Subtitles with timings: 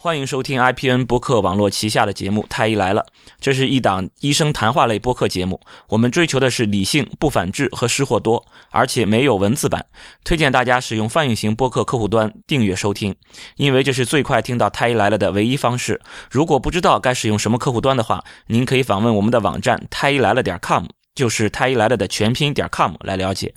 [0.00, 3.00] 欢迎收听 IPN 播客网络旗下的节目《太医来了》，
[3.40, 5.60] 这是一档医生谈话类播客节目。
[5.88, 9.86] 我们追求的是理性、不反制和失货多，而且没有文字版。
[10.22, 13.12] 推荐大家使用泛用型播客客户端订阅收听，
[13.56, 16.00] 因为这是最快听到《太医来了》的唯一方式。
[16.30, 20.84] 如果不知道该使用什么客户端的话，您可以访问我们的网站太医来了点 com，
[21.16, 23.52] 就是太医来了的全拼点 com 来了解。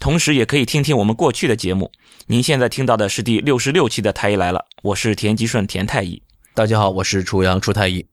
[0.00, 1.92] 同时，也可以听听我们过去的节目。
[2.26, 6.22] 您现在听到的是第六十六期的《太医来了》，我是田吉顺田太医。
[6.54, 8.06] 大家好，我是楚阳楚太医。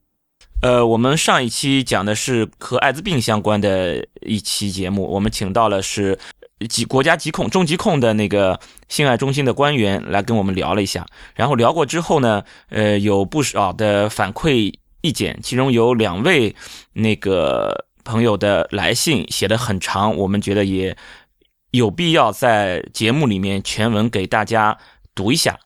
[0.61, 6.19] 呃，我们上一期讲的是和艾滋病相关的一期节目，我们请到了是
[6.67, 11.05] 疾国家疾控中疾控的那个性爱中心的官员来跟我们聊了一下。
[11.35, 16.53] 然后聊过之后呢，呃，有不少的反馈意见，其中有两位
[16.91, 20.97] 那个朋友的来信写的很长，我们觉得也。
[21.71, 24.77] 有必要在节目里面全文给大家
[25.13, 25.59] 读一下，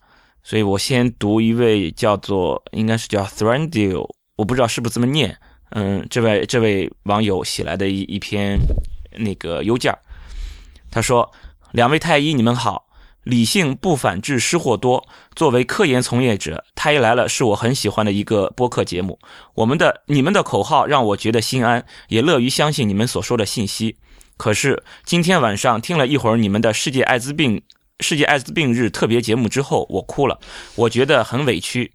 [0.44, 5.38] 所以我先读一位叫做应该是叫 Thrandio，我不知道是不是这么念。
[5.70, 8.60] 嗯，这位这位网友写来的一一篇
[9.18, 9.98] 那个邮件
[10.90, 11.32] 他说
[11.72, 12.88] ：“两位太医，你们好，
[13.24, 15.08] 理性不反制失货多。
[15.34, 19.18] 作为科研从业者，太医来了是我很喜欢的一个播客节目。
[19.54, 23.96] 我们的你们的口号让我觉得心安，也乐于相信你们所说的信息。”
[24.42, 27.62] 可是今天晚上听了一会儿你们的世界艾滋病
[28.00, 30.40] 世界艾滋病日特别节目之后，我哭了，
[30.74, 31.92] 我觉得很委屈，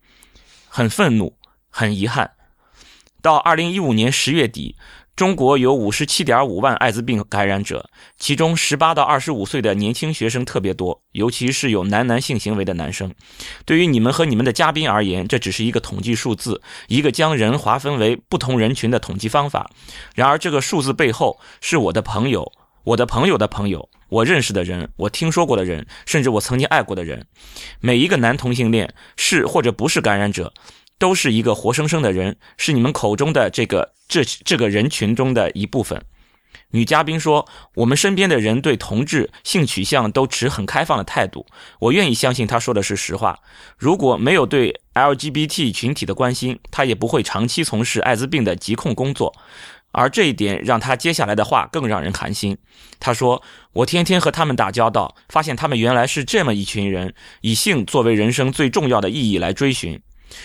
[0.69, 1.36] 很愤怒，
[1.70, 2.30] 很遗憾。
[3.20, 4.77] 到二零一五年十月底。
[5.17, 13.11] 中国有五十七点五万艾滋病感染者，其中十八到二十五岁的年轻学生特别多，尤其是有男男性行为的男生。
[13.64, 19.70] 对于你们和你们的嘉宾而言，这只是一个统计数字，一个将人划分为不同人群的统计方法。
[20.14, 22.53] 然而，这个数字背后是我的朋友、
[22.84, 27.27] 我的朋友的朋友、我认识的人、我听说过的人，甚至我曾经爱过的人。
[27.80, 30.53] 每一个男同性恋是或者不是感染者。
[30.98, 36.02] 都是一个活生生的人，是你们口中的这个这这个人群中的一部分。
[36.70, 41.46] 女嘉宾说：“我们身边的人对同志性取向都持很开放的态度，
[41.79, 43.39] 我愿意相信她说的是实话。
[43.77, 49.34] 如果没有对 LGBT 群体的关心，她也不会长期从事艾滋病的疾控工作。
[49.92, 52.57] 而这一点让她接下来的话更让人寒心。
[52.98, 53.42] 她说
[53.74, 60.01] ：‘我天天和他们打交道，发现他们原来是这么一群人，以性作为人生最重要的意义来追寻。’”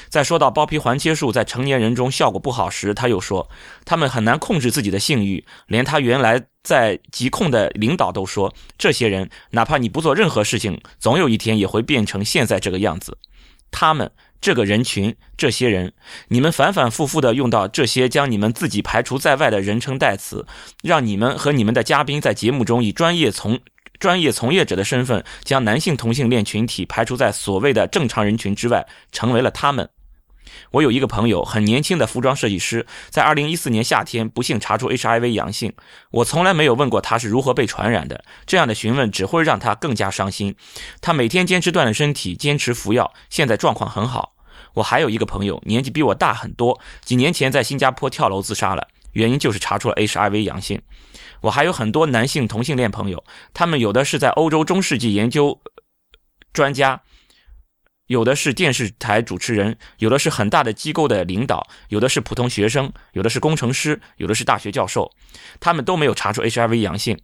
[0.10, 3.50] 在说到包皮环切术在成年人中效果不好时，他又说，
[3.86, 13.18] 他们很难控制自己的性欲，连他原来在疾控的领导都说，这些人哪怕你不做任何事情，总有一天也会变成现在这个样子。
[13.72, 14.12] 他们
[14.42, 15.94] 这个人群，这些人，
[16.28, 20.46] 你们反反复复的用到这些将你们自己排除在外的人称代词，
[20.84, 23.60] 让你们和你们的嘉宾在节目中以专业从。
[24.02, 29.88] 专业从业者的身份，将男性同性恋群体排除在所谓的正常人群之外，成为了他们。
[30.72, 35.72] 我有一个朋友，很年轻的服装设计师，在二零一四年夏天不幸查出 HIV 阳性。
[36.10, 40.56] 我从来没有问过他是如何被传染的，这样的询问只会让他更加伤心。
[41.00, 44.34] 他每天坚持锻炼身体，坚持服药，现在状况很好。
[44.74, 50.82] 我还有一个朋友，年纪比我大很多，几年前在新加坡跳楼自杀了，原因就是查出了 HIV 阳性。
[51.42, 53.24] 我还有很多男性同性恋朋友，
[53.54, 55.60] 他们有的是在欧洲中世纪研究
[56.54, 57.02] 专家，
[58.08, 65.12] 有的是电视台主持人，有的是很大的机构的领导，有的是普通学生，有的是工程师，有的是大学教授，
[65.60, 67.18] 他们都没有查出 HIV 阳性，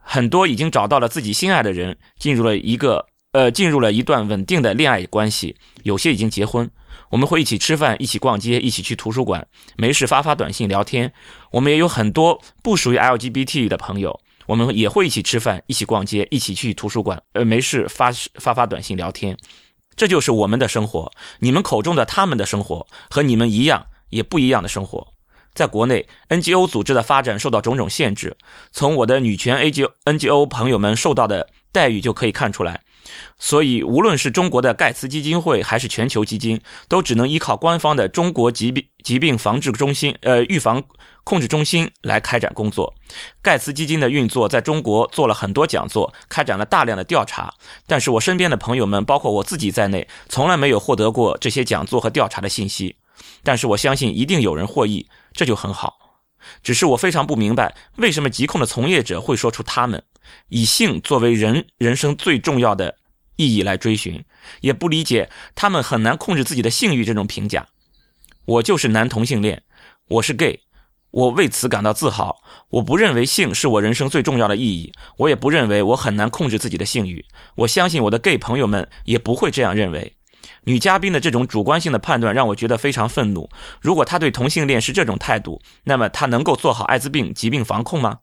[0.00, 6.70] 很多已经找到了自己心爱的人，进入了一个呃进入了一段稳定的恋爱关系，有些已经结婚。
[7.10, 9.46] 我们会一起吃饭，一起逛街，一起去图书馆，
[9.76, 11.12] 没事发发短信聊天。
[11.50, 19.36] 我们也有很多不属于 LGBT 的朋友，我们也会一起吃饭，一起逛街，一起去图书馆，呃，没事发发发短信聊天。
[19.94, 21.10] 这就是我们的生活。
[21.38, 25.14] 你们口中的他们的生活和你们一样，也不一样的生活。
[25.54, 28.36] 在国内，NGO 组织的发展受到种种限制，
[28.72, 32.82] 从我的女权 NGO NGO 朋友们受到的待遇就可以看出来。
[33.38, 40.82] 所以，无论是中国的盖茨基金会还是全球基金，都只能依靠官方的中国疾病疾病防治中心、呃预防
[41.22, 42.94] 控制中心来开展工作。
[43.42, 47.52] 盖茨基金的运作在中国做了很多讲座，开展了大量的调查。
[47.86, 52.96] 但是我身边的朋友们，包括我自己在内，从来没有获得过这些讲座和调查的信息。
[53.42, 56.05] 但是我相信，一定有人获益，这就很好。
[56.62, 60.02] 只是我非常不明白，为什么疾控的从业者会说出他们
[60.48, 62.96] 以性作为人人生最重要的。
[63.38, 64.24] 意义来追寻，
[64.62, 67.66] 也不理解他们很难控制自己的性欲这种评价。
[68.46, 69.62] 我就是男同性恋，
[70.08, 70.60] 我是 gay，
[71.10, 72.42] 我为此感到自豪。
[72.70, 77.26] 我不认为性是我人生最重要的意义，我也不认为我很难控制自己的性欲。
[77.56, 80.16] 我相信我的 gay 朋友们也不会这样认为。
[80.66, 83.48] 女嘉宾的这种主观性的判断让我觉得非常愤怒。
[83.80, 88.18] 如果她对同性恋是这种态度，那么她能够做好艾滋病疾病防控吗？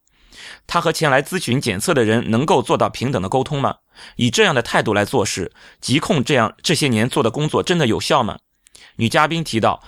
[0.67, 3.77] 她和前来咨询检测的人能够做到平等的沟通吗？
[4.17, 8.39] 以这样的态度来做事，疾控这样这些年做的工作真的有效吗？
[8.97, 9.81] 女嘉宾提到，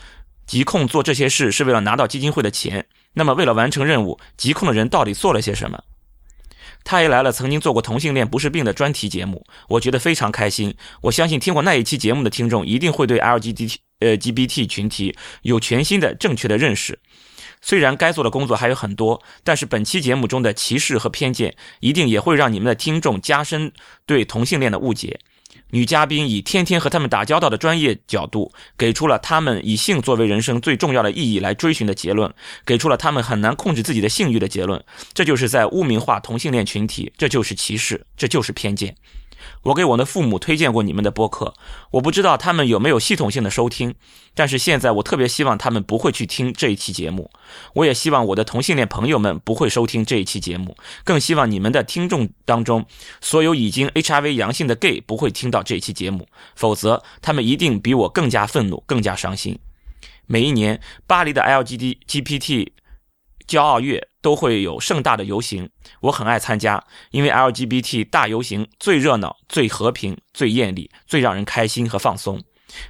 [0.48, 2.88] 疾控做这些事是为了拿到基金会的钱。
[3.16, 5.84] 那么，为了完成任务，疾控的人到底做了些什么？
[6.85, 10.73] 他也来了曾经做过同性恋不是病的专题节目，我觉得非常开心。
[11.01, 16.99] 我相信听过那一期节目的听众一定会对 LGBT 呃 GBT 群体有全新的正确的认识。
[17.61, 23.71] 虽然该做的工作还有很多，但是本期节目中的歧视和偏见一定也会让你们的听众加深
[24.05, 25.19] 对同性恋的误解。
[25.71, 32.33] 女嘉宾以天天和他们打交道的专业角度，给出了他们以性作为人生最重要的意义来追寻的结论，
[32.65, 34.81] 给出了他们很难控制自己的性欲的结论。
[35.13, 38.95] 这就是在污名化同性恋群体，这就是歧视，这就是偏见。
[39.63, 41.53] 我给我的父母推荐过你们的播客，
[41.92, 43.95] 我不知道他们有没有系统性的收听，
[44.33, 47.30] 但是现在我特别希望他们不会去听这一期节目。
[47.74, 52.86] 我也希望我的同性恋朋友们不会收听这一期节目，更希望你们的听众当中
[53.21, 59.57] 所有已经 HIV 阳性的 gay 不会听到这一期节目，否则他们一定比我更加愤怒，更加伤心。
[60.27, 62.68] 每一年巴黎的 LGBT。
[63.47, 65.69] 骄傲月都会有盛大的游行，
[66.01, 72.42] 我很爱参加，因为 LGBT 大游行最热闹、最和平、最艳丽、最让人开心和放松。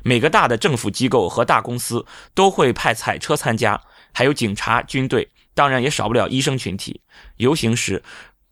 [0.02, 3.82] 每个大的政府机构和大公司都会派彩车参加，
[4.14, 7.02] 还有警察、军队，当然也少不了医生群体。
[7.38, 8.02] 游行时，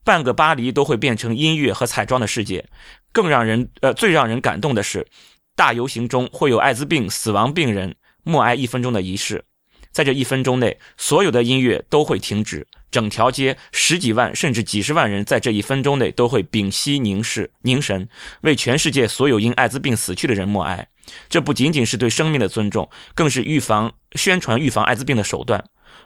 [0.03, 2.67] 半个巴黎都会变成音乐和彩妆的世界。
[3.11, 5.07] 更让人呃最让人感动的是，
[5.55, 9.45] 大游行中会有艾滋病死亡病人默哀一分钟的仪式。
[9.93, 18.09] 在这一分钟内，所有的音乐都会停止，整条街十几万甚至几十万人在这一分钟内都会屏息凝视、凝神，
[18.41, 20.87] 为全世界所有因艾滋病死去的人默哀。
[21.29, 25.63] 这不仅仅是对生命的尊重，更是预防、宣传预防艾滋病的手段。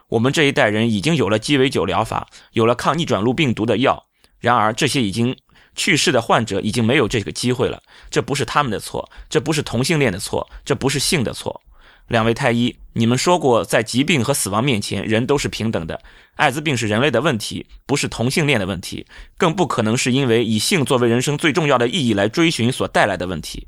[0.08, 4.06] 我们这一代人已经有了鸡尾酒疗法，有了抗逆转录病毒的药，
[4.38, 5.34] 然而这些已经
[5.74, 7.82] 去世的患者已经没有这个机会了。
[8.10, 11.62] 这不是他们的错，这不是同性恋的错，这不是性的错。
[12.08, 16.00] 两位太医，你们说过，在疾病和死亡面前，人都是平等的。
[16.36, 19.06] 艾滋病是人类的问题，不是同性恋的问题，
[19.36, 23.66] 更不可能是因为以性作为人生最重要的意义来追寻所带来的问题。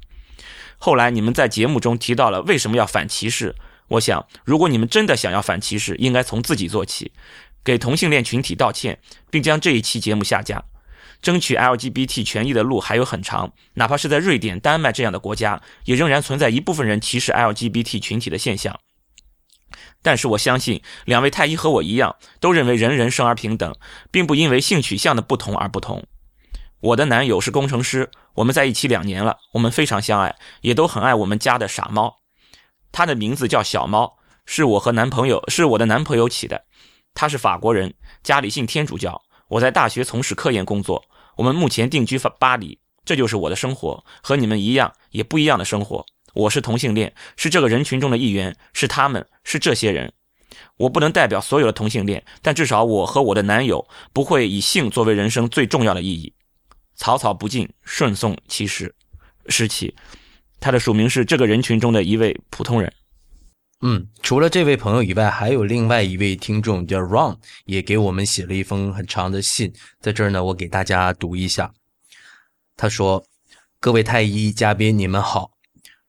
[0.78, 3.54] 后来你们在节目中提到了为什么要反歧视，
[3.88, 7.12] 我想，如果你们真的想要反歧视，应该从自己做起，
[7.62, 8.98] 给同性恋群体道歉，
[9.30, 10.64] 并将这一期节目下架。
[11.22, 18.80] 争取 LGBT 权益的路还有很长，哪怕是在瑞典、丹麦这样的国家，也仍然存在一部分人歧视 LGBT 群体的现象。
[20.02, 23.76] 但是我相信，两位太医和我一样，都认为人人生而平等，
[24.10, 26.06] 并不因为性取向的不同而不同。
[26.80, 32.16] 我的男友是工程师，我们在一起两年了，我们非常相爱，也都很爱我们家的傻猫。
[32.90, 36.64] 他的名字叫小猫，是我和男朋友是我的男朋友起的。
[37.12, 39.20] 他是法国人，家里信天主教。
[39.48, 41.04] 我在大学从事科研工作。
[41.40, 46.04] 我们目前定居巴黎，这就是我的生活，和你们一样，也不一样的生活。
[46.34, 50.12] 我是同性恋，是这个人群中的一员，是他们，是这些人。
[50.76, 56.30] 我不能代表所有的同性恋，但至少我和我的男友不会以性作为人生最重要的意义。
[56.94, 58.94] 草草不尽，顺送其实，
[59.46, 59.94] 时起。
[60.60, 62.92] 他的署名是这个人群中的一位普通人。
[63.82, 69.72] 嗯，除了这位朋友以外，还有另外一位听众叫 Ron，也给我们写了一封很长的信，
[70.02, 71.72] 在这儿呢，我给大家读一下。
[72.76, 73.24] 他说
[73.80, 75.52] ：“各位太医嘉宾，你们好。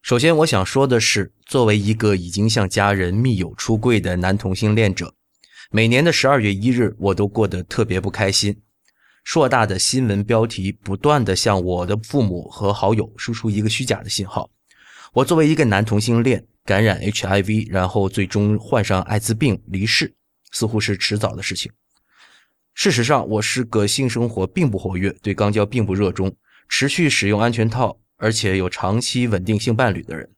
[0.01, 5.13] 首先，我想说的是，作为一个已经向家人密友出柜的男同性恋者，
[5.71, 8.61] 每年的十二月一日，我都过得特别不开心。
[9.23, 14.49] 硕大的新闻标题不断的向我的父母和好友输出一个虚假的信号。
[15.13, 20.15] 我作为一个男同性恋。”感染 HIV，然后最终患上艾滋病离世，
[20.53, 21.69] 似乎是迟早的事情。
[22.73, 26.33] 事实上，我是个性生活并不活跃、对肛交并不热衷、
[26.69, 30.31] 持续使用安全套，而且有长期稳定性伴侣的人。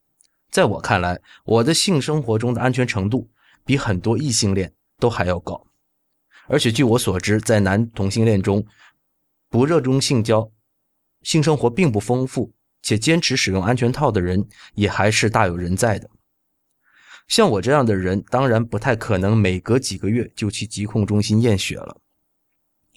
[0.50, 3.30] 在我看来，我的性生活中的安全程度
[3.64, 5.68] 比很多异性恋都还要高。
[6.48, 8.66] 而且据我所知，在男同性恋中，
[9.52, 10.52] 不热衷性交、
[11.22, 12.52] 性生活并不丰富。
[12.86, 16.10] 且坚持使用安全套的人也还是大有人在的。
[17.34, 21.98] 像我这样的人，当然不太可能每隔几个月就去疾控中心验血了。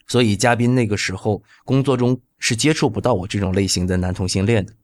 [0.06, 4.74] 所以，嘉宾那个时候工作中是接触不到我这种类型的男同性恋的。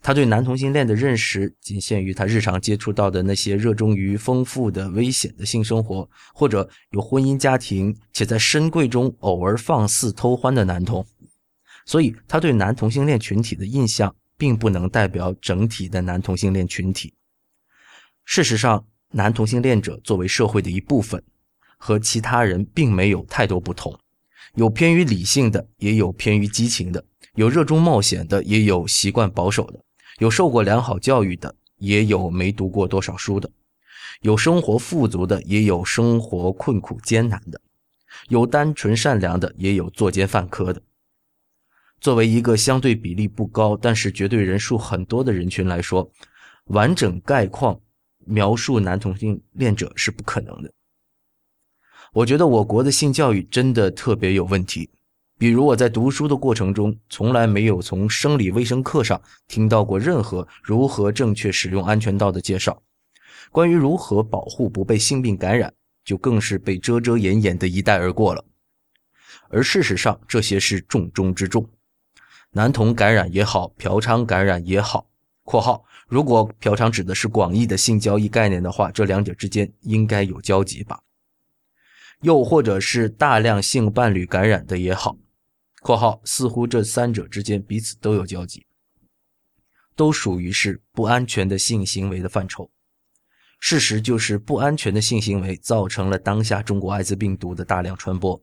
[0.00, 11.04] 他对男同性恋的认识仅限于他日常接触到的那些热衷于丰富的、危险的性生活，或者有婚姻家庭且在深柜中偶尔放肆偷欢的男同。
[11.84, 17.12] 所以，他对男同性恋群体的印象并不能代表整体的男同性恋群体。
[18.26, 21.22] 事实上，男同性恋者作为社会的一部分，
[21.78, 23.96] 和其他人并没有太多不同。
[24.56, 27.00] 有偏于理性的，也有偏于激情的；
[27.36, 29.78] 有热衷冒险的，也有习惯保守的；
[30.18, 33.48] 有受过良好教育的，也有没读过多少书的；
[34.22, 37.58] 有生活富足的，也有生活困苦艰难的；
[38.28, 40.82] 有单纯善良的，也有作奸犯科的。
[42.00, 46.10] 作为一个相对比例不高，但是绝对人数很多的人群来说，
[46.66, 47.80] 完整概况
[48.26, 50.70] 描述男同性恋者是不可能的。
[52.12, 54.90] 我觉得我国的性教育真的特别有问题。
[55.38, 62.82] 比如我在读书的过程中，从来没有从生理卫生课上听到过任何如何正确使用安全套的介绍。
[63.52, 65.72] 关于如何保护不被性病感染，
[66.04, 68.44] 就更是被遮遮掩掩的一带而过了。
[69.50, 71.68] 而事实上，这些是重中之重。
[72.52, 75.06] 男童感染也好，嫖娼感染也好
[75.46, 81.00] （括号如果嫖娼指的是广义的性交易概念的话，这两者之间应该有交集吧），
[82.22, 85.16] 又或者是大量性伴侣感染的也好
[85.82, 88.66] （括号似乎这三者之间彼此都有交集），
[89.94, 92.68] 都属于是不安全的性行为的范畴。
[93.60, 98.42] 事实就是，不安全的性行为造成了当下中国艾滋病毒的大量传播。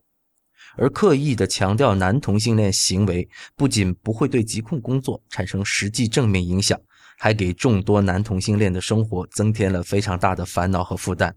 [0.76, 6.80] 而刻意的强调男同性恋行为，不仅不会对疾控工作产生实际正面影响，
[7.18, 11.34] 还给众多男同性恋的生活增添了非常大的烦恼和负担。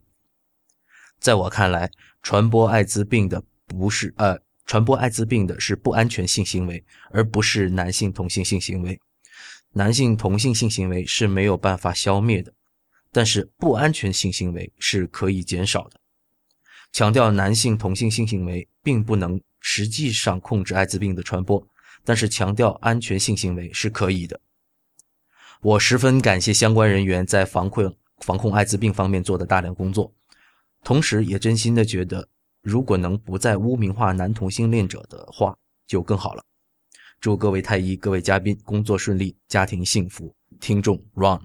[1.20, 1.90] 在我看来，
[2.22, 9.00] 传播艾滋病的不是呃，传播艾滋病的是不安全性行为，而不是男性同性性行为。
[9.74, 12.54] 男性同性性行为是没有办法消灭的，
[13.12, 16.00] 但是不安全性行为是可以减少的。
[16.94, 21.68] 强调男性同性性行为并不能实际上控制艾滋病的传播，
[22.04, 24.40] 但是强调安全性行为是可以的。
[25.62, 30.14] 我十分感谢相关人员在防控防控艾滋病方面做的大量工作，
[30.84, 32.28] 同时也真心的觉得，
[32.62, 35.56] 如果能不再污名化男同性恋者的话，
[35.88, 36.44] 就更好了。
[37.20, 40.36] 祝各位太医、各位嘉宾工作顺利，家庭幸福。
[40.60, 41.42] 听众 Ron，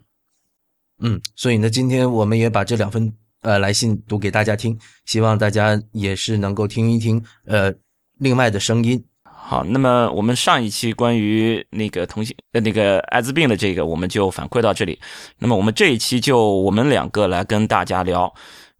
[0.99, 3.13] 嗯，所以呢，今天我们也把这两份。
[3.43, 7.75] 呃，来信读给大家听，希望大家也是能够听一听呃
[8.19, 9.05] 另外的声音。
[9.45, 14.99] 好，那么我们上一期关于那个同性呃那个艾滋病的这个，我们就反馈到这里。
[15.39, 18.33] 那么我们这一期就我们两个来跟大家聊，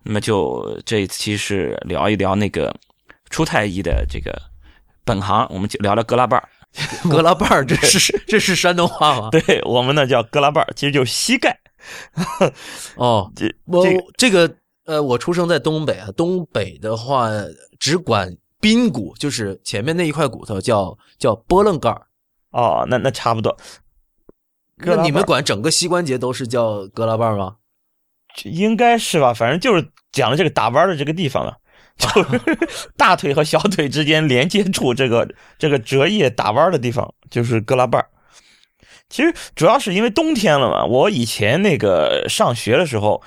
[0.05, 2.75] 那么就这一期是聊一聊那个
[3.29, 4.41] 初太医的这个
[5.05, 6.49] 本行，我们就聊聊割拉瓣儿。
[7.11, 9.29] 割拉瓣儿，这是 这是山东话吗？
[9.31, 11.59] 对我们呢叫割拉瓣儿，其实就是膝盖。
[12.97, 13.85] 哦，这我
[14.17, 14.51] 这个
[14.87, 17.29] 呃，我出生在东北啊，东北的话
[17.79, 22.07] 只管髌骨，就是前面那一块骨头叫叫波棱盖儿。
[22.53, 23.55] 哦，那那差不多。
[24.77, 27.57] 那你们管整个膝关节都是叫割拉瓣吗？
[28.45, 31.59] 应该是吧，反正就是讲的这个打弯的这个地方了，
[31.99, 32.41] 就是
[32.97, 35.29] 大腿和小腿之间连接处这个
[35.59, 38.05] 这个折叶打弯的地方，就是割拉瓣。
[39.09, 40.87] 其实主要是因为冬天了嘛。
[40.87, 43.23] 我以前那个上学的时候，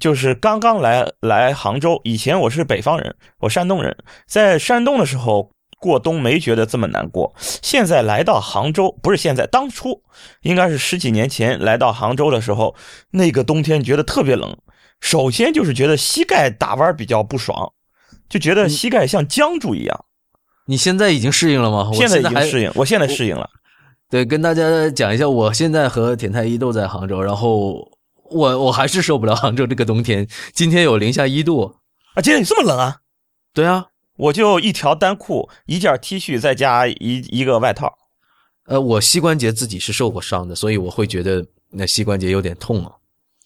[0.00, 2.00] 就是刚刚来来杭州。
[2.04, 3.96] 以前我是北方人，我山东人，
[4.26, 7.34] 在山东的时候过冬没觉得这么难过。
[7.38, 10.02] 现在来到杭州，不是现在，当初
[10.42, 12.74] 应该是十几年前来到杭州的时候，
[13.10, 14.56] 那个冬天觉得特别冷。
[15.00, 17.72] 首先就是觉得膝盖打弯比较不爽，
[18.28, 20.04] 就觉得膝盖像僵住一样。
[20.66, 21.90] 你现在已经适应了吗？
[21.92, 23.50] 现在已经适应，我现在适应了。
[24.08, 27.90] 对，跟大家讲一下，我现在和田太医都在杭州，然后
[28.32, 31.76] 我我还是受不了杭州这个冬天，今天有零下一度
[32.14, 32.22] 啊！
[32.22, 33.00] 今天你这么冷啊？
[33.52, 33.86] 对啊，
[34.16, 37.92] 我就一条单裤，一件 T 恤，再加一一个外套。
[38.66, 42.92] 呃，我膝关节自己是受过伤的，所以我会觉得那膝关节有点痛啊。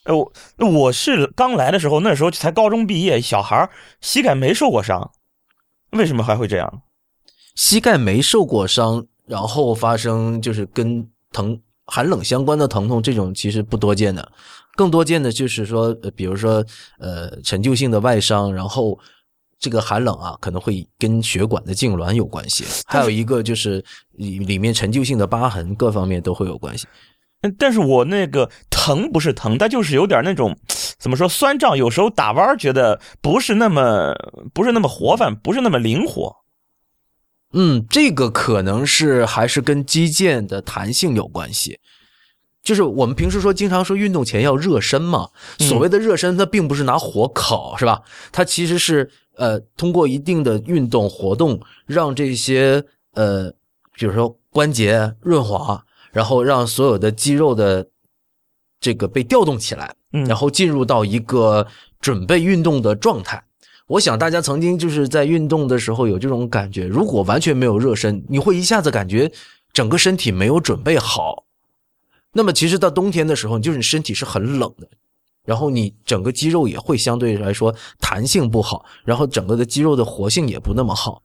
[0.04, 3.68] 呃，我我是刚来的时候，那时候才高中毕业，小孩
[4.00, 5.10] 膝盖没受过伤，
[5.90, 6.82] 为什么还会这样？
[7.54, 9.06] 膝盖没受过伤。
[9.28, 14.30] 然后发生就是跟疼寒冷相关的疼痛，这种其实不多见的，
[14.76, 16.64] 更多见的就是说，呃，比如说，
[16.98, 18.98] 呃，陈旧性的外伤，然后
[19.58, 26.86] 这个寒冷啊，可能会跟血管的痉挛有关系，还有一个就是里里面陈旧性的疤痕，各方面都会有关系。
[27.58, 30.56] 但是我那个疼不是疼，它就是有点那种
[30.98, 34.14] 怎么说酸胀，有时候打弯觉得不是那么
[34.52, 36.34] 不是那么活泛，不是那么灵活。
[37.52, 41.78] 嗯，这个可能是还是跟肌腱的弹性有关系。
[42.66, 45.28] 就是我们平时说，经常说运动前要热身嘛。
[45.60, 48.02] 所谓的热身，它并不是拿火烤，是吧？
[48.32, 52.82] 它其实是呃，通过一定的运动活动，让这些
[53.14, 53.52] 呃，
[53.96, 57.86] 比如说关节润滑，然后让所有的肌肉的
[58.80, 61.68] 这个被调动起来，嗯然后进入到一个
[62.00, 63.44] 准备运动的状态。
[63.86, 69.30] 我想大家曾经就是在运动的时候有这种感觉，如果完全没有热身，你会一下子感觉
[69.72, 71.45] 整个身体没有准备好。
[72.36, 74.86] 那么其实到冬天的时候，就是你身体是很冷的，
[75.46, 81.22] 然后你整个肌肉也会相对来说弹性不好，然后整个的肌肉的活性也不那么好。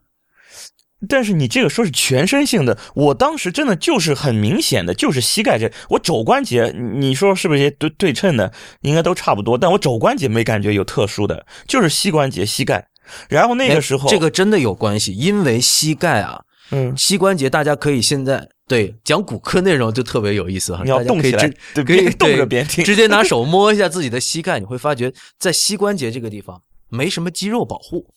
[1.10, 8.54] 但是你这个说是全身性的，我当时真的就是很明显的，就是膝盖这，我肘关节，你说是不是也对对称的？
[8.82, 12.88] 应该都差不多，但我肘关节没感觉有特殊的，就是膝关节、膝盖。
[13.28, 22.86] 然后那个时候，哎这个真的有关系，因为膝盖啊，嗯，膝关节，大家可以现在对讲骨科内容就特别有意思哈，你要动起来直，对，可以边动着对边听。
[22.86, 28.14] 直接拿手摸一下自己的膝盖，你会发觉在膝关节这个地方没什么肌肉保护，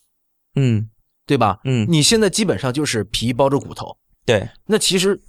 [0.55, 0.89] 嗯
[1.27, 1.59] 对吧？
[1.65, 3.97] 嗯，你现在基本上就是皮包着骨头。
[4.25, 5.21] 对，那其实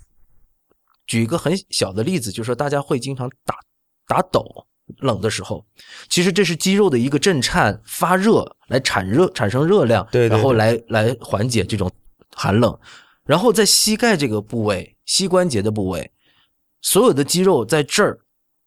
[1.07, 3.55] 举一个很小的例子，就是说大家会经常打
[4.07, 4.45] 打抖，
[4.99, 5.65] 冷的时候，
[6.07, 11.91] 其实这是肌肉的一个震颤、发热来产热、产生热量，对对对然后来来缓解这种
[12.35, 12.77] 寒冷。
[13.25, 16.11] 然后在膝盖这个部位、膝关节的部位，
[16.81, 18.19] 所有的肌肉在这儿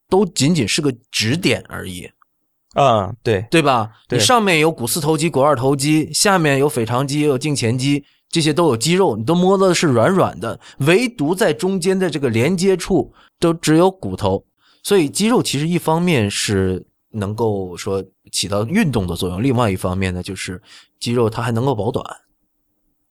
[0.09, 2.11] 都仅仅是个指点而已。
[2.75, 3.90] 啊，对，对吧？
[4.09, 14.47] 对你上面有股四头肌、股二头肌，下面有腓肠肌、也有胫前肌，这些都有肌肉，你都摸的是软软的，唯独在中间的这个连接处都只有骨头。
[14.83, 20.62] 所以肌肉其实一方面是能够说起到运动的作用，另外一方面呢，就是
[21.00, 22.04] 肌肉它还能够保暖，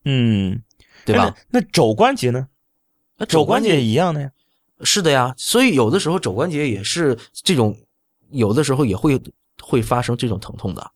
[0.05, 0.62] 嗯，
[1.03, 1.36] 对吧？
[1.50, 2.48] 那肘关节呢？
[3.17, 4.31] 那肘关节也一样的呀。
[4.81, 7.75] 是的呀，所以有的时候肘关节也是这种，
[8.29, 9.19] 有的时候也会
[9.62, 10.91] 会发生这种疼痛的。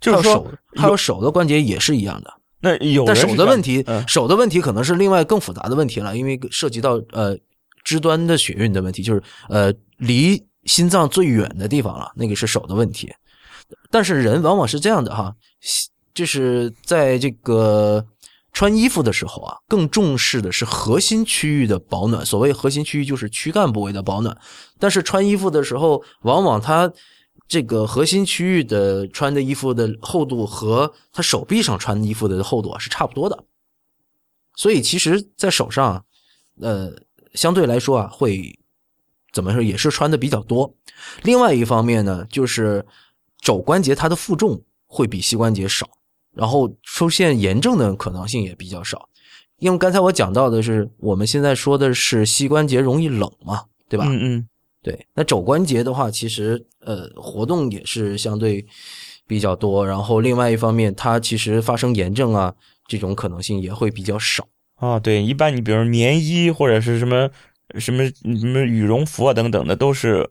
[0.00, 2.34] 就是说还有手，的关节也是一样的。
[2.60, 7.36] 那有但手的问题，嗯手的问题可能是另外更复杂的问题了，因为涉及到呃
[7.82, 13.10] 肢端的血运的问题，就是呃离心脏最远的地方了，那个是手的问题。
[13.90, 15.34] 但是人往往是这样的哈，
[16.12, 18.04] 就是在这个
[18.54, 22.24] 穿衣服的时候啊，更重视的是核心区域的保暖。
[22.24, 24.34] 所谓核心区域就是躯干部位的保暖，
[24.78, 26.90] 但是穿衣服的时候，往往它
[27.48, 33.44] 这个核心区域的穿的衣服的厚度和他手臂上穿衣服的厚度啊是差不多的，
[34.54, 36.02] 所以其实，在手上，啊
[36.60, 36.92] 呃，
[37.34, 38.58] 相对来说啊，会
[39.32, 40.72] 怎么说也是穿的比较多。
[41.22, 42.86] 另外一方面呢，就是
[43.40, 45.88] 肘关节它的负重会比膝关节少，
[46.34, 49.08] 然后出现炎症的可能性也比较少。
[49.58, 54.04] 因为刚才我讲到的是，我们现在说的是膝关节容易冷嘛，对吧？
[54.08, 54.48] 嗯嗯，
[54.82, 58.66] 对，那肘关节的话，其实呃活动也是相对
[59.26, 62.52] 比较多，然后另外一方面，它其实发生炎症啊
[62.86, 64.46] 这种可能性也会比较少。
[64.74, 67.30] 啊，对，一般你比如棉衣或者是什么
[67.78, 68.04] 什么
[68.36, 70.28] 什么羽绒服啊等等的，都是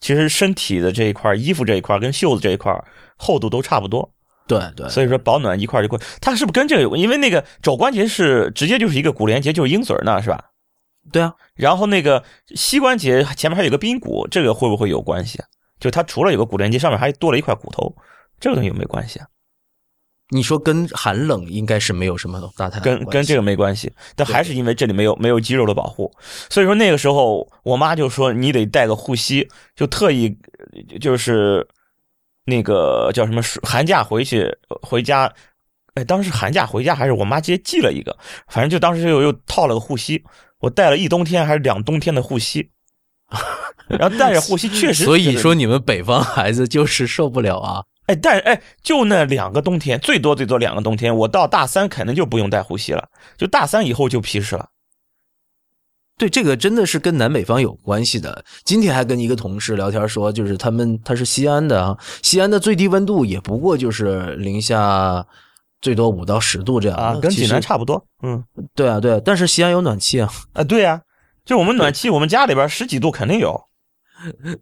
[0.00, 2.72] 其实身体的这一块衣服这一块跟袖子这一块
[3.16, 4.10] 厚度都差不多，
[4.48, 7.00] 对对，所以说保暖一块一块，它是不是跟这个有关？
[7.00, 10.42] 因为那个肘关节是直接就是一个骨连结，就是鹰嘴儿那是吧？
[11.12, 15.46] 对啊，然后那个膝关节前面还有个髌骨，这个会不会有关系啊？
[15.78, 17.94] 就它除了有个骨连接，上面还多了一块骨头，
[18.40, 19.26] 这个东西有没有关系啊？
[20.30, 26.12] 你说跟寒冷应该是没有什么大太跟跟这个没关系，但还是因为这里没有没有肌肉的保护，
[26.50, 30.36] 所以说那个时候我妈就说你得带个护膝，就特意
[30.90, 31.66] 呃就是
[32.48, 35.30] 那个叫什么暑寒假回去回家，
[35.92, 38.16] 哎，当时寒假回家还是我妈直接寄了一个，
[38.48, 40.24] 反正就当时又又套了个护膝，
[40.60, 42.70] 我带了一冬天还是两冬天的护膝，
[43.86, 47.84] 然后带着护膝确实，所以说你们北方孩子就是受不了啊。
[48.06, 53.06] 哎，但哎，就那两个冬天，最多最多两个冬天，我到大三肯定就不用带护膝了，
[53.36, 54.66] 就大三以后就皮实了。
[56.18, 58.44] 对，这个真的是跟南北方有关系的。
[58.64, 65.24] 今天还跟一个同事聊天说，就是他们他是西安的啊，西安的最低温度也不过就是零下
[65.80, 68.04] 最多五到十度这样啊，跟济南差不多。
[68.24, 71.00] 嗯，对啊，对啊，但是西安有暖气啊，啊，对呀、
[71.44, 73.56] 就我们暖气，我们家里边十几度肯定有。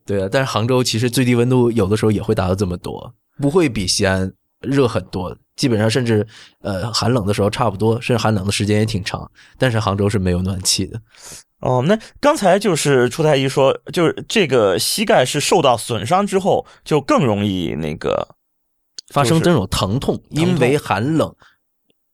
[0.04, 6.26] 对啊，但是杭州其实最低温度有的时候也会达到这么多，不会比西安热很多，基本上甚至
[6.60, 9.30] 呃寒冷的时候差不多，甚至寒冷的时间也挺长。
[9.56, 11.00] 但是杭州是没有暖气的，
[11.60, 18.10] 哦，那刚才就是出太医说，就是这个膝盖是受到损伤之后，就更容易那个
[19.06, 21.34] 就是发生这种疼痛，疼痛因为寒冷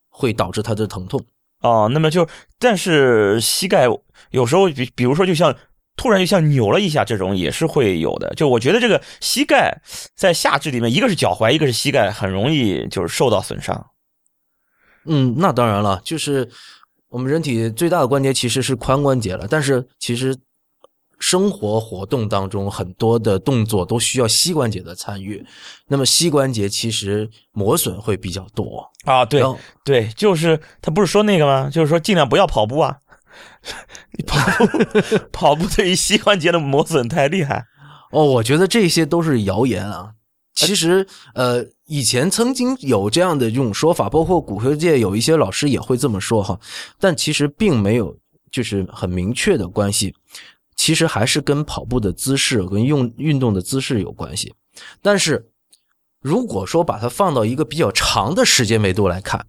[0.08, 1.24] 会导致它的疼痛。
[1.60, 2.28] 哦，那么就
[2.58, 3.86] 但是膝盖
[4.30, 5.54] 有时候比比如说就像
[5.96, 8.32] 突然就像扭了一下，这种也是会有的。
[8.34, 9.82] 就我觉得这个膝盖
[10.14, 13.90] 在下肢里面，一个是脚踝，一个是膝盖，很容易就是受到损伤。
[15.04, 16.48] 嗯，那当然了，就是
[17.12, 20.34] 我们人体最大的关节其实是髋关节了，但是其实
[21.20, 25.44] 生活活动当中很多的动作都需要膝关节的参与，
[25.86, 29.24] 那么膝关节其实磨损会比较多啊。
[29.26, 29.42] 对
[29.84, 31.68] 对，就是他不是说那个吗？
[31.70, 32.96] 就是说尽量不要跑步啊，
[34.16, 37.66] 你跑步 跑步对于膝关节的磨损太厉害
[38.10, 38.24] 哦。
[38.24, 40.12] 我觉得这些都是谣言啊。
[40.54, 46.60] 其实，呃，以前曾经有这样的这种说法，包括骨科界有一些老师也会这么说哈，
[47.00, 48.16] 但其实并没有
[48.50, 50.14] 就是很明确的关系，
[50.76, 54.54] 其实还是跟跑步的姿势跟用运动的姿势有关系。
[55.00, 55.50] 但是，
[56.20, 59.46] 如果说把它放到一个比较长的时间维度来看，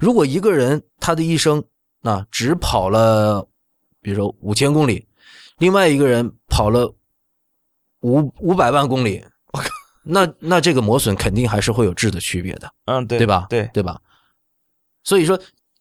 [0.00, 1.62] 如果一个人他的一生
[2.02, 3.46] 啊只跑了，
[4.00, 5.06] 比如说五千公里，
[5.58, 6.94] 另外一个人跑了
[8.00, 9.24] 五五百万公里，
[10.10, 13.46] 那那这个磨损肯定还是会有质的区别的，嗯，对，对吧？
[13.50, 14.00] 对，对吧？
[15.04, 15.38] 所以说，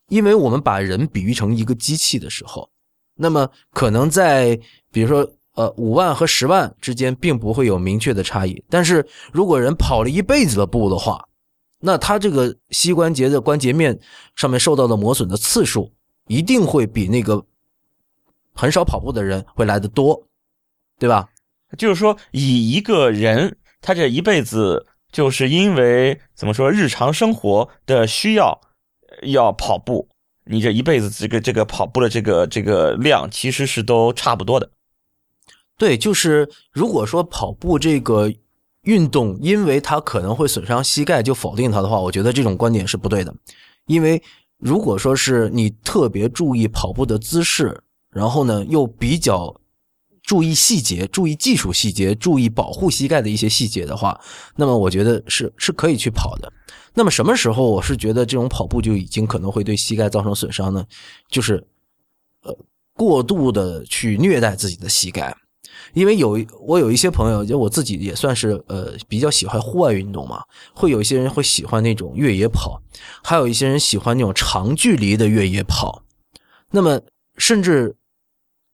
[0.10, 2.70] 因为我们把人比喻成一个机器的时候，
[3.16, 4.60] 那么可能在
[4.92, 11.26] 比如说呃五万和十万之间并不会有明确的差异，但是如果人跑了一辈子的步的话，
[11.80, 13.98] 那他这个膝关节的关节面
[14.36, 15.94] 上面受到的磨损的次数
[16.28, 17.46] 一定会比那个
[18.54, 20.22] 很少跑步的人会来的多，
[21.00, 21.30] 对吧？
[21.78, 23.57] 就是说，以一个人。
[23.82, 28.60] 他这一辈子就是因为怎么说，日常生活的需要
[29.24, 30.10] 要跑步。
[30.46, 34.72] 你这一辈子这个这个跑步的这个这个量其实是都差不多的。
[35.78, 38.34] 对，就是如果说跑步这个
[38.84, 43.34] 运动，因为它可能会损伤膝盖，就否定它的话，我觉得这种观点是不对的。
[43.86, 44.22] 因为
[44.58, 49.56] 如果说是你特别注意跑步的姿势，然后呢又比较。
[50.28, 54.20] 注意细节，注意技术细节，注意保护膝盖的一些细节的话，
[54.58, 56.52] 那么我觉得是是可以去跑的。
[56.94, 60.86] 那么什么时候我是觉得这种跑步就已经可能会对膝盖造成损伤呢？
[61.30, 61.66] 就是
[62.44, 62.54] 呃
[62.94, 65.34] 过度的去虐待自己的膝盖，
[65.94, 72.82] 因为有我有一些朋友，就我自己也算是呃比较喜欢户外运动嘛，会有一些人会喜欢那种越野跑，
[73.24, 76.04] 还有一些人喜欢那种长距离的越野跑，
[76.72, 77.00] 那么
[77.38, 77.96] 甚至。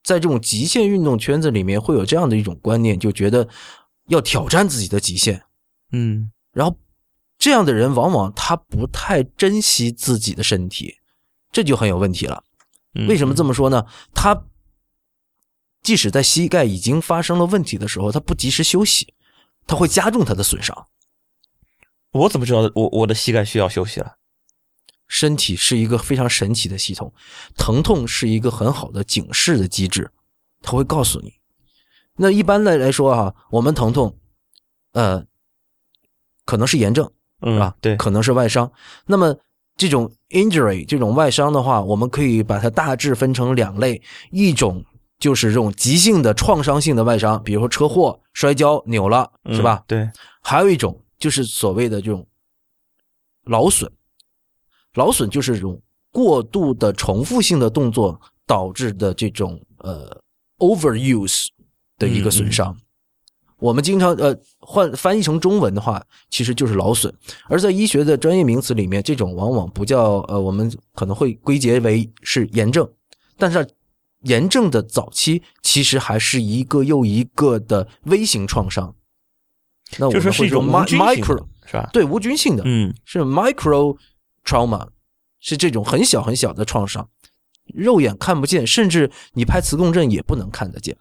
[0.04, 3.48] 在这种极限运动圈子里面，会有这样的一种观念，就觉得
[4.08, 5.42] 要挑战自己的极限，
[5.92, 6.78] 嗯，然后
[7.38, 10.96] 这样的人往往他不太珍惜自己的身体，
[11.52, 12.44] 这就很有问题了。
[13.08, 13.86] 为什么这么说呢？
[14.14, 14.46] 他
[15.82, 19.14] 即使在膝盖已经发生了问题的时候，他不及时休息，
[19.66, 20.88] 他会加重他的损伤。
[22.12, 24.18] 我怎么知道我我的膝盖需要休息了？
[25.08, 27.14] 身体是一个非常神奇的系统，
[27.56, 30.10] 疼痛是一个很好的警示的机制，
[30.62, 31.34] 它会告诉你。
[32.16, 34.18] 那一般的来说哈，我们疼痛，
[34.94, 35.26] 呃，
[36.46, 37.12] 可能是炎症，
[37.42, 37.76] 是吧？
[37.82, 38.72] 对，可能是外伤。
[39.06, 39.36] 那么
[39.76, 44.84] 这种 injury 这种外伤的话，我们可以把它大致分成两类，一种
[45.20, 49.84] 就是这种急性的创伤性的外伤，比如说车祸、摔跤扭了，是吧？
[49.88, 50.10] 对。
[50.42, 52.28] 还有一种就是所谓的这种
[53.46, 53.92] 劳损。
[54.96, 60.22] 劳损就是这种过度的重复性的动作导致的这种呃
[60.60, 61.48] overuse
[61.98, 62.78] 的一个损伤。
[63.58, 67.14] 我们经常呃换翻译成中文的话，其实就是劳损。
[67.48, 72.88] 而在医学的专业名词里面，这种往往不叫呃，我们可能会归结为是炎症。
[73.38, 73.66] 但是
[74.24, 78.94] 炎症的早期其实还是一个又一个的微型创伤。
[79.98, 81.90] 那我们会说 micro 是吧？
[81.94, 83.98] 对，无菌性的，嗯，是 micro。
[84.44, 84.88] Trauma
[85.40, 87.10] 是这种很小很小的创伤，
[87.74, 90.96] 肉眼看不见，甚至你拍磁共振也不能看得见。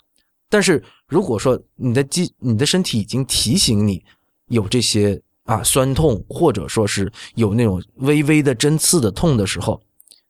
[0.49, 4.05] 但是如果说你的肌、你的身体已经提醒你
[4.49, 9.83] 有这些啊酸痛，或者说是有那种微微的针刺的痛的时候，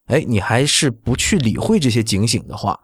[0.07, 2.79] 哎，你还是不去理会这些警醒的话，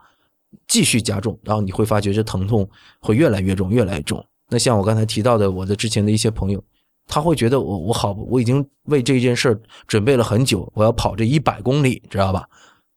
[0.66, 2.68] 继续加重，然后你会发觉这疼痛
[3.00, 4.24] 会越来越重，越来越重。
[4.48, 6.64] 那像我刚才提到的，我的之前的一些朋友。
[7.08, 12.46] 他会觉得我我好，我已经为这件事准备了很久，我要跑这一百公里，知道吧？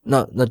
[0.04, 0.46] 那那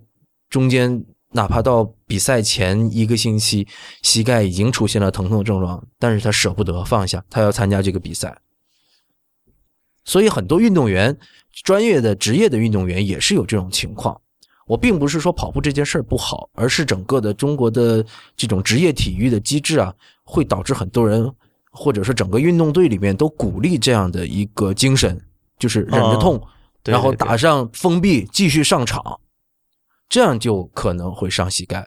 [0.49, 3.69] 中间哪怕到比赛前一个星期，
[4.03, 8.37] 膝盖已经出现了疼痛症状，但是他舍不得放下，他要参加这个比赛。
[10.05, 11.17] 所以很多运动员，
[11.63, 14.19] 专业的职业的运动员也是有这种情况。
[14.67, 18.05] 我并不是说跑步这件事不好，而是整个的中国的
[18.37, 19.95] 这种职业体育的机制啊，
[20.25, 21.31] 会导致很多人。
[21.71, 25.21] 或者是整个运动队里面都鼓励这样的一个精神，
[25.59, 26.41] 就是忍着痛，
[26.85, 29.21] 然后打上封闭，继续上场，
[30.09, 31.87] 这样就可能会伤膝盖。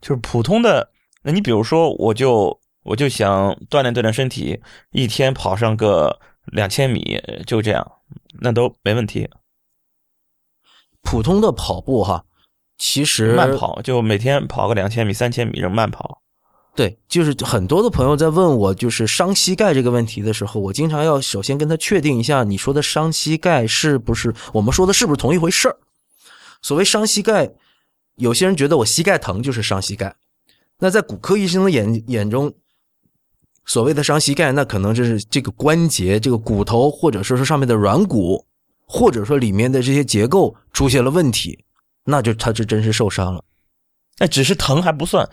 [0.00, 0.90] 就是普通的，
[1.22, 7.92] 那你比如说，我就我就想锻炼锻炼身体，一天跑上个两千米，就这样，
[8.40, 9.28] 那都没问题。
[11.02, 12.24] 普通的跑步哈，
[12.78, 16.21] 其实慢跑就每天跑个两千米、三千米这种慢跑。
[16.74, 25.76] 对，就是很多的朋友在问我，就是伤膝盖这个问题的时候，我经常要首先跟他确定一下，你说的伤膝盖是不是我们说的是不是同一回事儿？
[26.62, 27.52] 所谓伤膝盖，
[28.16, 30.16] 有些人觉得我膝盖疼就是伤膝盖，
[30.78, 32.50] 那在骨科医生的眼眼中，
[33.66, 38.46] 所谓的伤膝盖，那可能就是这个关节、这个骨头，或者说是上面的软骨，
[38.86, 41.62] 或者说里面的这些结构出现了问题，
[42.04, 43.44] 那就他就真是受伤了。
[44.18, 45.28] 那只是疼还不算。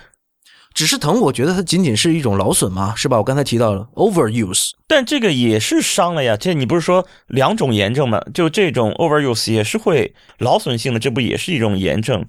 [0.73, 3.17] 只是疼，我觉得它仅仅是一种劳损嘛，是吧？
[3.17, 6.38] 我刚才提到了 overuse，但这个也是伤了呀。
[6.38, 8.21] 这你不是说两种炎症吗？
[8.34, 12.25] 就这种 overuse 也是会劳损性的，这不也是一种炎症，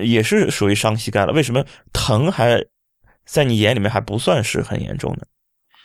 [0.00, 1.32] 也是属于伤膝盖了。
[1.32, 2.64] 为什么疼还
[3.24, 5.22] 在你眼里面还不算是很严重呢？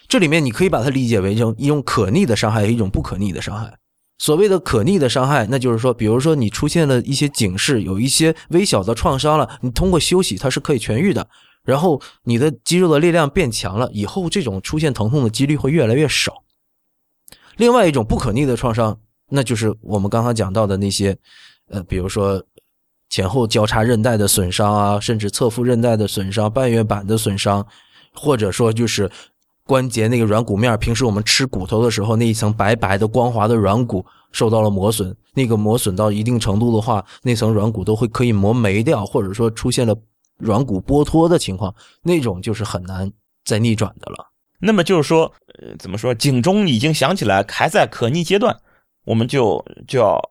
[0.08, 3.74] 这里面你可以把它理解为一种一种可逆的伤害，一种不可逆的伤害。
[4.20, 11.28] 所谓的可逆的伤害，那就是说，比如说你出现了一些警示，有一些微小的创伤了，你通过休息它是可以痊愈的。
[11.64, 16.44] 然后你的肌肉的力量变强了，以后这种出现疼痛的几率会越来越少。
[17.58, 18.98] 另外一种不可逆的创伤，
[19.30, 21.16] 那就是我们刚刚讲到的那些，
[21.70, 22.44] 呃，比如说
[23.10, 27.64] 前后交叉韧带的损伤啊，甚至侧副韧带的损伤、半月板的损伤，
[28.16, 29.12] 或者说就是
[29.64, 39.96] 关节那个软骨面，平时我们吃骨头的时候那一层白白的光滑的软骨受到了磨损，那个磨损到一定程度的话，那层软骨都会可以磨没掉，或者说出现了。
[40.42, 43.12] 软骨剥脱的情况，那种就是很难
[43.46, 44.28] 再逆转的了。
[44.60, 46.14] 那么就是说，呃，怎么说？
[46.14, 48.56] 警钟已经响起来，还在可逆阶段，
[49.06, 50.22] 我们就就要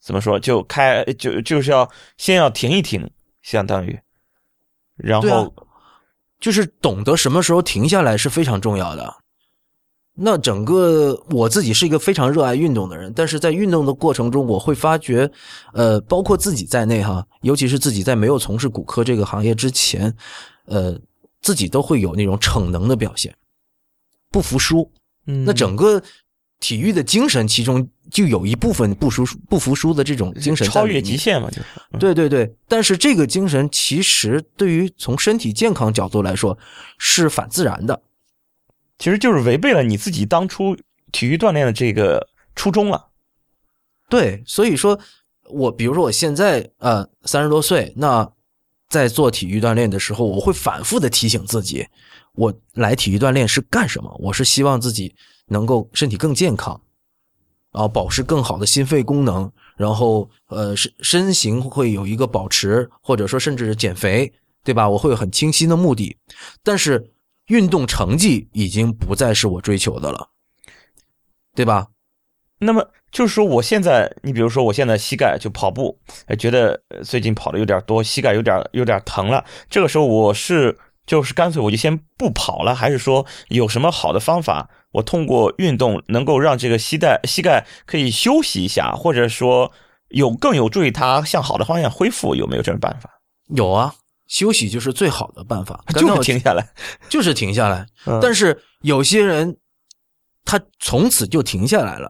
[0.00, 0.38] 怎么说？
[0.38, 3.08] 就开就就是要先要停一停，
[3.42, 3.98] 相当于，
[4.96, 5.54] 然后
[6.40, 9.14] 就是懂得什么时候停下来是非常重要的。
[10.20, 15.30] 那整个我自己是一个非常热爱运动的人，但是在运动的过程中，我会发觉，
[15.72, 20.12] 呃，包括自己在内哈，尤其是自己在没有从事骨科这个行业之前，
[20.64, 20.98] 呃，
[21.40, 23.32] 自己都会有那种逞能的表现，
[24.32, 24.90] 不服输。
[25.26, 26.02] 嗯，那整个
[26.58, 31.64] 体育的精神，其中就有一部分不输不服输的这种精神，超越极限嘛，就是。
[32.00, 36.58] 对对对，但是这个精神其实对于从身体健康角度来说
[36.98, 38.02] 是反自然的。
[38.98, 40.76] 其实就是违背了你自己当初
[41.12, 43.08] 体育锻炼的这个初衷了。
[44.10, 44.98] 对，所以说，
[45.44, 48.28] 我比如说我现在呃三十多岁，那
[48.88, 51.86] 在做体育锻炼的时候，我会反复的提醒自己，
[52.34, 54.12] 我来体育锻炼是干什么？
[54.18, 55.14] 我是希望自己
[55.46, 56.80] 能够身体更健康，
[57.70, 64.32] 然后保持更好的心肺功能，然后呃身身形会有一个保持，或者说甚至是减肥，
[64.64, 64.88] 对吧？
[64.88, 66.16] 我会有很清晰的目的，
[66.64, 67.12] 但是。
[67.48, 70.28] 运动成绩已经不再是我追求的了，
[71.54, 71.88] 对吧？
[72.60, 75.98] 那么就是说，我现在，你比如说，我现在膝盖就跑步，
[76.38, 79.44] 觉得最近跑的有点多，膝盖有点有点疼了。
[79.70, 89.72] 这个时候，我是就是干脆我就先不跑了，还是说有什么好的方法，我通过运动能够让这个膝盖膝盖可以休息一下，或者说
[90.08, 92.34] 有更有助于它向好的方向恢复？
[92.34, 93.08] 有没有这种办法？
[93.54, 93.94] 有啊。
[94.28, 96.72] 休息就是最好的办法， 就是停下来，
[97.08, 97.84] 就是停下来。
[98.22, 99.56] 但是有些人，
[100.44, 102.08] 他从此就停下来了，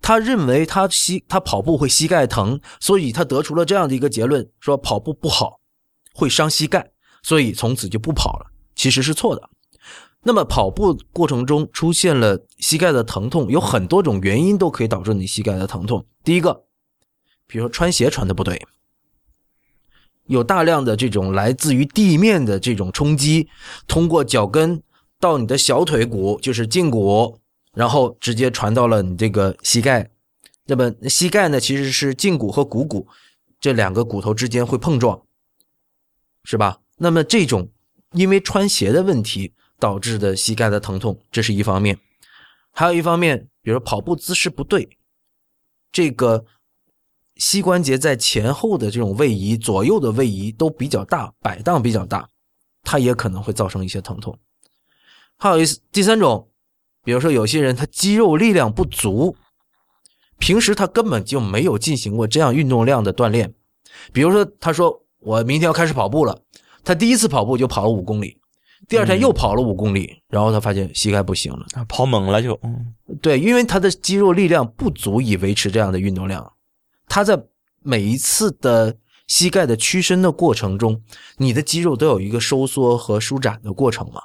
[0.00, 5.60] 他认为他膝他跑步会膝盖疼，所以他得出了这样的一个结论：说跑步不好，
[6.14, 6.90] 会伤膝盖，
[7.22, 8.46] 所以从此就不跑了。
[8.74, 9.50] 其实是错的。
[10.24, 16.06] 那么跑步过程中出现了膝盖的疼痛，有很多种原因都可以导致你膝盖的疼痛。
[16.22, 16.64] 第一个，
[17.48, 18.64] 比如说穿鞋穿的不对。
[20.32, 23.50] 有大量的这种来自于地面的这种冲击，
[23.86, 24.82] 通过脚跟
[25.20, 27.38] 到你的小腿骨，就是胫骨，
[27.74, 30.08] 然后直接传到了你这个膝盖。
[30.64, 33.06] 那么膝盖呢，其实是胫骨和股骨
[33.60, 35.20] 这两个骨头之间会碰撞，
[36.44, 36.80] 是吧？
[36.96, 37.68] 那么这种
[38.12, 41.98] 因为穿鞋的问题导致的膝盖的疼痛，这是一方面。
[42.70, 44.96] 还有一方面，比如跑步姿势不对，
[45.92, 46.46] 这个。
[47.42, 52.28] 膝关节在前后的这种位移、左右的位移都比较大，摆荡比较大，
[52.84, 54.38] 它也可能会造成一些疼痛。
[55.38, 56.48] 还有一第三种，
[57.02, 59.34] 比如说有些人他肌肉力量不足，
[60.38, 63.52] 平时他根本就没有进行过这样运动量的锻炼。
[64.12, 66.38] 比如说，他说我明天要开始跑步了，
[66.84, 68.38] 他第一次跑步就跑了五公里，
[68.86, 76.52] 第二天又跑了五公里，然后他发现膝盖不行了，跑猛了就，嗯，对，因为他的肌肉力量不足以维持这样的运动量。
[77.14, 77.38] 它在
[77.82, 78.96] 每一次的
[79.26, 81.02] 膝盖的屈伸的过程中，
[81.36, 84.22] 你的肌肉都有一个收缩和舒展的过程嘛？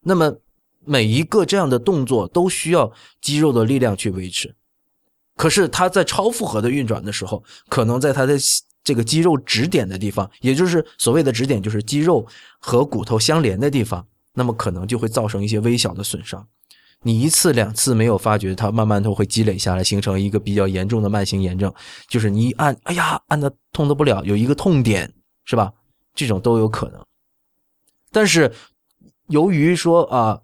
[0.00, 0.38] 那么
[0.84, 4.52] 每一个这样的动作都需要肌肉的力量去维持。
[5.36, 8.36] 可是他在超负荷的运转的时候，可能在他的
[8.82, 12.26] 这个肌肉指点的地方，也就是所谓的指点，就是肌肉
[12.58, 16.44] 和骨头相连的地方，那么可能就会造成一些微小的损伤。
[17.02, 21.72] 你一次两次没有发觉，它慢慢都会积累下来，形成一个比较严重的慢性炎症。
[22.08, 25.12] 就是你一按，哎呀，按的痛的不了，有一个痛点，
[25.44, 25.72] 是吧？
[26.14, 27.02] 这种都有可能。
[28.12, 28.52] 但是
[29.28, 30.40] 由于说啊，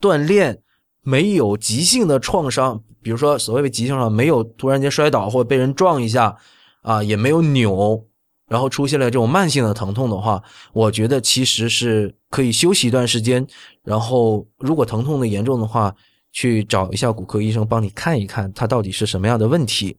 [0.00, 0.62] 锻炼
[1.02, 6.36] 没有急性的创伤，比如说所谓的急性上没有突然间摔倒或者被人撞一下
[6.82, 8.04] 啊，也没有扭，
[8.50, 13.46] 然后出现了这种慢性的疼痛的话，我觉得其实是可以休息一段时间。
[13.84, 15.94] 然后，如果疼痛的严重的话，
[16.32, 19.96] 去找一下骨科医生帮你看一看，他到底是什么样的问题。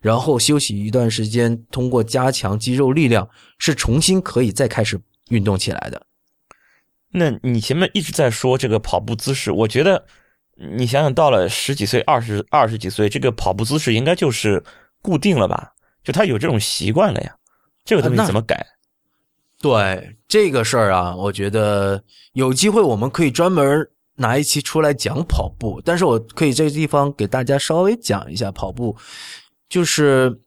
[0.00, 6.02] 然后休息一段时间，通过加强肌肉力量，是重新可以再开始运动起来的。
[7.12, 10.04] 那你前面一直在说这个跑步姿势，我觉得
[10.76, 14.64] 你想想，到了十几岁、二十二十几岁，这个跑步姿势应该就是
[15.00, 15.72] 固定了吧？
[16.02, 17.36] 就他有这种习惯了呀，
[17.84, 18.64] 这个东西怎么改？
[19.60, 25.80] 对这个事儿啊，我觉得有机会我们可以专门拿一期出来讲跑步。
[25.84, 28.96] 但是我可以这个地方给大家稍微讲一下跑步，
[29.68, 30.40] 就是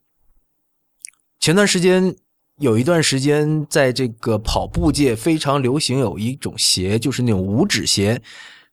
[1.40, 2.16] 前段时间
[2.58, 8.22] 有一段时间，在这个跑步界非常流行有一种鞋，就是那种五指鞋，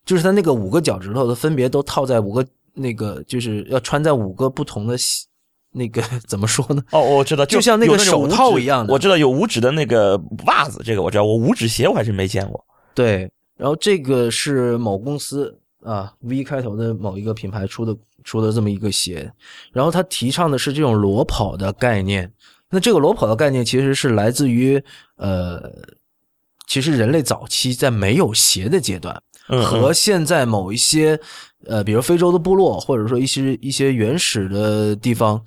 [0.04, 4.96] 就是它那个五个脚趾头的分别都套在五个那个，就是要穿在五个不同的。
[5.72, 6.82] 那个怎么说呢？
[6.90, 8.92] 哦，我知道，就像那个手套一样的。
[8.92, 11.24] 我知道有五指的那个袜子，这个我知道。
[11.24, 12.64] 我五指鞋我还是没见过。
[12.94, 19.32] 对，然后这个是某公司啊，V 开头的某一个品牌出的出的这么一个鞋，
[19.72, 22.30] 然后它提倡的是这种裸跑的概念。
[22.68, 24.82] 那这个裸跑的概念其实是来自于
[25.16, 25.70] 呃，
[26.66, 31.20] 其实人类早期在没有鞋的阶段，和现在某一些
[31.66, 35.42] 呃，比如非洲的部落，或者说一些一些原始的地方。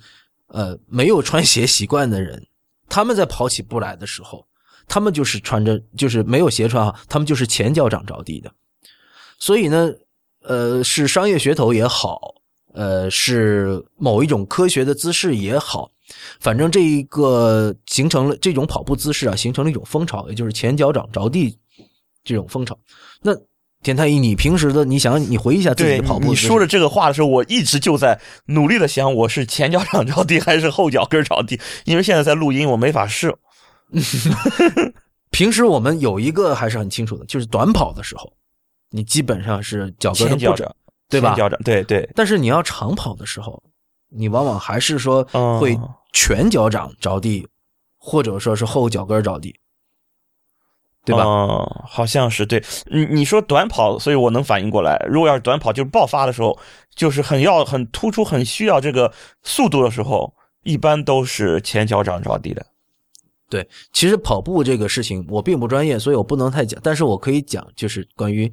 [0.48, 2.46] 呃，没有穿鞋习惯的人，
[2.88, 4.46] 他们在跑起步来的时候，
[4.86, 8.52] 他们就是穿着，就是没有鞋穿啊，他们就是前脚掌着地的。
[9.40, 9.92] 所以呢，
[10.44, 12.36] 呃，是商业噱头也好，
[12.74, 15.90] 呃，是某一种科学的姿势也好，
[16.38, 21.58] 反正这一个形成了这种跑步姿势啊，形成了一种风潮，也就是前脚掌着地
[22.22, 22.78] 这种风潮。
[23.20, 23.32] 那。
[23.82, 26.26] 田太医，你平时的，你想你回忆一下自己的跑步。
[26.28, 31.60] 你说着这个话的时候，我一直就在努力的想，我是前脚掌着地还是后脚跟着地？
[31.84, 33.32] 因为现在在录音，我没法试。
[35.30, 38.32] 平时我们有一个还是很清楚的，就是短跑的时候，
[38.90, 40.74] 你基本上是脚跟前脚掌，
[41.08, 41.34] 对吧？
[41.36, 42.08] 脚掌，对对。
[42.14, 43.62] 但是你要长跑的时候，
[44.08, 45.22] 你往往还是说
[45.60, 45.78] 会
[46.12, 47.46] 全脚掌着地，
[47.96, 49.54] 或者说是后脚跟着地。
[51.06, 51.22] 对吧？
[51.22, 52.62] 哦，好像是对。
[52.90, 55.00] 你你说短跑，所以我能反应过来。
[55.08, 56.58] 如果要是短跑，就是爆发的时候，
[56.96, 59.12] 就是很要很突出、很需要这个
[59.44, 62.66] 速度的时候，一般都是前脚掌着地的。
[63.48, 66.80] 对，其实跑步这个事情我并不专业，所以我不能太讲。
[66.82, 68.52] 但是我可以讲，就是关于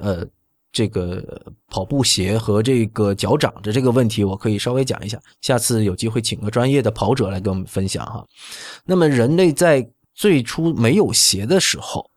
[0.00, 0.26] 呃
[0.72, 1.22] 这个
[1.68, 5.16] 跑步鞋和这个脚掌的这个问题，我可以稍微讲一下。
[5.40, 8.26] 下次有机会请个专业的跑者来跟我们分享哈。
[8.84, 12.10] 那么人类在最初没有鞋的时候，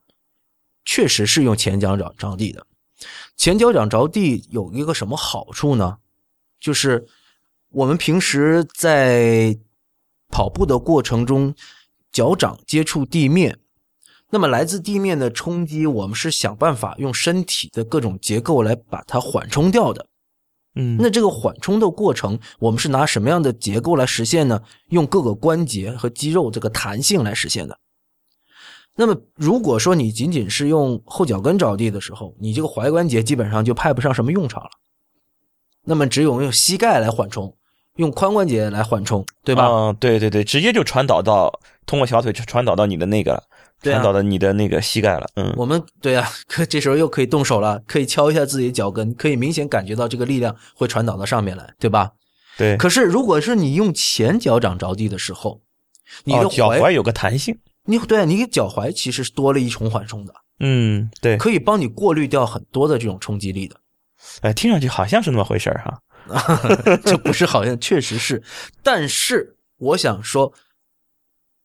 [0.84, 2.66] 确实是用前脚掌着地的。
[3.36, 5.98] 前脚掌着地有一个什么好处呢？
[6.60, 7.06] 就是
[7.70, 9.58] 我们平时在
[10.30, 11.54] 跑步的过程中，
[12.12, 13.60] 脚掌接触地面，
[14.30, 20.08] 那么来自地面的冲击，我们是想办法用身体的各种结构来把它缓冲掉的。
[20.76, 24.62] 嗯，那这个缓冲的过程，我们是拿什么样的结构来实现呢？
[24.90, 27.78] 用各个关节和肌肉这个弹性来实现的。
[28.98, 34.70] 那么，如果说你仅仅是用后脚跟着地的时候，你这个踝关节基本上就派不上什么用场了。
[35.84, 37.56] 那么，只有用膝盖来缓冲，
[37.98, 39.68] 用髋关节来缓冲，对吧？
[39.68, 43.44] 嗯，对对对，直接就传导到通过小腿传导到你的那个，
[43.82, 45.28] 传导到你的那个膝盖了。
[45.36, 52.14] 嗯，我们对啊，可这时候又可以动手了，可以敲一下自己的脚跟，可以明显感觉到这个力量会传导到上面来，对吧？
[52.58, 52.78] 对。
[52.78, 55.62] 可是，如果是你用前脚掌着地的时候，
[56.24, 57.60] 你的脚踝有个弹性。
[57.86, 63.80] 你对你脚踝其实是多了一重缓冲的，嗯，对，可以帮你过滤掉很多的这种冲击力的。
[64.42, 66.02] 哎，听上去好像是那么回事哈，
[67.06, 68.42] 这不是好像，确实是。
[68.82, 70.52] 但是我想说，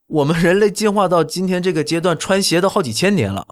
[0.09, 3.47] 我们人类进化到今天这个阶段，穿鞋都好几千年了，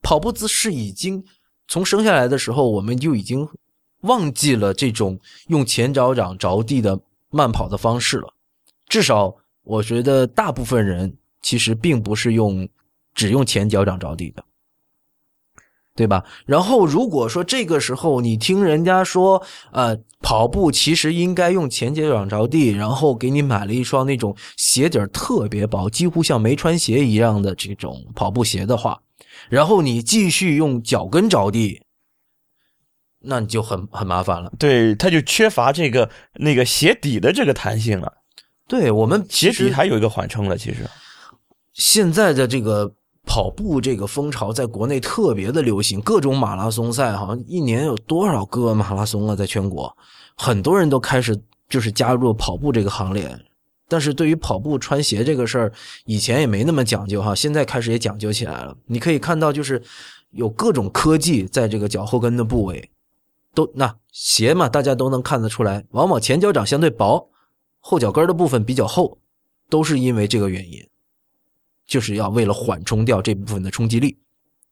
[0.00, 1.24] 跑步姿势已经
[1.66, 3.48] 从生下来的时候，我们就已经
[4.02, 7.00] 忘记了这种用前脚掌着地的
[7.30, 8.32] 慢跑的方式了。
[8.88, 11.16] 至少，我觉得大部分人。
[11.46, 12.68] 其实并不是用
[13.14, 14.42] 只用前脚掌着地的，
[15.94, 16.24] 对吧？
[16.44, 19.40] 然后如果说这个时候你听人家说，
[19.70, 29.00] 呃，跑步其实应该用前脚掌着地，然后给你买了一双那种鞋底儿特别薄，几乎像没穿鞋一样的这种跑步鞋的话，
[29.48, 31.80] 然后你继续用脚跟着地，
[33.20, 34.52] 那你就很很麻烦了。
[34.58, 38.14] 对，它就缺乏这个那个鞋底的这个弹性了。
[38.66, 40.84] 对我们鞋其实底还有一个缓冲了，其实。
[41.76, 42.90] 现在的这个
[43.26, 49.94] 跑步这个风潮在国内特别的流行，各种马拉松赛，好像一年有多少个马拉松啊，在全国，
[50.36, 53.38] 很多人都开始就是加入跑步这个行列。
[53.88, 55.72] 但是对于跑步穿鞋这个事儿，
[56.06, 58.74] 以前也没那么讲究哈，现在开始也讲究起来了。
[58.86, 59.82] 你可以看到，就是
[60.30, 62.90] 有各种科技在这个脚后跟的部位，
[63.54, 67.28] 都那鞋嘛，大家都能看得出来，往往前脚掌相对薄，
[67.80, 69.18] 后脚跟的部分比较厚，
[69.68, 70.80] 都是因为这个原因。
[71.86, 74.16] 就是要为了缓冲掉这部分的冲击力。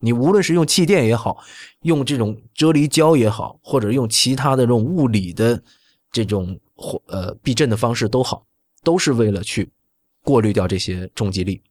[0.01, 1.39] 你无论是用气垫也好，
[1.83, 5.63] 用这种啫喱胶也好，或者用其他的这种物理的
[6.13, 6.59] 这种
[7.07, 8.45] 呃避震的方式都好，
[8.83, 9.71] 都是为了去
[10.23, 11.63] 过滤掉这些冲击力。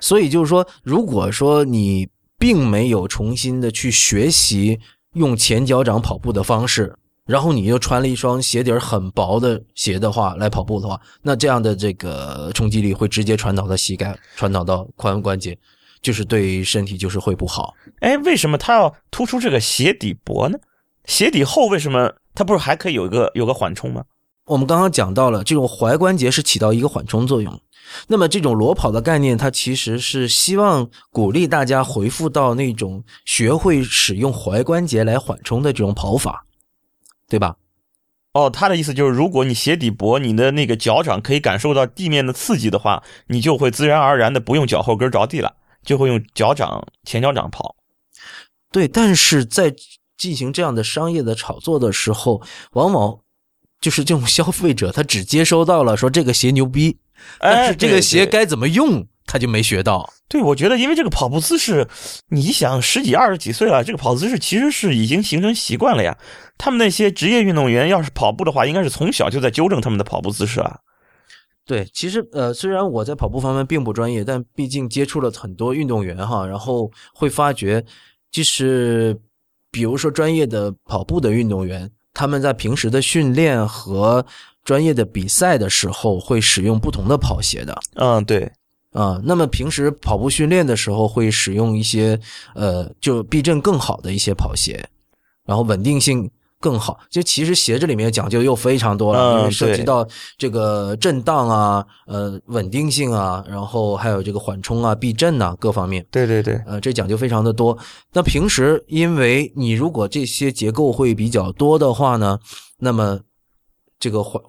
[0.00, 2.08] 所以就是说，如果说你
[2.38, 4.80] 并没有重新的去学习
[5.12, 6.96] 用前脚掌跑步的方式，
[7.30, 15.56] 然后你又穿了一双鞋底很薄的鞋的话来跑步的话，那这样的这个冲击力会直接传导到膝盖，传导到髋关节，
[16.02, 17.72] 就是对身体就是会不好。
[18.00, 20.58] 哎，为什么它要突出这个鞋底薄呢？
[21.04, 24.02] 鞋底厚为什么它不是还可以有一个有个缓冲吗？
[24.46, 27.60] 我们刚刚讲到了，这种踝关节是起到一个缓冲作用。
[28.08, 36.44] 那么这种裸跑的概念，它其实是希望鼓励大家回复到那种学会使用踝关节来缓冲的这种跑法。
[37.30, 37.56] 对吧？
[38.32, 47.74] 哦，他的意思就是，如果你鞋底薄，你的那个脚掌可以感受到地面的刺激的话，你就会自然而然的不用脚后跟着地了，就会用脚掌前脚掌跑。
[48.70, 49.74] 对，但是在
[50.16, 53.18] 进行这样的商业的炒作的时候，往往
[53.80, 56.98] 就是这种消费者他只接收到了说这个鞋牛逼，
[57.40, 60.12] 但是这个鞋该怎么用他就没学到。
[60.26, 61.86] 对，我觉得因为这个跑步姿势，
[62.30, 66.18] 你想十几二十几岁了，这个跑姿势其实是已经形成习惯了呀。
[66.58, 70.78] 他们那些职业运动员要是跑步的话，应该是从小就在纠正他们的跑步姿势啊。
[71.64, 77.84] 对，其实呃，虽然我在跑步方面并不专业，但毕竟接触了很多运动员哈，然后会发觉，
[78.32, 79.16] 就是
[79.70, 84.26] 比如说专业的跑步的运动员，他们在平时的训练和
[84.64, 87.78] 专业的比赛的时候会使用不同的跑鞋的。
[87.94, 88.50] 嗯，对。
[88.92, 92.18] 啊，那么平时跑步训练的时候会使用一些
[92.54, 94.84] 呃，就避震更好的一些跑鞋，
[95.46, 96.28] 然后稳定性
[96.58, 96.98] 更好。
[97.08, 100.04] 就其实鞋子里面讲究又非常多了，因为涉及到
[100.36, 106.04] 这个震荡啊、呃稳定性啊，然后还有这个缓冲啊、避震啊各方面。
[106.10, 107.78] 对对对，呃，这讲究非常的多。
[108.12, 112.40] 那平时因为你如果这些结构会比较多的话呢，
[112.78, 113.20] 那么
[114.00, 114.42] 这个缓。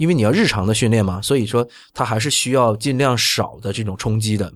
[0.00, 4.50] 因为你要日常的训练嘛，所以说它还是需要尽量少的这种冲击的。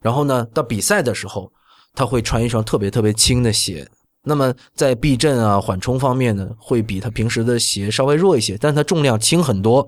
[0.00, 1.52] 然后呢，到比赛的时候，
[1.94, 3.86] 他会穿一双特别特别轻的鞋。
[4.24, 9.86] 那么在避震啊、缓冲方面呢，会比他平时的鞋稍微弱一些，但它重量轻很多。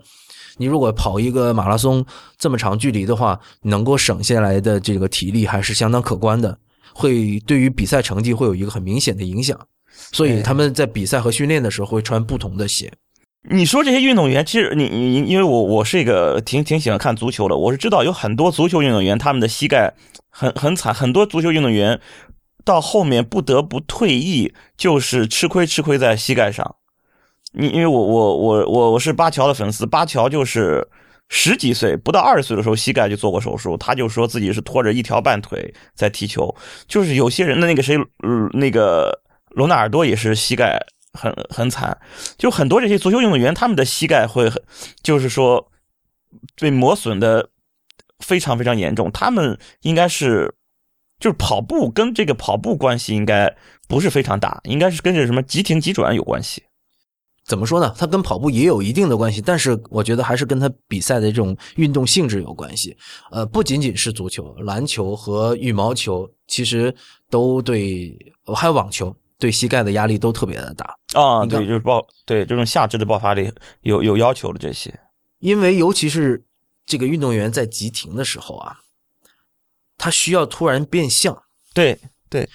[0.59, 2.05] 你如果跑一个马拉松
[2.36, 6.59] 这么长距离的话，能够省下来的这个体力还是相当可观的，
[6.93, 9.59] 会对于比赛成绩会有一个很明显的影响。
[10.12, 12.93] 所以他们在比赛和训练的时候会穿不同的鞋。
[13.51, 19.93] 你说这些运动员，其实你你因为我我是一个挺挺喜欢看足球的，我是知道有很多足球运动员他们的膝盖
[20.30, 22.01] 很很惨，很多足球运动员
[22.64, 26.76] 到后面不得不退役，就是吃亏吃亏在膝盖上。
[27.55, 30.86] 你因为我我我我我是巴乔的粉丝，巴乔就是
[31.28, 36.55] 十几岁不到二十岁的时候膝盖就做过手术，他就说自己是拖着一条半腿在踢球，
[36.86, 39.20] 就是有些人的那个谁，嗯那个
[39.51, 40.80] 罗纳尔多也是膝盖。
[41.12, 41.98] 很很惨，
[42.38, 44.62] 就很多这些足球运动员，他们的膝盖会很，
[45.02, 45.70] 就是说
[46.56, 47.50] 被磨损的
[48.20, 49.10] 非常非常严重。
[49.12, 50.54] 他们应该是
[51.20, 53.54] 就是跑步跟这个跑步关系应该
[53.86, 56.62] 不是非常大，应该是跟这什么急停急转有关系。
[57.44, 57.92] 怎么说呢？
[57.98, 62.96] 它跟跑步也有一定的关系，但是我觉得还是跟他比赛的这种运动性质有关系。
[63.32, 66.94] 呃，不仅仅是足球、篮球和羽毛球，其实
[67.28, 68.16] 都对，
[68.54, 69.14] 还有网球。
[69.43, 75.01] 对膝盖的压力都特别的大啊，对，就是爆对这种下肢的爆发力有有要求的这些，
[75.40, 76.45] 因为尤其是
[76.86, 78.76] 这个运动员在急停的时候啊，
[79.99, 81.43] 他需要突然变向，
[81.74, 81.99] 对
[82.30, 82.49] 对，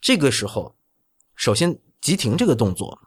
[0.00, 0.74] 这个时候，
[1.36, 2.98] 首先急停这个动作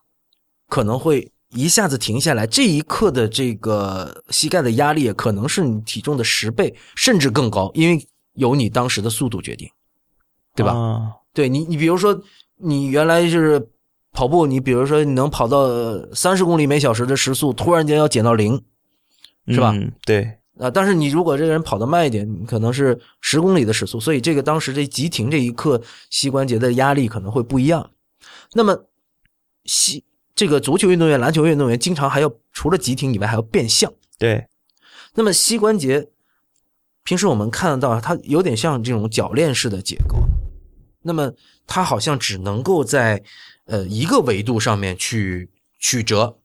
[0.67, 9.67] 可能会一下子停下来，这一刻的这个膝盖的压力可能是你体重的十倍甚至更高，因为由你当时的速度决定，
[10.53, 10.75] 对吧？
[11.33, 12.21] 对你，你比如说。
[12.57, 13.69] 你原来是
[14.11, 15.67] 跑步，你比如说你能跑到
[16.13, 18.61] 三十公里每小时的时速，突然间要减到零
[19.47, 27.91] 是吧嗯对，啊，但是你如果这个人跑得慢一点，你可能是十公里的时速，所以这个当时这急停这一刻，膝关节的压力可能会不一样。
[28.53, 28.85] 那么
[29.65, 30.03] 膝
[30.33, 33.91] 这个足球运动员、篮球运动员经常还要除了急停以外，还要变向。
[34.17, 34.47] 对，
[35.13, 36.07] 那么膝关节，
[37.03, 40.17] 平时我们看得到，它有点像这种铰链式的结构。
[41.05, 41.31] 那么
[41.67, 43.23] 它好像只能够在
[43.65, 46.39] 呃一个维度上面去曲折，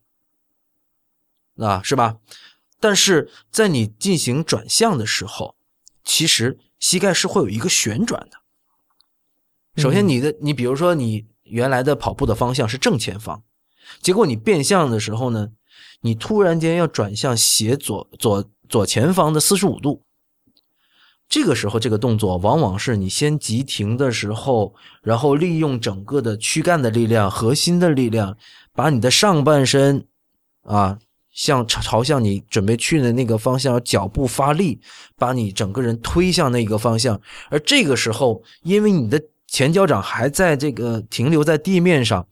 [1.57, 2.19] 啊，是吧？
[2.79, 5.57] 但是在你进行转向的时候，
[6.05, 8.39] 其实膝盖是会有一个旋转的。
[9.83, 13.43] 首先，你的你比如说你原来的跑步的方向是正前方，
[14.03, 15.53] 结果你变向的时候呢，
[16.03, 20.03] 你突然间要转向斜左左左前方的四十五度。
[21.31, 28.37] 这个时候，这个动作往往是你先急停的时候，然后利用整个的躯干的力量、核心的力量，
[28.75, 30.05] 把你的上半身
[30.65, 30.99] 啊，
[31.31, 34.81] 向朝向你准备去的那个方向，脚步发力，
[35.17, 37.21] 把你整个人推向那个方向。
[37.49, 42.27] 而这个时候，因为你的前脚掌还在这个停留在地面上，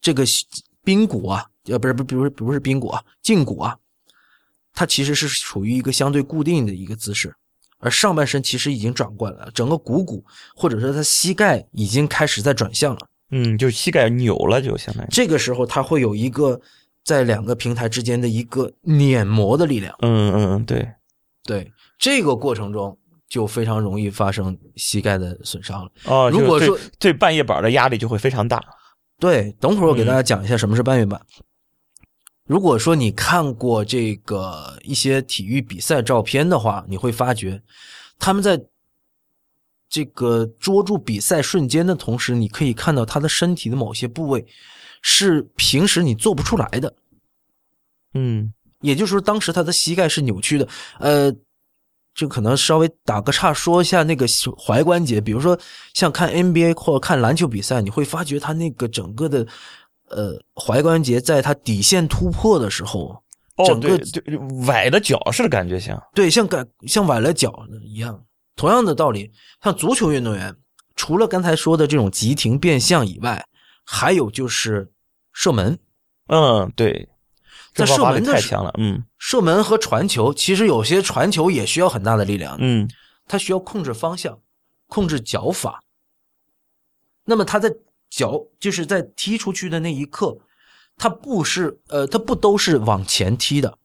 [0.00, 0.26] 这个
[0.84, 3.78] 髌骨啊，呃，不是不不是不是髌骨啊，胫骨啊，
[4.80, 7.34] 它其实是处于一个相对固定的一个姿势，
[7.80, 10.24] 而上半身其实已经转过来了，整个股骨
[10.56, 13.00] 或者说它膝盖已经开始在转向了。
[13.30, 16.58] 嗯，就是膝盖扭了，就相当于，这个时候它会有一个
[17.04, 19.94] 在两个平台之间的一个碾磨的力量。
[20.00, 20.88] 嗯嗯嗯，对，
[21.44, 22.96] 对这个过程中
[23.28, 25.90] 就非常容易发生膝盖的损伤了。
[26.04, 28.58] 哦，如果说对对半月板的压力就会非常大，
[29.18, 31.20] 对，等会儿我给大家讲一下什么是半月板。
[32.50, 37.62] 如果说你看过这个一些体育比赛照片的话，你会发觉
[38.18, 38.60] 他们在
[39.88, 44.44] 这个捉住比赛瞬间的同时，你可以看到他的身体的某些部位
[45.00, 46.92] 是平时你做不出来的。
[48.14, 50.66] 嗯也就是说，当时他的膝盖是扭曲的。
[50.98, 51.32] 呃，
[52.16, 55.56] 就可能稍微打个岔，说一下那个踝关节，比如说
[55.94, 59.46] 像看 NBA 或者看篮球比赛，你会发觉他那个整个的
[60.10, 63.22] 呃踝关节在它底线突破的时候，
[63.56, 64.36] 哦，整个对对，
[64.66, 68.24] 崴了脚似的感觉像，对，像感像崴了脚一样。
[68.56, 69.32] 同样的道理，
[69.62, 70.54] 像足球运动员，
[70.94, 73.46] 除了刚才说的这种急停变向以外，
[73.86, 74.92] 还有就是
[75.32, 75.78] 射门。
[76.26, 77.08] 嗯，对，
[77.72, 82.56] 在这爆发力射门太强了，嗯射门和传球，其实有些传球也需要很大的力量。
[82.60, 82.86] 嗯
[83.26, 84.38] 他需要控制方向，
[84.88, 85.82] 控制脚法。
[87.24, 87.72] 那么他在
[88.10, 90.36] 脚就是在踢出去的那一刻，
[90.96, 93.78] 他不是呃，他不都是往前踢的，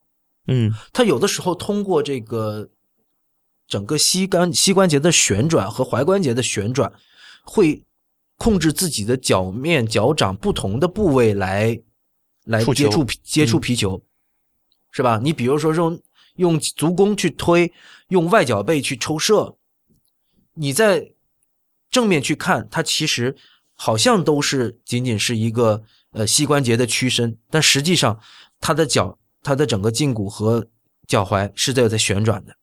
[0.48, 0.74] 嗯。
[0.92, 2.70] 他有的时候通过这个
[3.68, 6.92] 整个膝关膝关节的旋转和踝关节的旋转，
[7.44, 7.84] 会
[8.38, 11.80] 控制自己的脚面、脚掌不同的部位来
[12.44, 14.02] 来接触接触皮球，
[14.92, 15.20] 是吧？
[15.24, 16.02] 你比如说用
[16.36, 17.72] 用足弓去推，
[18.10, 19.56] 用外脚背去抽射，
[20.56, 21.14] 你在
[21.90, 23.38] 正面去看，它其实
[23.76, 28.20] 好像都是仅仅是一个呃膝关节的屈伸，但实际上
[28.60, 30.68] 他的脚、他的整个胫骨和
[31.08, 32.56] 脚踝是在在旋转的。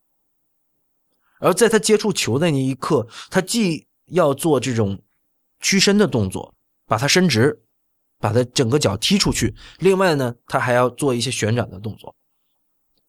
[1.39, 5.01] 而在他接触球的那一刻，他既要做这种
[5.59, 6.53] 屈伸的动作，
[6.85, 7.61] 把它伸直，
[8.17, 9.53] 把它整个脚踢出去。
[9.79, 12.15] 另外呢，他还要做一些旋转的动作，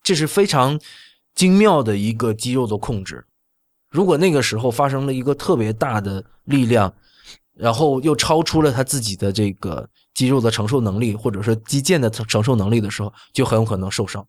[0.02, 0.80] 这是非常
[1.34, 3.24] 精妙的一个肌肉的控制。
[3.88, 6.92] 如果那个时候发生了一个特别大的力量，
[7.57, 14.26] 然后又超出了他自己的这个肌肉的承受能力，或者说肌腱的承承受能力的时候，就很有可能受伤。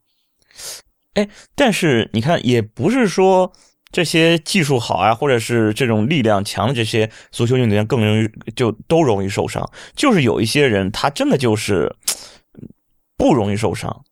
[1.14, 3.52] 哎但是你看，也不是说
[3.92, 11.96] 这些技术好啊，或者是这种力量强的这些足球运动员更容易就都容易受伤，就是有一些人他真的就是
[13.18, 14.04] 不容易受伤。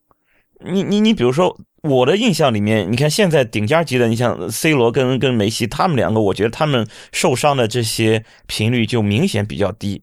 [0.66, 10.02] 你你你，比如说我的印象里面，你看现在顶尖级的，你像 C 罗跟跟梅西，他们两个，我觉得他们受伤的这些频率就明显比较低，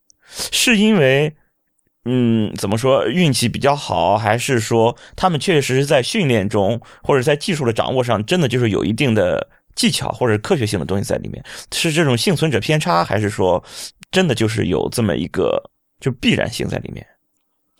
[0.52, 1.34] 是因为。
[2.06, 11.44] 嗯，怎么说运气比较好，还是说他们确确实实在训练中或者在技术的掌握上，真的就是有一定的技巧或者科学性的东西在里面？
[11.74, 13.62] 是这种幸存者偏差，还是说
[14.10, 15.62] 真的就是有这么一个
[16.00, 17.06] 就必然性在里面？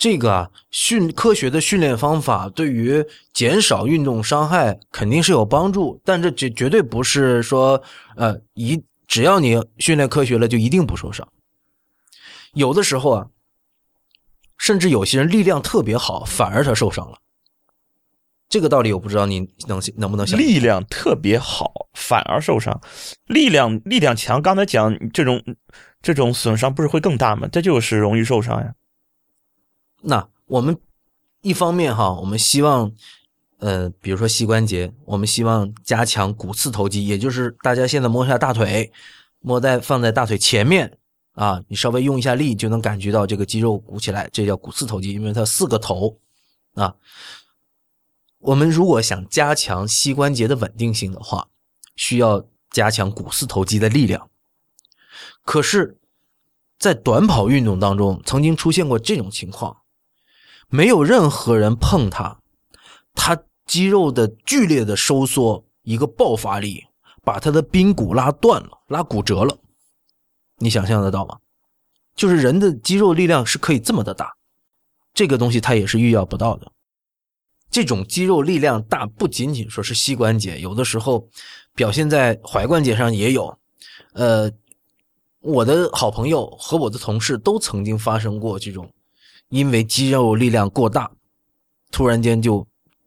[0.00, 7.82] 这个啊，训科学的训练方法对于减少运动伤害肯定是有帮助，但这绝绝对不是说
[8.16, 11.28] 呃一只要你训练科学了就一定不受伤。
[12.54, 13.26] 有的时候啊，
[14.56, 17.18] 甚至有些人力量特别好，反而他受伤了。
[18.48, 22.72] 这个道理我不知道你能能不能想力量特别好，反而受伤；
[23.26, 25.44] 力量力量强，刚才讲这种
[26.00, 27.46] 这种损伤不是会更大吗？
[27.52, 28.72] 这就是容易受伤呀。
[30.02, 30.76] 那我们
[31.42, 32.90] 一方面哈，我们希望，
[33.58, 38.90] 呃，比如说膝关节，我们希望加强股四头肌，也就是大家现在摸一下大腿，
[39.40, 40.98] 摸在放在大腿前面
[41.32, 46.18] 啊，你稍微用一下力就能感觉到这个肌肉鼓起来，这叫股四头肌，因为它四个头
[46.74, 46.94] 啊。
[48.38, 51.48] 我们如果想加强膝关节的稳定性的话，
[51.94, 54.30] 需要加强股四头肌的力量。
[55.44, 55.98] 可是，
[56.78, 59.79] 在短跑运动当中，曾经出现过这种情况。
[60.70, 62.38] 没有任何人碰他，
[63.14, 66.86] 他肌肉的剧烈的收缩，一个爆发力，
[67.22, 69.58] 把他的髌骨拉断了，拉骨折了。
[70.58, 71.38] 你想象得到吗？
[72.14, 74.36] 就是人的肌肉力量是可以这么的大，
[75.12, 76.70] 这个东西它也是预料不到的。
[77.70, 81.28] 这种肌肉力量大，不仅仅说是膝关节，有的时候
[81.74, 83.58] 表现在踝关节上也有。
[84.12, 84.50] 呃，
[85.40, 88.88] 我的好朋友和我的同事都曾经发生过这种。
[89.50, 91.10] 因为肌肉力量过大，
[91.90, 92.66] 突然间就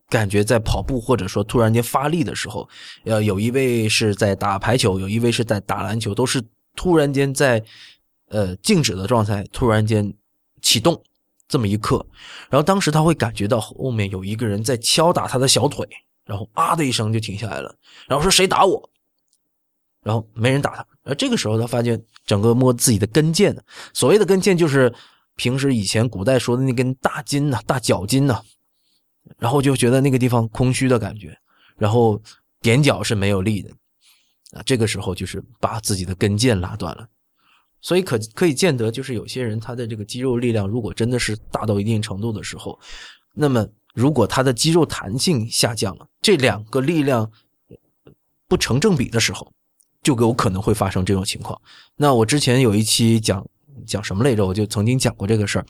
[0.09, 2.67] 感觉在跑步或者说突然间发力的时候，
[3.05, 6.43] 呃，有一位是在打排球，有一位是在打篮球，都是
[6.75, 7.63] 突然间在
[8.27, 10.13] 呃静止的状态，突然间
[10.61, 11.01] 启动
[11.47, 12.05] 这么一刻，
[12.49, 15.87] 然后当时他会感觉到后面有一个人在敲打他的小腿，
[16.25, 17.73] 然后啊的一声就停下来了，
[18.05, 18.89] 然后说谁打我？
[20.03, 23.57] 然后没人打他，而这个时候他发现整个摸自己的跟腱，
[23.93, 24.93] 所谓的跟腱就是。
[25.35, 28.41] 平时以前古代说的那根大筋呐，大脚筋呐，
[29.37, 31.35] 然后就觉得那个地方空虚的感觉，
[31.75, 32.21] 然后
[32.61, 33.71] 踮脚是没有力的，
[34.51, 37.07] 啊，这个时候就是把自己的跟腱拉断了，
[37.81, 42.79] 所以可可以见得，就是有些人他的这个肌肉力量如果真的是大到一定程度的时候，
[43.33, 47.31] 那么如果他的肌肉弹性下降了，这两个力量
[48.47, 49.51] 不成正比的时候，
[50.03, 51.59] 就有可能会发生这种情况。
[51.95, 53.43] 那我之前有一期讲。
[53.85, 54.45] 讲什么来着？
[54.45, 55.65] 我就曾经讲过这个事儿。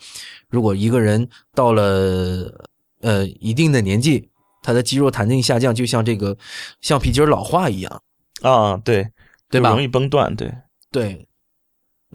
[0.48, 2.68] 如果一个人到了
[3.00, 4.30] 呃一定的年纪，
[4.62, 6.36] 他的肌肉弹性下降，就像这个
[6.80, 8.02] 橡皮筋老化一样
[8.42, 9.06] 啊，对
[9.48, 9.70] 对吧？
[9.70, 10.52] 容易崩断，对
[10.90, 11.28] 对。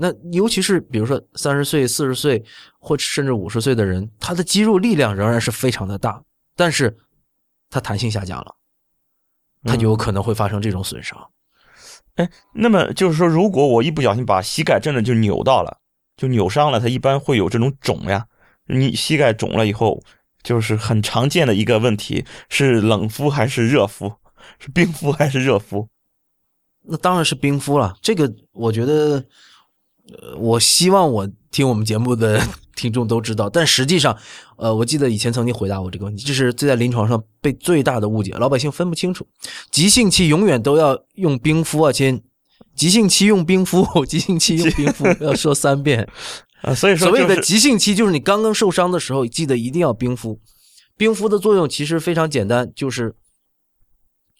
[0.01, 2.41] 那尤其是比如说三十岁、四十岁
[2.79, 6.23] 或甚至五十岁的人，他的肌肉力量仍然是非常的大，
[6.55, 6.97] 但是
[7.69, 8.55] 他弹性下降了，
[9.65, 11.29] 他就有可能会发生这种损伤。
[12.15, 15.77] 哎，那么就是说，如果我一不小心把膝盖真的就扭到了。
[16.17, 18.25] 就扭伤了，它一般会有这种肿呀。
[18.65, 20.03] 你膝盖肿了以后，
[20.43, 24.11] 就是很常见的一个问题，是冷敷还是热敷？
[24.59, 25.87] 是冰敷还是热敷？
[26.81, 27.95] 那当然是冰敷了。
[28.01, 29.23] 这个我觉得，
[30.13, 32.41] 呃，我希望我听我们节目的
[32.75, 33.49] 听众都知道。
[33.49, 34.17] 但实际上，
[34.57, 39.27] 呃，我记得以前曾经回答过这个问题，这是在临床上被最大的误解，老百姓分不清楚，
[39.71, 42.23] 急性期永远都要用冰敷啊，亲。
[42.75, 46.07] 急性期用冰敷， 急性期用冰敷， 要说三遍
[46.61, 46.73] 啊。
[46.73, 50.39] 所以说，所谓的急性期就是你刚刚受伤的时候，记得一定要冰敷。
[50.95, 53.13] 冰敷的作用其实非常简单，就是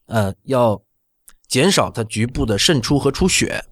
[0.08, 0.82] 呃，要
[1.50, 3.66] 减少它局部的渗出和出血。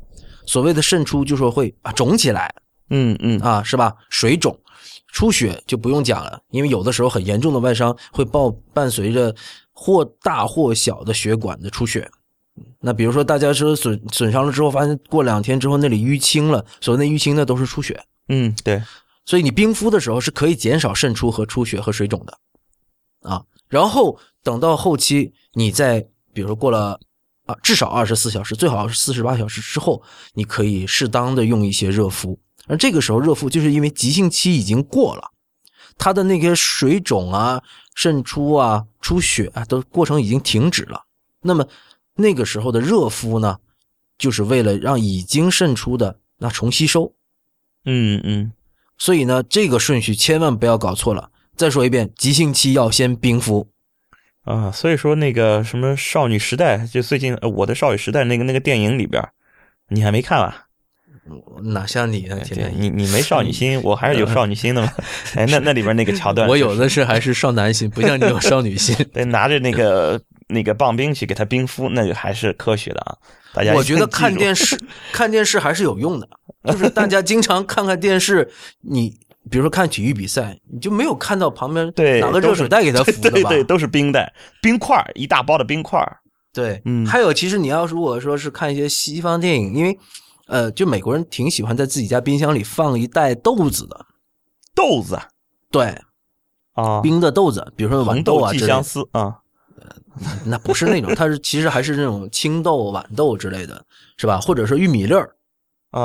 [0.47, 2.51] 所谓的渗出，就说会啊肿起来，
[2.89, 3.95] 嗯嗯啊是吧？
[4.09, 4.59] 水肿、
[5.13, 8.41] 出血就不用讲了，因为有的时候很严重的外伤会伴
[8.73, 9.35] 伴随着
[9.71, 12.09] 或大或小的血管的出血。
[12.79, 18.03] 那比如说，大家说损损伤了之后，发现过两天之后那里淤青了，所谓的淤青那都是出血。
[18.29, 18.81] 嗯，对。
[19.25, 22.37] 所以你冰敷的时候是可以减少渗出和出血和水肿的，
[23.29, 23.43] 啊。
[23.67, 25.99] 然后等到后期，你再
[26.33, 26.99] 比如说过了
[27.47, 30.03] 啊，至少二十四小时，最好是四十八小时之后，
[30.35, 32.39] 你可以适当的用一些热敷。
[32.67, 35.31] 而这个时候热敷，就是因为急性期已经过了，
[35.97, 37.63] 它的那些水肿啊、
[37.95, 41.05] 渗出啊、出血啊，都过程已经停止了。
[41.41, 41.65] 那么。
[42.19, 43.57] 那个时候的热敷呢，
[44.17, 47.13] 就是为了让已经渗出的那重吸收。
[47.85, 48.51] 嗯嗯，
[48.97, 51.29] 所以呢，这个顺序千万不要搞错了。
[51.55, 53.69] 再说一遍，急性期要先冰敷。
[54.47, 59.23] 啊，所以说那个什么少女时代，就最近我的少女时代那个那个电影里边，
[59.89, 60.67] 你还没看吧？
[61.61, 62.39] 哪像你啊？
[62.43, 64.91] 天天你你没少女心，我还是有少女心的嘛。
[65.35, 68.95] 哎，那那里边那个桥段，我有的是还是少男心，不像你有少女心。
[69.13, 70.19] 对拿着那个。
[70.49, 73.17] 那个棒冰去给他冰敷，那就还是科学的啊！
[73.53, 74.79] 大家我觉得看电视
[75.11, 76.29] 看电视还是有用的，
[76.63, 79.13] 就是大家经常看看电视，你
[79.49, 83.49] 比如说看体育比赛，你就没有看到旁边对拿个热水袋给他敷的吧？
[83.49, 85.99] 对对，都是冰袋、冰块一大包的冰块
[86.53, 89.97] 对，嗯，还有其实你要如果说是看一些西方电影，因为
[90.47, 94.05] 呃，就美国人挺喜欢在自己家冰箱里放一袋豆子的。
[94.73, 95.19] 豆子，
[95.71, 95.95] 对。
[96.73, 98.67] 啊，冰的豆子，比如说豌豆啊之类的。
[98.67, 99.37] 相思啊，
[100.45, 103.83] 那不是那种，它是其实还是那种青豆、豌豆之类的，
[104.17, 104.39] 是吧？
[104.39, 105.35] 或者说玉米粒儿，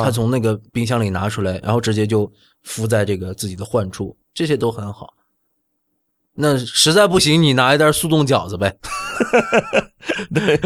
[0.04, 2.30] 他从那个冰箱里拿出来，然后直接就
[2.62, 5.12] 敷在这个自己的患处，这些都很好。
[6.34, 8.74] 那实在不行，你拿一袋速冻饺子呗，
[10.32, 10.58] 对，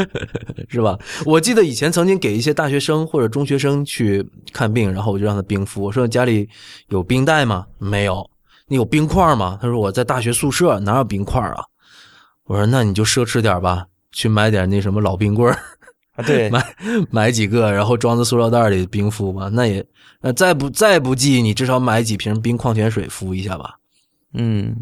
[0.68, 0.96] 是吧？
[1.24, 5.82] 我记得以前曾经给一些大学生或者中学生去看病，然后我就让他冰敷。
[5.82, 6.48] 我说家里
[6.90, 7.66] 有冰袋吗？
[7.78, 8.24] 没有。
[8.68, 9.58] 你有冰块吗？
[9.60, 11.64] 他说我在大学宿舍，哪有冰块啊？
[12.44, 15.58] 我说那你就奢侈点吧，去买点那什么老冰棍儿。
[16.16, 16.76] 啊对，买
[17.10, 19.48] 买几个，然后装在塑料袋里冰敷吧。
[19.52, 19.84] 那也，
[20.20, 23.76] 那再不再不济，你至少买几瓶冰矿泉水敷一下吧，
[24.32, 24.74] 嗯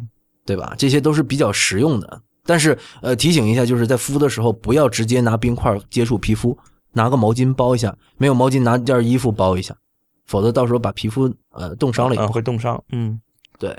[0.47, 0.75] 对吧？
[0.79, 2.23] 这些都是比较实用的。
[2.47, 6.57] 但是呃，提醒一下，就是在敷的时候不要直接拿冰块接触皮肤，
[6.93, 9.75] 拿个毛巾包一下，没有毛巾拿件衣服包一下，
[10.27, 12.27] 否则到时候把皮肤呃冻伤了也。
[12.27, 13.21] 会冻伤，嗯。
[13.59, 13.75] 对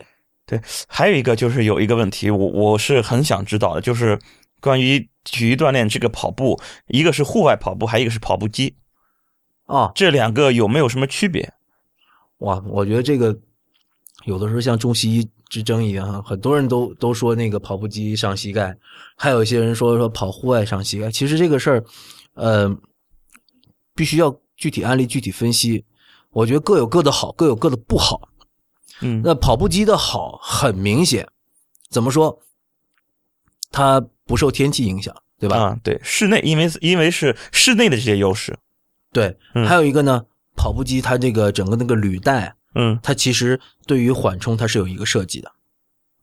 [0.48, 4.18] 对，还有一个就是有一个问题，我我是很想知道的，就是
[4.66, 8.76] 关于体育锻炼这个跑步，一个是户外跑步，还有一个是跑步机，
[9.68, 11.54] 啊，这两个有没有什么区别？
[12.40, 13.38] 哇，我觉得这个
[14.24, 18.76] 有的时候像中西医之争一样，很多人都都说那个跑步机伤膝盖，
[19.16, 21.12] 还有一些人说说跑户外伤膝盖。
[21.12, 21.86] 其实这个事儿，
[22.34, 22.76] 呃，
[23.94, 25.86] 必须要具体案例具体分析。
[26.32, 28.30] 我觉得各有各的好，各有各的不好。
[29.02, 31.28] 嗯那跑步机的好很明显，
[31.92, 32.42] 怎么说？
[33.76, 35.58] 它不受天气影响，对吧？
[35.58, 38.58] 啊，对，室内因为因为是室内的这些优势，
[39.12, 39.38] 对。
[39.54, 40.24] 嗯还有一个呢，
[40.56, 45.52] 跑步机它这个整个那个履带，嗯它其实对于缓冲它是有一个设计的。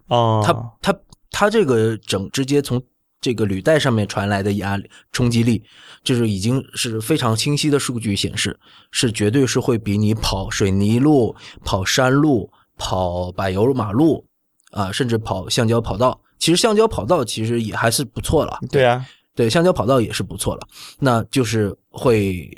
[0.07, 0.99] 哦，它它
[1.31, 2.83] 它这个整直接从
[3.21, 5.63] 这个履带上面传来的压力冲击力，
[6.03, 8.59] 就是已经是非常清晰的数据显示，
[8.93, 14.27] 是绝对是会比你跑水泥路、跑山路、跑柏油马路
[14.71, 16.19] 啊，甚至跑橡胶跑道。
[16.43, 20.67] 其实橡胶跑道其实也还是不错了，对啊，对，橡胶跑道也是不错了。
[20.99, 22.51] 那就是会，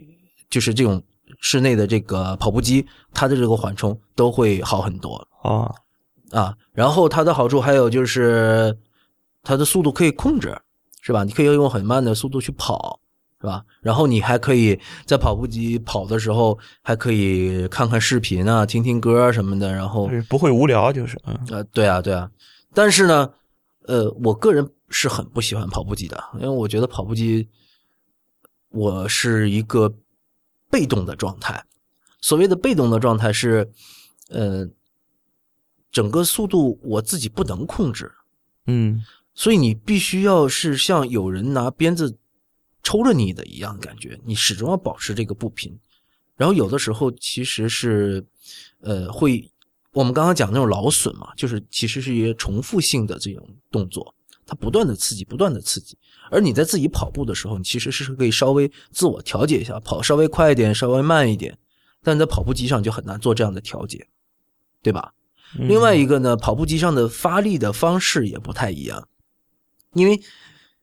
[0.48, 1.02] 就是这种
[1.38, 5.28] 室内的这个跑步机，它的这个缓冲都会好很多。
[5.42, 5.70] 哦，
[6.30, 8.74] 啊，然后它的好处还有就是
[9.42, 10.56] 它的速度可以控制，
[11.02, 11.22] 是吧？
[11.22, 12.98] 你可以用很慢的速度去跑，
[13.38, 13.62] 是吧？
[13.82, 19.70] 然后你还可以在跑步机跑的时候，还可以看看视频啊，听听歌什么的。
[19.74, 22.30] 然后不会无聊，就是嗯呃，对啊，对啊。
[22.72, 23.30] 但是呢，
[23.84, 27.48] 呃，我个人是很不喜欢跑步机的，因为我觉得跑步机
[28.68, 29.94] 我是一个
[30.70, 31.64] 被动的状态。
[32.20, 33.70] 所谓的被动的状态是，
[34.28, 34.66] 呃，
[35.90, 38.10] 整个速度我自己不能控制，
[38.66, 39.04] 嗯
[39.34, 42.16] 所以你必须要是像有人拿鞭子
[42.82, 45.78] 抽着你的一样感觉，你始终要保持这个步频。
[46.36, 48.24] 然后有的时候其实是，
[48.80, 49.50] 呃，会
[49.94, 54.14] 我们刚刚讲那种劳损嘛，就是其实是一些重复性的这种动作，
[54.44, 55.96] 它不断的刺激，不断的刺激。
[56.30, 61.56] 而你在自己跑步的时候，你其实是可以稍微自我调节一下，跑稍微快一点，稍微慢一点。
[62.02, 64.06] 但在跑步机上就很难做这样的调节，
[64.82, 65.14] 对吧？
[65.58, 69.08] 嗯另外一个呢，跑步机上的发力的方式也不太一样，
[69.92, 70.20] 因为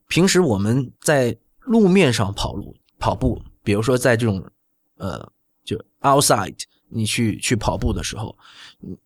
[0.08, 4.50] 平时我们在路面上跑路跑步，比如说在这种
[4.96, 5.30] 呃
[5.66, 6.58] 就 outside
[6.92, 8.38] 你去去跑步的时候，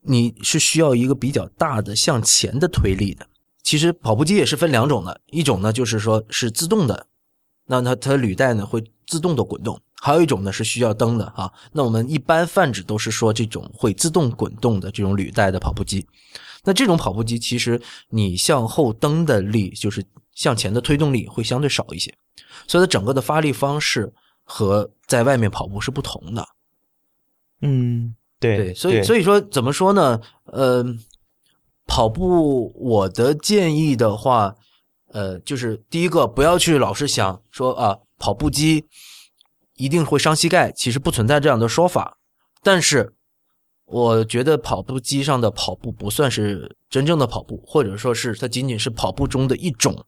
[0.01, 3.25] 你是需要一个比较大的向前的推力的。
[3.63, 7.07] 其实跑步机也是分两种的，一种呢就是说是自动的，
[7.65, 11.51] 那它它履带呢会自动的滚动，还有一种呢是需要蹬的啊。
[11.71, 16.05] 那我们一般泛指都是说这种会自动滚动的这种履带的跑步机。
[16.63, 22.13] 那这种跑步机其实你向后蹬的力，就是向前的推动力会相对少一些，
[22.67, 24.11] 所以它整个的发力方式
[24.43, 26.45] 和在外面跑步是不同的。
[27.61, 30.19] 嗯，对对，所以所以说怎么说呢？
[30.45, 30.83] 呃，
[31.87, 34.55] 跑步我的建议的话，
[35.07, 38.85] 呃，就是第一个不要去老是想说啊，跑步机
[39.75, 42.17] 一定会伤膝盖，其实不存在这样的说法。
[42.61, 43.13] 但是
[43.85, 50.05] 我觉得跑步机上的跑步不算是真正的跑步，或者说是它仅仅是跑步中的一种。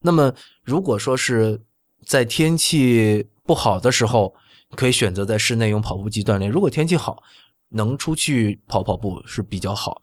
[0.00, 0.32] 那么
[0.64, 1.60] 如果说是
[2.06, 4.34] 在天气不好的时候，
[4.76, 6.50] 可以选择在室内用跑步机锻炼。
[6.50, 7.22] 如果天气好，
[7.68, 10.02] 能出去跑跑步是比较好。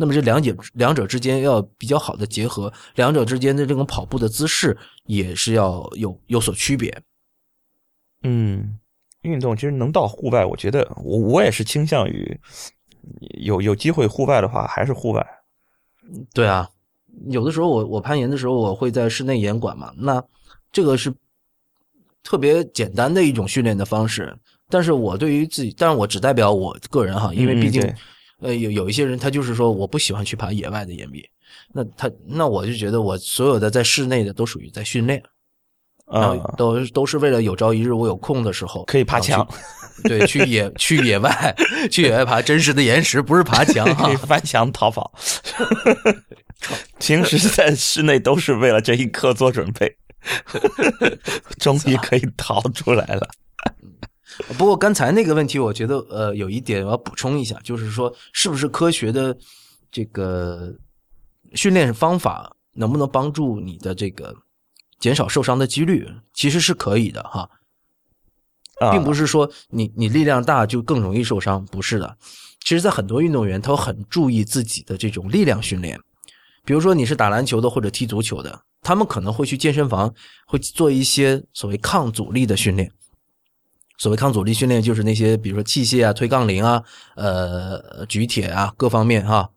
[0.00, 7.02] 那么这两者两者之间要比较好的结合，两者之间的这种跑步的姿势也是要有有所区别。
[8.22, 8.78] 嗯，
[9.22, 12.40] 运动其实能到户外，我觉得我我也是倾向于
[13.40, 15.26] 有有机会户外的话，还是户外。
[16.32, 16.68] 对啊，
[17.26, 20.22] 有的时候我我攀岩的时候，我会在室内岩馆嘛，那
[20.70, 21.12] 这个是
[22.22, 24.34] 特别简单的一种训练的方式。
[24.70, 27.94] 但是我对于自己，但是我只代表我个人哈，因为毕竟嗯
[28.40, 31.24] 呃，有有一些人他就是说我不喜欢去爬野外的岩壁，
[31.72, 35.22] 那他那我就觉得我所有的在室内的都属于在训练，
[36.04, 39.46] 啊后，都都是为了有朝一日我有空的时候可以爬墙，
[40.04, 41.56] 对，去野去野外
[41.90, 44.16] 去野外爬真实的岩石，不是爬墙哈可以。
[44.16, 45.12] 翻墙逃跑。
[47.00, 49.96] 平时在室内都是为了这一刻做准备，
[51.58, 53.28] 终于可以逃出来了。
[54.56, 59.36] 不过刚才那个问题，我觉得呃有一点我要补充一下，就是说是不是科学的
[59.90, 60.76] 这个
[61.54, 64.34] 训练方法能不能帮助你的这个
[65.00, 66.08] 减少受伤的几率？
[66.32, 67.50] 其实是可以的哈，
[68.80, 72.16] 啊，并不是说你你力量大就更容易受伤，不是的。
[72.60, 75.98] 其实，在很多运动员，他很注意自己的这种力量训练。
[76.68, 80.14] 比如说你是打篮球的或者踢足球的，他们可能会去健身房，
[80.46, 82.92] 会做一些所谓抗阻力的训练。
[83.96, 89.48] 所谓抗阻力训练，就是那些比如说器械啊、推杠铃啊、呃举铁啊各方面哈、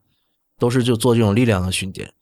[0.57, 2.13] 都是就做这种力量的训练。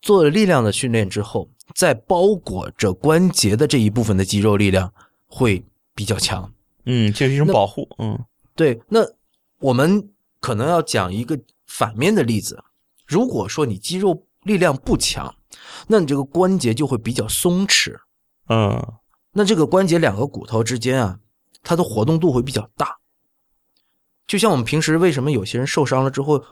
[0.00, 4.92] 做了力量的训练之后，再包裹着关节的这一部分的肌肉力量
[5.26, 5.66] 会
[5.96, 6.48] 比较强。
[6.84, 7.88] 嗯，这是一种保护。
[7.98, 8.16] 嗯
[8.54, 9.00] 对，那
[9.58, 10.08] 我们
[10.38, 11.36] 可能要讲一个
[11.66, 12.62] 反面的例子。
[13.04, 15.36] 如果说你肌肉力量不强，
[15.86, 17.94] 那你这个关节就会比较松弛。
[18.48, 18.94] 嗯
[19.32, 21.20] 那这个关节两个骨头之间啊，
[21.62, 22.98] 它的活动度会比较大。
[24.26, 26.42] 就像我们平时为什么有些人受伤了之后，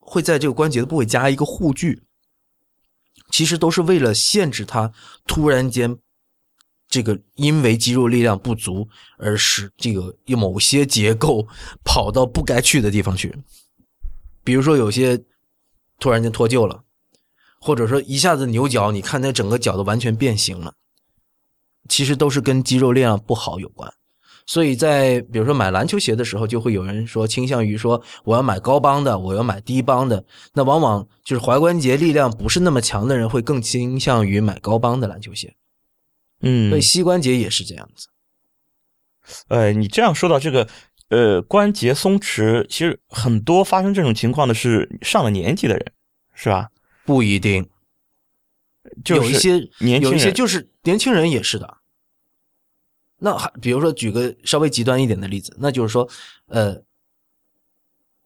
[0.00, 2.02] 会在这个关节的部位加一个护具，
[3.30, 4.90] 其实都是为了限制它
[5.26, 5.98] 突然间
[6.88, 8.88] 这个因为肌肉力量不足
[9.18, 11.46] 而使这个某些结构
[11.84, 13.34] 跑到不该去的地方去。
[14.42, 15.22] 比如说有些
[16.00, 16.82] 突然间脱臼了，
[17.62, 20.74] 或者说一下子扭脚，你看那整个脚都完全变形了。
[21.88, 23.92] 其实都是跟肌肉力量不好有关。
[24.44, 30.24] 所以在比如说买篮球鞋的时候，就会有人说倾向于说我要买高帮的，我要买低帮的。
[30.52, 35.54] 那往往就是踝关节力量不是那么强的人，会更倾向于买高帮的篮球鞋。
[36.40, 38.08] 嗯所以，膝关节也是这样子。
[39.46, 40.68] 呃，你这样说到这个，
[41.08, 45.92] 呃，关节松弛，其实很多发生这种情况的是上了年纪的人，
[46.34, 46.68] 是吧？
[47.04, 47.68] 不一定，
[49.04, 51.78] 就是有一些年轻人有一些就是年轻人也是的。
[53.18, 56.08] 那还比如说举个稍微极端一点的例子，那就是说，
[56.46, 56.82] 呃，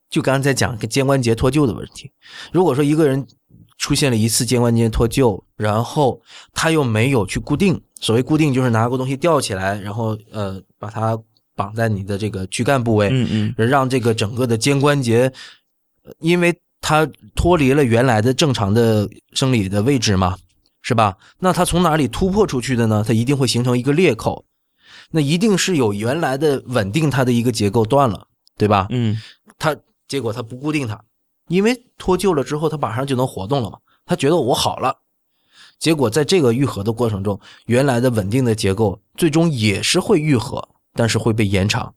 [0.08, 2.10] 就刚才讲个肩关节脱臼的问题。
[2.50, 3.26] 如果说一个人
[3.76, 6.22] 出现了一次肩关节脱臼，然后
[6.54, 11.18] 他又没有去固定，所谓固定就是拿个东西吊起来，然后呃把它
[11.54, 15.30] 绑在你的这个躯干部位，嗯嗯让这个整个的肩关节，
[16.04, 16.58] 呃因为
[16.88, 20.38] 它脱离了原来的正常的生理的位置嘛，
[20.82, 21.16] 是吧？
[21.40, 23.02] 那它从哪里突破出去的呢？
[23.04, 24.44] 它一定会形成一个裂口，
[25.10, 28.86] 那一定是有原来的稳定它的一个结构断了，对吧？
[28.90, 29.20] 嗯
[29.58, 29.76] 它
[30.06, 31.02] 结果它不固定它，
[31.48, 33.78] 因为脱臼了之后，它马上就能活动了嘛。
[34.04, 34.96] 他觉得我好了，
[35.80, 41.92] 结果在这个愈合的过程中，原来的稳定的结构最终也是会愈合，但是会被延长。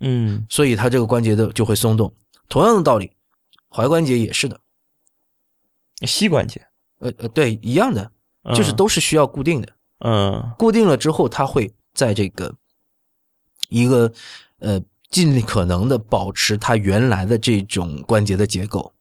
[0.00, 2.12] 嗯所以它这个关节的就会松动。
[2.50, 3.10] 同样的道理，
[3.70, 4.60] 踝关节也是的，
[6.00, 6.66] 嗯，膝关节
[6.98, 8.10] 呃呃，对，一样的，
[8.54, 9.68] 就是都是需要固定的。
[10.00, 12.54] 嗯固定了之后，它会在这个
[13.68, 14.12] 一个
[14.58, 18.92] 呃尽可能的保持它原来的这种关节的结构。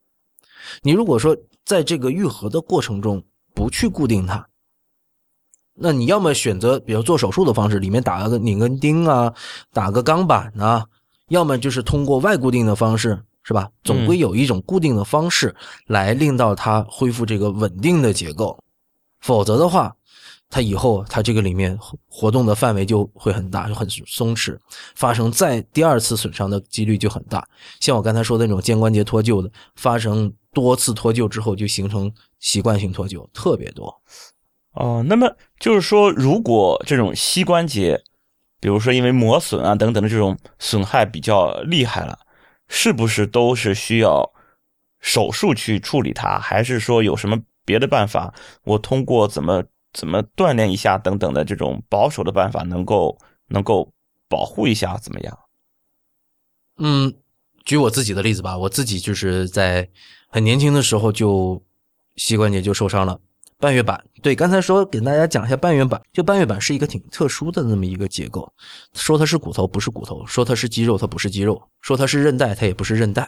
[0.82, 4.48] 你如果说在这个愈合的过程中不去固定它，
[5.74, 9.34] 那你要么选择比如做手术的方式，里面打个拧根钉啊，
[9.72, 10.88] 打个钢板啊，
[11.30, 13.72] 要么就是通过外固定的方式，是吧？
[13.82, 18.62] 总归有一种固定的方式来令到它恢复这个稳定的结构，
[19.22, 19.96] 否则的话，
[20.50, 24.58] 它以后它这个里面活活动的范围就会很大，就很松弛，
[24.96, 27.48] 发生再第二次损伤的几率就很大。
[27.80, 33.96] 像我刚才说的那种肩关节脱臼的，发生多次脱臼之后就形成习惯性脱臼，特别多。
[34.74, 38.04] 哦，那么就是说，如果这种膝关节，
[38.60, 42.20] 比如说因为磨损啊等等的这种损害比较厉害了，
[42.68, 44.32] 是不是都是需要
[45.00, 46.40] 手术去处理它？
[46.40, 48.34] 还是说有什么别的办法？
[48.64, 49.64] 我通过怎么
[49.94, 53.92] 怎么锻炼一下等等的这种保守的办法，能够能够
[54.28, 55.40] 保护一下，怎么样？
[56.78, 57.14] 嗯，
[57.66, 59.90] 举我自己的例子吧，我自己就是在
[60.30, 61.64] 很年轻的时候就
[62.16, 63.20] 膝关节就受伤了。
[63.60, 68.52] 半月板，对，刚才说给大家讲一下半月板，就半月板是一个挺特殊的那么一个结构，
[68.94, 73.28] 说它是骨头不是骨头，说它是肌肉它不是肌肉，说它是韧带它也不是韧带，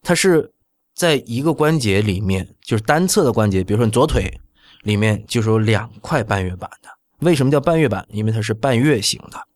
[0.00, 0.52] 它是
[0.94, 4.40] 在一个关节里面，就是单侧的关节，比如说你左腿
[4.82, 6.88] 里面就是有两块半月板的。
[7.18, 8.06] 为什么叫半月板？
[8.10, 9.48] 因为它是半月形的。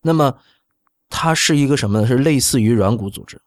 [0.00, 0.38] 那么
[1.10, 2.06] 它是一个什么呢？
[2.06, 3.40] 是类似于软骨组织。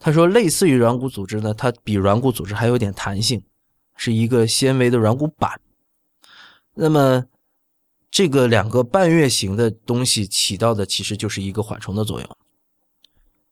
[0.00, 3.42] 他说，类似于软骨组织呢，它比软骨组织还有点弹性，
[3.98, 5.60] 是一个纤维的软骨板。
[6.72, 7.26] 那么，
[8.10, 12.36] 这个两个半月形的东西起到的其实就是一个缓冲的作用。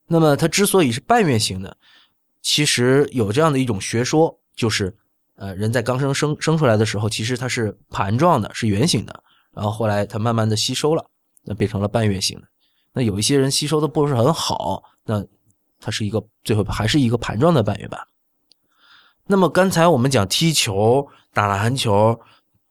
[0.07, 1.77] 那么，它之所以是半月形的，
[2.41, 4.97] 其实有这样的一种学说，就是
[5.35, 9.23] 呃，人在刚生生生出来的时候，其实它是盘状的，是圆形的，
[9.53, 11.11] 然后后来它慢慢的吸收了，
[11.43, 12.47] 那变成了半月形的。
[12.93, 15.27] 那有一些人吸收的不是很好，那
[15.81, 18.01] 它是一个最后还是一个盘状的半月板。
[19.27, 22.21] 那么刚才我们讲踢球、打篮球，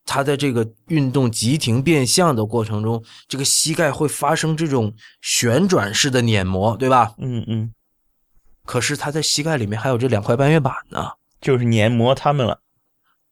[0.06, 7.14] 它在这个运动急停变向的过程中，这个膝盖会发生这种旋转式的碾磨，对吧？
[7.18, 7.74] 嗯嗯，
[8.66, 11.12] 可是他在膝盖里面还有这两块半月板呢。
[11.42, 12.62] 就是碾磨他们了。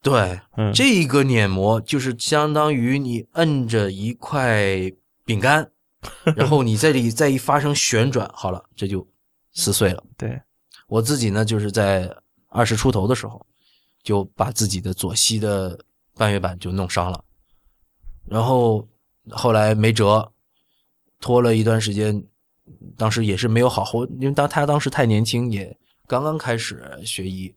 [0.02, 4.92] 对，嗯，这个碾磨就是相当于你摁着一块
[5.26, 5.72] 饼干，
[6.36, 9.08] 然后你这里再一发生旋转，好了，这就
[9.54, 10.04] 撕碎了。
[10.16, 10.40] 对，
[10.88, 12.14] 我自己呢，就是在
[12.54, 13.44] 二十出头的时候，
[14.04, 15.78] 就把自己的左膝的
[16.16, 17.24] 半月板就弄伤了，
[18.26, 18.88] 然后
[19.32, 20.32] 后来没辙，
[21.20, 22.24] 拖了一段时间，
[22.96, 25.76] 当时也是没有好好，因为当他当时太年轻，也
[26.06, 27.54] 刚刚开始学医，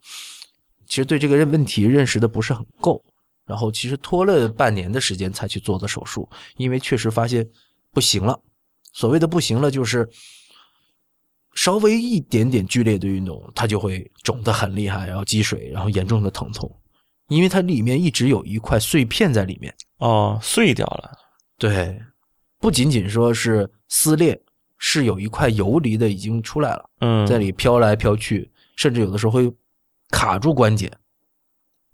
[0.86, 3.04] 其实对这个问题认识的不是很够，
[3.44, 7.46] 然后其实拖了半年的时间才去做的手术，因为确实发现
[7.92, 8.40] 不行了。
[8.92, 10.08] 所谓的不行了，就是
[11.56, 16.70] 稍微一点点剧烈的运动，它就会肿得很厉害，然后积水，然后严重的疼痛，
[17.28, 19.74] 因为它里面一直有一块碎片在里面。
[19.98, 21.10] 哦，碎掉了。
[21.58, 22.00] 对，
[22.60, 24.40] 不仅仅说是撕裂，
[24.76, 29.50] 是有一块游离的已经出来了，嗯，在里飘来飘去，甚至有的时候会
[30.10, 30.92] 卡住关节。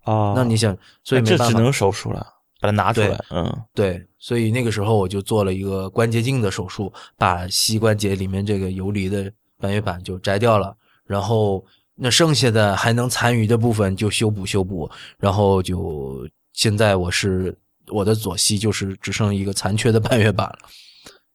[0.03, 2.27] 哦，那你想，所以这只能手术了，
[2.59, 3.17] 把它拿出来。
[3.29, 10.75] 嗯，对，所以那个时候我就做了一个关节镜的手术，把膝关节里面这个游离的半月板就摘掉了，
[11.05, 11.63] 然后
[11.95, 20.57] 那剩下的还能残余的部分就修补修补，然后就现在我是我的左膝就是只剩一个残缺的半月板了，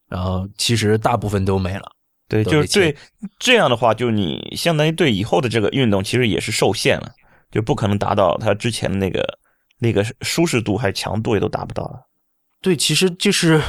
[0.07, 1.91] 然后其实大部分都没了。
[2.27, 2.95] 对，就是对
[3.39, 7.11] 这样的话，就你相当于对以后的这个运动其实也是受限了，
[7.49, 9.39] 就不可能达到他之前的那个
[9.79, 12.08] 那个舒适度还强度也都达不到了。
[12.61, 13.61] 对，其实就是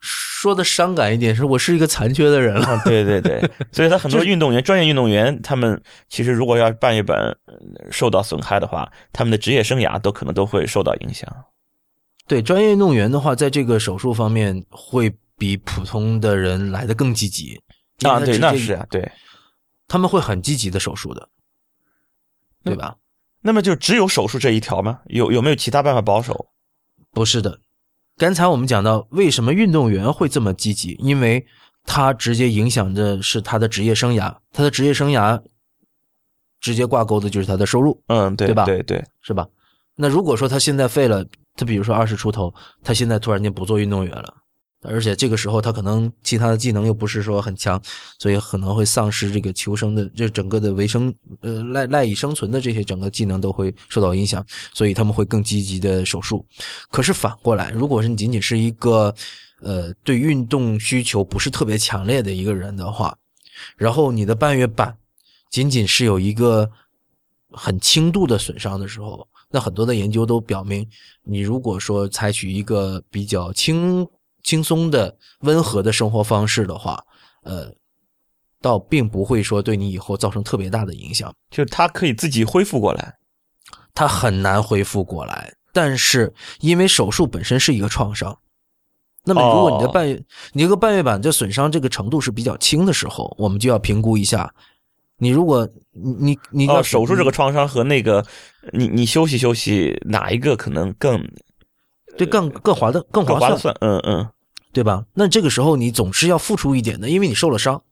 [0.00, 2.64] 说的伤感一点，是我是一个残缺的人了。
[2.66, 3.40] 啊， 对对对，
[3.72, 11.28] 所以他很多运动员、专业运动员，他们其实如果要半月板呃受到损害的话，他们的职业生涯都可能都会受到影响。
[12.28, 17.60] 对专业运动员的话，在这个手术方面会比普通的人来的更积极
[18.02, 19.10] 啊，对，那是啊，对。
[19.88, 21.28] 他们会很积极的手术的，
[22.62, 22.96] 对吧？
[23.40, 25.00] 那么就只有手术这一条吗？
[25.06, 26.50] 有有没有其他办法保守？
[27.10, 27.58] 不是的，
[28.18, 31.46] 刚才我们讲到为什么运动员会这么积极，因为
[31.84, 35.40] 他直接影响的是他的职业生涯，他的职业生涯
[36.60, 39.46] 直接挂钩的就是他的收入，嗯，对对吧对对，是吧？
[39.94, 42.52] 那如果说他现在废了，他比如说二十出头，
[42.82, 44.34] 他现在突然间不做运动员了，
[44.82, 47.80] 而且这个时候他可能其他的技能又不是说很强，
[48.18, 56.46] 所以可能会丧失这个求生的这整个的维生呃赖赖以生存的这些整个技能都会受到影响，所以他们会更积极的手术。
[56.90, 59.12] 可是反过来，如果是你仅仅是一个
[59.60, 63.16] 呃对运动需求不是特别强烈的一个人的话，
[63.76, 64.96] 然后你的半月板
[65.50, 66.70] 仅仅是有一个
[67.50, 70.86] 很轻度的损伤的时候，那很多的研究都表明，
[71.24, 74.06] 你如果说采取一个比较轻
[74.48, 77.04] 轻松的、温和的生活方式的话，
[77.42, 77.70] 呃，
[78.62, 81.30] 倒并不会说对你以后造成特别大的影响。
[81.50, 83.14] 就是他可以自己恢复过来。
[83.92, 85.52] 它很难恢复过来。
[85.70, 88.38] 但是因为手术本身是一个创伤，
[89.24, 90.24] 那么如果你的哦半月、
[90.54, 94.50] 你这个半月板这损伤这个程度是比较轻的时候，我们就要评估一下。
[95.18, 98.24] 你如果你你你要哦，手术这个创伤和那个
[98.72, 101.22] 你你休息休息，哪一个可能更
[102.16, 103.76] 对更更划得更划算，更划算？
[103.80, 104.30] 嗯嗯，
[104.72, 105.04] 对吧？
[105.14, 107.82] 那这个时候你总是要付出一点的，因为你受了伤，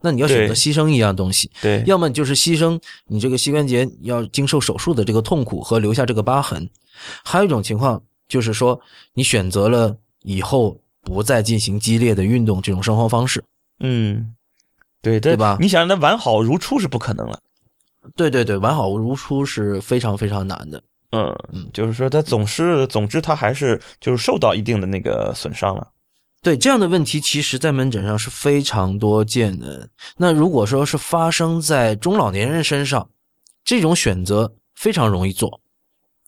[0.00, 6.68] 那你要选择牺牲一样东西，对，要么就是牺牲你这个膝关节要经受手术的这个痛苦和留下这个疤痕，
[7.24, 8.80] 还有一种情况就是说
[9.14, 13.42] 你选择了以后不再进行激烈的运动这种生活方式。
[13.80, 14.34] 嗯，
[15.00, 17.38] 对对吧你想让它完好如初是不可能了。
[18.16, 20.82] 对对对，完好如初是非常非常难的。
[21.12, 21.36] 嗯，
[21.72, 25.86] 就是说它总是，总之它还是就是受到一定的那个损伤了。
[26.42, 29.88] 对这样的问题，其实在门诊上是非常多见的。
[30.16, 33.08] 那如果说是发生在中老年人身上，
[33.64, 35.60] 这种选择非常容易做，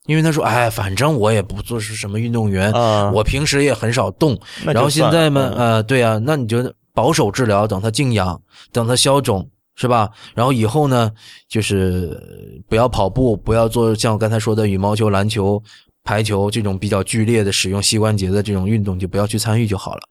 [0.05, 4.39] 因为他说：“哎，反正我也不做是什么运动员，啊我平时也很少动。
[4.63, 8.41] 然后现在嘛，嗯呃，对啊，那你就保守治疗，等他静养，
[8.71, 10.09] 等他消肿，是吧？
[10.33, 11.11] 然后以后呢，
[11.49, 15.61] 就是不要跑步，不要做像我刚才说的羽毛球、篮球、
[16.05, 20.07] 排球这种比较剧烈的使用膝关节的这种运动，就不要去参与就好了，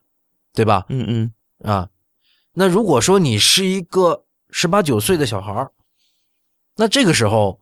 [0.53, 0.85] 对吧？
[0.89, 1.33] 嗯嗯
[1.63, 1.89] 啊，
[2.53, 5.71] 那如果说你是一个十八九岁的小孩儿，
[6.75, 7.61] 那这个时候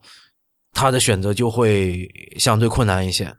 [0.72, 2.10] 他的选择就会
[2.40, 3.38] 相对困难一些。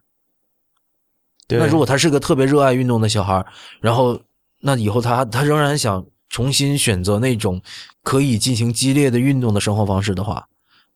[1.49, 1.59] 对。
[1.59, 3.47] 那如果他是个特别热爱运动的小孩儿，
[3.81, 4.23] 然后
[4.61, 7.61] 那以后他他仍然想重新选择那种
[8.05, 10.49] 可以进行激烈的运动的生活方式的话，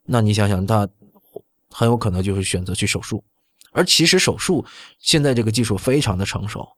[0.04, 0.88] 那你想想，他
[1.70, 3.24] 很有可能就是选择去手术。
[3.78, 4.64] 而其实手术
[4.98, 6.68] 现在这个技术非常的成熟，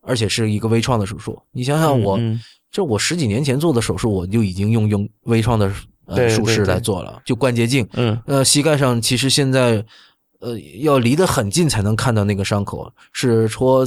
[0.00, 1.42] 而且是一个微创的手术。
[1.50, 2.40] 你想想我，嗯
[2.70, 5.72] 这我十几年前做的手术，我就已经用用微创的
[6.04, 7.84] 呃术式来做了，就关节镜。
[7.94, 9.84] 嗯呃，膝盖上其实现在，
[10.38, 13.84] 呃，要离得很近才能看到那个伤口，是戳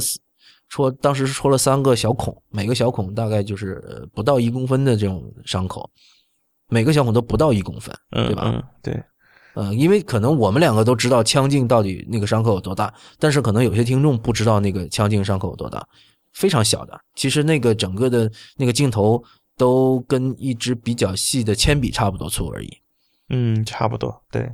[0.68, 5.88] 戳，当时是戳了三个小孔，每个小孔大概就是呃不到一公分的这种伤口，
[6.68, 8.42] 每个小孔都不到一公分，嗯，对吧？
[8.46, 9.02] 嗯，对，
[9.54, 15.86] 呃，因为可能我们两个都知道腔镜到底那个伤口有多大，但是可能有些听众不知道那个腔镜伤口有多大，
[16.32, 17.00] 非常小的。
[17.14, 19.22] 其实那个整个的那个镜头
[19.56, 22.70] 都跟一支比较细的铅笔差不多粗而已。
[23.28, 24.50] 嗯，差不多，对，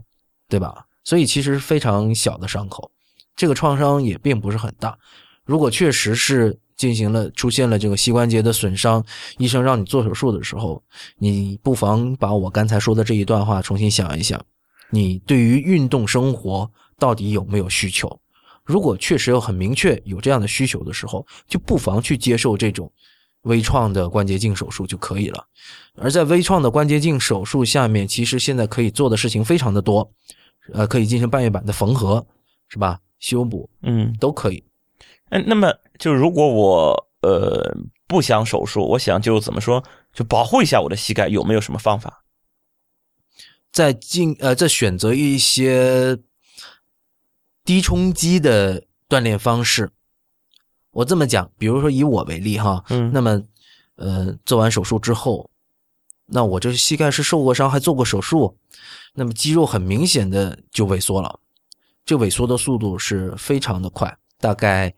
[0.49, 0.86] 对吧？
[1.05, 2.90] 所以其实非常小的伤口，
[3.36, 4.99] 这个创伤也并不是很大。
[5.44, 9.05] 如果确实是进行了出现了这个膝关节的损伤，
[9.38, 10.82] 医生让你做手术的时候，
[11.18, 14.44] 你不妨把我刚才说的这一段话重新想一想，
[14.91, 18.20] 你对于运动生活到底有没有需求？
[18.64, 22.91] 如果确实有很明确有这样的需求的时候，就不妨去接受这种
[23.43, 25.45] 微创的关节镜手术就可以了。
[25.95, 30.11] 而在微创的关节镜手术下面，其实现在可以做的事情非常的多，
[30.72, 32.26] 呃，可以进行半月板的缝合，
[32.68, 32.99] 是吧？
[33.20, 34.62] 修补嗯，都可以。
[35.30, 37.72] 嗯，那么就如果我呃
[38.09, 39.82] 不想手术，我想就怎么说，
[40.12, 42.24] 就保护一下我的膝盖，有没有什么方法？
[43.76, 46.16] 再进呃，在选择一些
[47.62, 49.90] 低冲击的锻炼方式。
[50.92, 53.12] 我这么讲，比如说以我为例哈，嗯。
[53.12, 53.42] 那么
[53.96, 55.50] 呃，做完手术之后，
[56.24, 58.56] 那我这膝盖是受过伤，还做过手术，
[59.12, 61.38] 那么肌肉很明显的就萎缩了，
[62.06, 64.94] 这萎缩的速度是非常的快，大概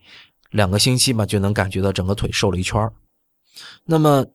[0.51, 2.93] 两个星期吧就能感觉到整个腿瘦了一圈儿。
[3.83, 4.25] 那么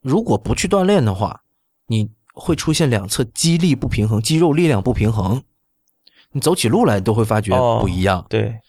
[0.00, 1.44] 如果不去锻炼的话，
[1.86, 5.42] 你会出现两侧肌力不平衡，肌肉力量不平衡，
[6.32, 8.26] 你走起路来都会发觉哦不一样。
[8.28, 8.60] 对，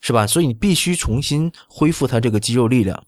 [0.00, 0.26] 是吧？
[0.26, 3.02] 所以你必须重新恢复它这个肌肉力量。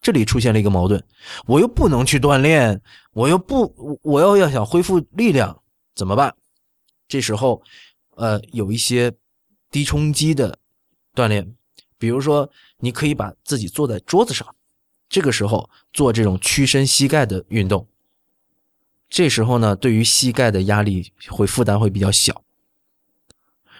[0.00, 1.00] 这里出现了一个矛盾，
[1.46, 2.80] 我又不能去锻炼，
[3.12, 5.62] 我又不，我要要想恢复力量
[5.94, 6.34] 怎么办？
[7.06, 7.62] 这时候，
[8.16, 9.12] 呃，有一些
[9.70, 10.58] 低冲击的
[11.14, 11.54] 锻炼，
[11.98, 14.56] 比如说你可以把自己坐在桌子上，
[15.08, 17.86] 这个时候做这种屈伸膝盖的运动。
[19.12, 22.42] 这时候呢，对于膝盖的压力会负担会比较小。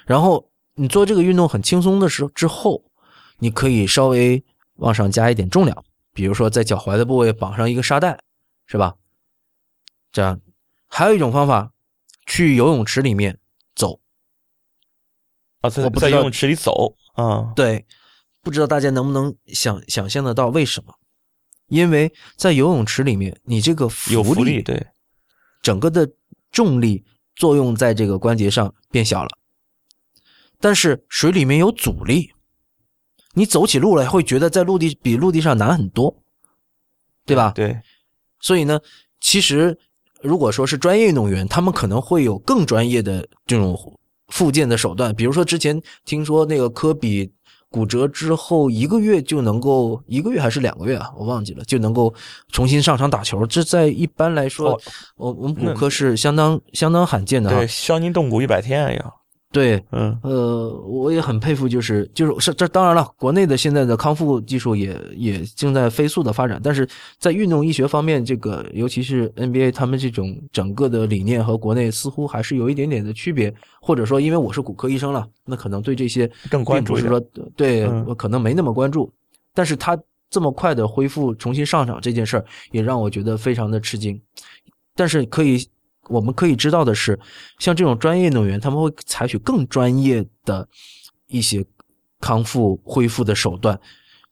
[0.05, 2.85] 然后你做这个运动很轻松的时候之后，
[3.39, 8.21] 你可以稍微往上加一点重量，比如说在脚踝的部位绑上一个沙袋，
[8.67, 8.97] 是吧？
[10.13, 10.39] 这样，
[10.87, 11.73] 还有一种方法，
[12.27, 13.39] 去游泳池里面
[13.75, 14.01] 走。
[15.63, 17.87] 啊，在在游泳池里走啊，对，
[18.43, 20.93] 不知道大家能不能想想象得到为什么？
[21.69, 24.89] 因为在游泳池里面，你这个有浮浮力对，
[25.63, 26.11] 整个的
[26.51, 27.05] 重力
[27.35, 29.31] 作用在这个关节上变小了，
[30.61, 32.33] 但是水里面有阻力，
[33.35, 36.23] 你走起路来会觉得在陆地比陆地上难很多，
[37.25, 37.53] 对吧？
[37.55, 37.81] 对，
[38.41, 38.81] 所以呢，
[39.21, 39.79] 其实
[40.21, 43.99] 如果说是专业运动员，他们可能会有更专业的这种
[44.29, 47.33] 复健的手段，比如说之前听说那个科比
[47.73, 52.13] 骨折之后一个月就能够一个月还是两个月啊，我忘记了，就能够
[52.53, 53.45] 重新上场打球。
[53.47, 54.81] 这在一般来说，哦
[55.17, 57.67] 我我们骨科是相当相当罕见的啊对，。
[57.67, 59.15] 伤筋动骨一百天啊要，
[59.53, 60.19] 对，嗯。
[60.23, 66.89] 呃，我也很佩服，就是就是是这当然了，国内的现在的康复技术也也正在飞速的发展，但是
[67.19, 77.21] 在运动医学方面，这个尤其是 NBA 他们这种整个的理念和国内似乎还是有一点点的区别，或者说因为我是骨科医生了，那可能对这些更关注是说
[77.55, 78.05] 对、嗯。
[78.07, 79.13] 我可能没那么关注，
[79.53, 79.99] 但是他
[80.31, 84.19] 这么快的恢复重新上场这件事儿，也让我觉得非常的吃惊。
[84.95, 85.67] 但是可以，
[86.09, 87.19] 我们可以知道的是，
[87.59, 90.69] 像这种专业运动员，他们会采取更专业的
[91.29, 91.65] 一些
[92.21, 93.81] 康复恢复的手段。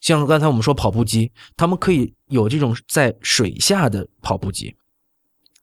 [0.00, 4.74] 像刚才我们说跑步机，他们可以有这种在水下的跑步机，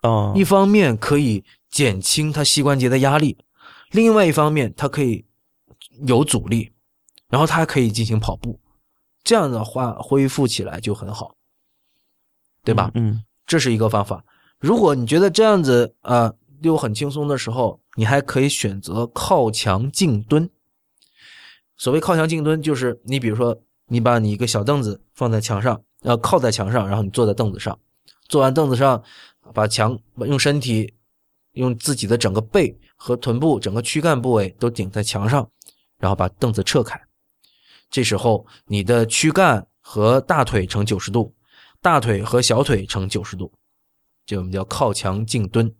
[0.01, 3.37] 啊，一方面可以减轻他膝关节的压力，
[3.91, 5.25] 另外一方面它可以
[6.05, 6.71] 有阻力，
[7.29, 8.59] 然后它还可以进行跑步，
[9.23, 11.35] 这样的话恢复起来就很好，
[12.63, 12.91] 对吧？
[12.93, 14.23] 嗯，这是一个方法。
[14.59, 20.49] 如果你觉得这样子啊溜很轻松的时候，你还可以选择靠墙静蹲。
[21.75, 27.77] 所谓靠墙静蹲，就是你比如说，你把你一个小凳子放在墙上，呃，靠在墙上，然后你坐在凳子上，
[28.27, 29.03] 坐完凳子上，
[29.53, 30.91] 把墙用身体
[31.51, 35.47] 用自己的整个背和臀部整个躯干部位都顶在墙上，
[35.99, 36.99] 然后把凳子撤开。
[37.91, 41.35] 这时候你的躯干和大腿呈九十度，
[41.79, 43.51] 大腿和小腿呈九十度，
[44.27, 45.73] 这我们叫靠墙静蹲。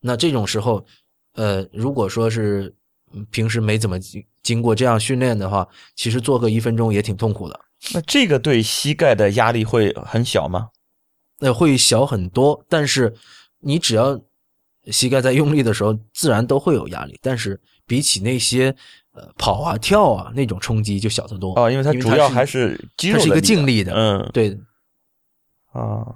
[0.00, 0.86] 那这种时候，
[1.34, 2.74] 呃，如果说是
[3.12, 7.60] 嗯平时没怎么经经过这样训练的话，其实做个一分钟也挺痛苦的。
[7.92, 10.70] 那这个对膝盖的压力会很小吗？
[11.40, 13.14] 那会小很多，但是
[13.58, 14.20] 你只要
[14.86, 17.18] 膝盖在用力的时候，自然都会有压力。
[17.20, 18.74] 但是比起那些
[19.12, 24.58] 呃跑啊跳啊那种冲击就小得多哦，因为它主要还是肌肉它是一个静力的，嗯对，
[25.72, 26.06] 啊，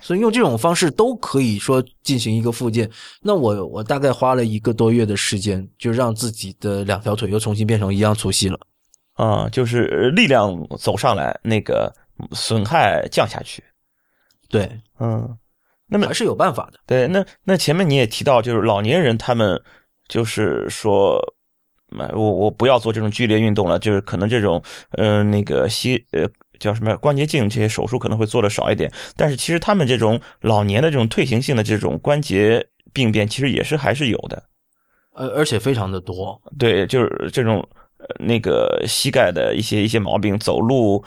[0.00, 2.90] 所以用这种方式都可以说进行一个复健。
[3.20, 8.58] 那我我大概花了一个多月的时间，就让自己的两条腿又重新变成一样粗细了。
[9.14, 11.90] 啊，就是呃力量走上来，那个
[12.32, 13.62] 损害降下去。
[14.48, 15.36] 对，嗯，
[15.88, 16.78] 那么还是有办法的。
[16.86, 19.60] 对，那那前面你也提到，就是老年人他们
[20.06, 21.18] 就是说，
[21.96, 34.42] 呃我我不要做这种剧烈运动了，就是可能这种呃那个膝呃叫什么关节镜这些手术可能会做的少一点，但是其实他们这种老年的这种退行性的这种关节病变，其实也是还是有的。
[35.14, 36.40] 呃，而且非常的多。
[36.58, 37.66] 对，就是这种
[37.98, 41.02] 呃那个膝盖的一些一些毛病，走路，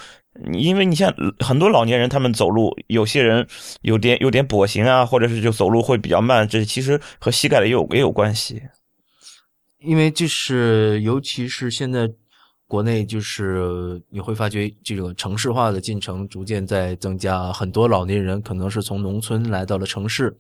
[0.54, 3.48] 因为你像很多老年人，他们走路，有些人
[3.82, 8.62] 有点有点跛行啊，或者是就走路会比较慢，这其实和膝盖的也有也有关系。
[9.80, 12.10] 因为就是，尤其是现在
[12.70, 20.38] 国内，就是你会发觉这个城市化的进程逐渐在增加，很多老年人可能是从农村来到了城市。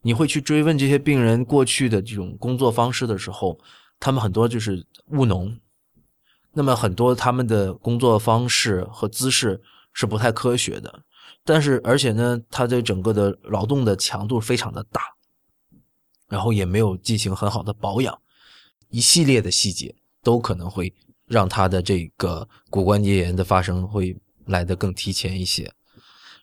[0.00, 3.58] 你会去追问这些病人过去的这种工作方式的时候，
[3.98, 5.58] 他们很多就是务农，
[6.52, 9.60] 那么很多他们的工作方式和姿势
[9.92, 11.00] 是不太科学的，
[11.44, 15.02] 但是而且呢，他的整个的劳动的强度非常的大，
[16.28, 18.16] 然后也没有进行很好的保养。
[18.90, 19.92] 一系列的细节
[20.22, 20.94] 都可能会
[21.26, 25.70] 让他的这个骨关节炎的发生会来得更提前一些，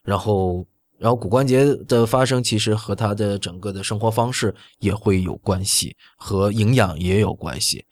[0.03, 0.65] 然后，
[0.97, 7.85] 然后骨关节的发生其实和他的整个的生活方式也会有关系，和营养也有关系。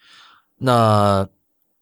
[0.57, 1.27] 那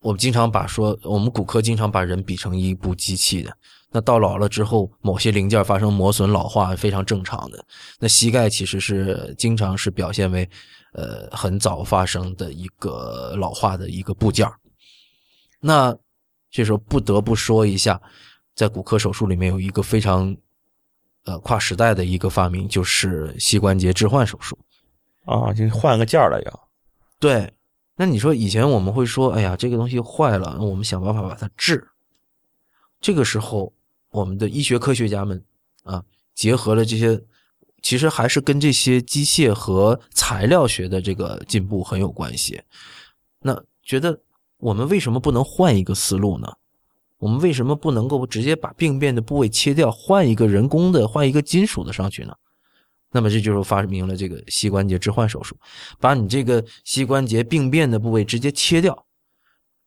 [0.01, 3.55] 我们经常把说，我们骨科经常把人比成一部机器的。
[3.89, 7.65] 那到老了之后，某些零件发生磨损老化，非常正常的。
[7.99, 10.47] 那膝盖其实是经常是表现为，
[10.93, 14.45] 呃，很早发生的一个老化的一个部件
[15.59, 15.97] 那
[16.49, 18.01] 这时候不得不说一下，
[18.55, 20.35] 在骨科手术里面有一个非常，
[21.25, 24.57] 呃，跨时代的一个发明，就是膝关节置换手术。
[25.25, 26.69] 啊，就换个件儿了要。
[27.19, 27.53] 对，
[27.97, 31.85] 那你说以前我们会说，哎呀，这个东西坏了，我们想办法把它治。
[33.01, 33.73] 这个时候，
[34.09, 35.43] 我们的医学科学家们
[35.83, 36.01] 啊，
[36.33, 37.21] 结合了这些，
[37.81, 42.61] 其实还是跟这些机械和材料学的这个进步很有关系。
[43.39, 44.17] 那觉得
[44.57, 46.51] 我们为什么不能换一个思路呢？
[47.19, 52.35] 我们为什么不能够直接把病变的部位切掉，换一个人工的，换一个金属的上去呢？
[53.11, 55.57] 那么这就是发明了这个膝关节置换手术，
[55.99, 59.05] 把你这个膝关节病变的部位直接切掉，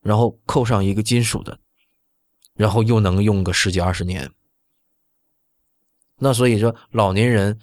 [0.03, 1.57] 然后扣上一个金属的，
[2.55, 4.29] 然后又能用个十几二十年。
[6.19, 7.59] 那所以说，老年人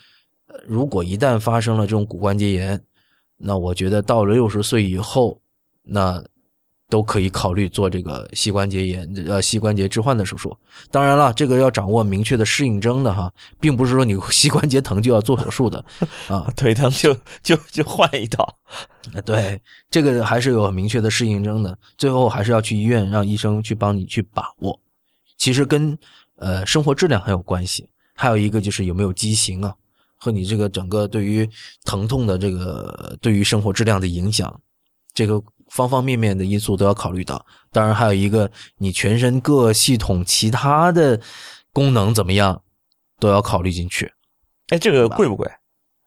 [0.66, 2.82] 如果一旦发生了这种骨关节炎，
[3.36, 5.42] 那我觉得到了六十岁以后，
[5.84, 6.24] 那
[6.90, 10.56] 都可以考虑做这个膝关节炎呃膝关节置换的手术。
[10.90, 15.84] 当然了，这个要掌握明确的适应症的哈，并不是说你膝关节疼就要做手术的
[16.28, 16.52] 啊。
[16.56, 18.58] 腿疼就就就换一道。
[19.14, 24.78] 呃对，这个还是有明确的适应症的，最后还是要去医院让医生去帮你去把握。
[25.38, 25.98] 其实跟
[26.38, 29.74] 呃生活质量很有关系，还有一个就是有没有畸形啊，
[30.18, 31.50] 和你这个整个对于
[31.86, 34.60] 疼痛的这个对于生活质量的影响，
[35.14, 37.46] 这个方方面面的因素都要考虑到。
[37.72, 41.20] 当然还有一个你全身各系统其他的
[41.72, 42.62] 功能怎么样，
[43.20, 44.12] 都要考虑进去。
[44.70, 45.50] 哎，这个贵不贵？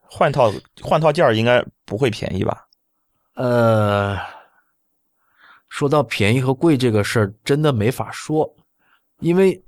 [0.01, 2.67] 换套换套件儿应该不会便宜吧？
[3.35, 4.19] 呃，
[5.69, 8.57] 说到便宜和贵这个事儿，真的没法说，
[9.21, 9.63] 因为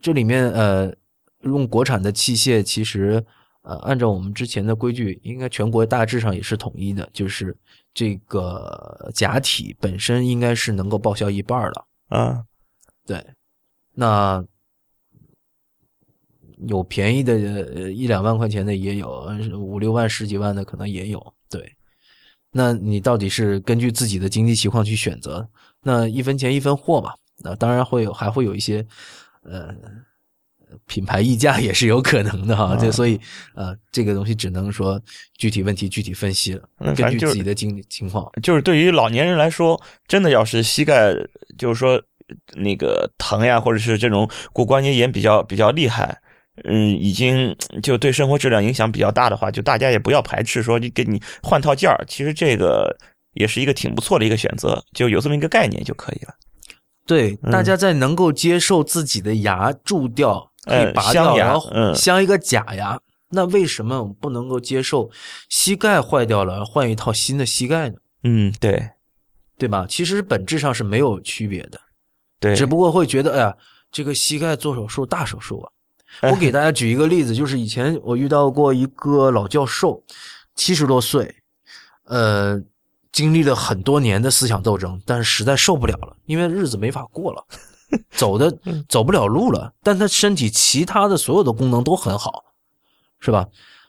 [0.00, 0.94] 这里面呃，
[1.40, 3.26] 用国产的器械，其实
[3.62, 7.56] 呃，按照我们之前的规矩，应该全国大致上也是统一的，就是
[7.92, 11.84] 这个假体本身应该是能够报销一半儿的。
[12.08, 12.44] 啊，
[13.06, 13.24] 对，
[13.92, 14.44] 那
[16.68, 21.34] 有便宜的呃一两万块钱的也有，呃五六万、十几万的可能也有。
[21.48, 21.76] 对，
[22.50, 25.48] 那你到底是根据自己的经济情况去选择？
[25.82, 27.12] 那一分钱一分货嘛。
[27.42, 28.86] 那当然会有，还会有一些
[29.42, 29.74] 呃
[30.86, 32.76] 品牌溢价也是有可能的哈。
[32.80, 33.20] 这所以
[33.54, 35.00] 呃这个东西只能说
[35.36, 38.30] 具体问题具体分析了，嗯根据自己的经济情况。
[38.42, 41.14] 就是对于老年人来说，真的要是膝盖
[41.58, 42.02] 就是说
[42.54, 46.20] 那个疼呀，或者是这种骨关节炎比较比较厉害，
[46.64, 52.96] 嗯，已经就对生活质量影响比较大的话，就大家也不要排斥说你给你换套件儿，其实这个
[53.34, 56.34] 也是一个挺不错的一个选择，就有这么一个概念就可以了。
[57.06, 63.00] 对，嗯大家在能够接受自己的牙蛀掉，可以呃拔掉，然后嗯镶一个假牙，
[63.30, 65.10] 那为什么我们不能够接受
[65.48, 67.96] 膝盖坏掉了换一套新的膝盖呢？
[68.24, 68.90] 嗯，对
[69.58, 69.86] 对吧？
[69.88, 71.80] 其实本质上是没有区别的，
[72.38, 73.56] 对，只不过会觉得，哎呀，
[73.92, 75.70] 这个膝盖做手术大手术啊。
[76.22, 80.02] 哎我给大家举一个例子，就是以前我遇到过一个老教授，
[80.56, 81.36] 七十多岁，
[82.04, 82.60] 呃，
[83.12, 87.44] 经历了很多年的思想斗争，但是实在受不了了，因为日子没法过了，
[88.12, 88.58] 走的
[88.88, 89.72] 走不了路了。
[89.82, 92.44] 但他身体其他的所有的功能都很好，
[93.18, 93.46] 是吧？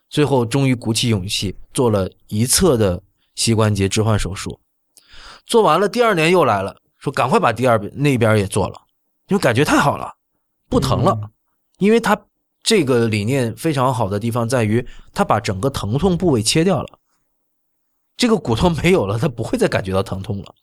[0.09, 3.01] 最后终于鼓起勇气做了一侧的
[3.35, 4.59] 膝关节置换手术，
[5.45, 8.81] 做完了，第二年又来了，说赶快把第二边那边也做了，
[9.29, 10.13] 因为感觉太好了，
[10.67, 11.17] 不疼了。
[11.77, 12.19] 因为他
[12.61, 16.99] 这个理念非常好的地方在于，他把整个疼痛部位切掉了，
[18.17, 20.53] 这个骨头没有了，他不会再感觉到疼痛了。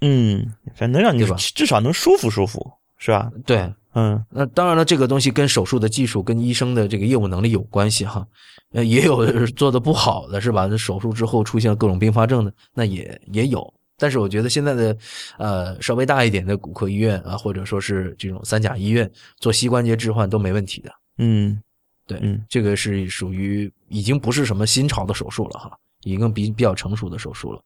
[0.00, 3.30] 嗯，反正能让你至少能舒服舒服，是吧？
[3.44, 8.26] 对，嗯那当然了，这个东西跟手术的技术、跟医生的这个业务能力有关系哈。
[8.72, 10.66] 呃，也有做的不好的是吧？
[10.66, 13.72] 那手术之后出现了各种并发症的，那也也有。
[13.96, 14.96] 但是我觉得现在的
[15.38, 19.10] 呃稍微大一点的骨科医院啊，或者说是这种三甲医院
[19.40, 20.92] 做膝关节置换都没问题的。
[21.16, 21.60] 嗯
[22.06, 27.60] 对，嗯这个是属于已经不是什么新潮的手术了哈，已经比比较成熟的手术了。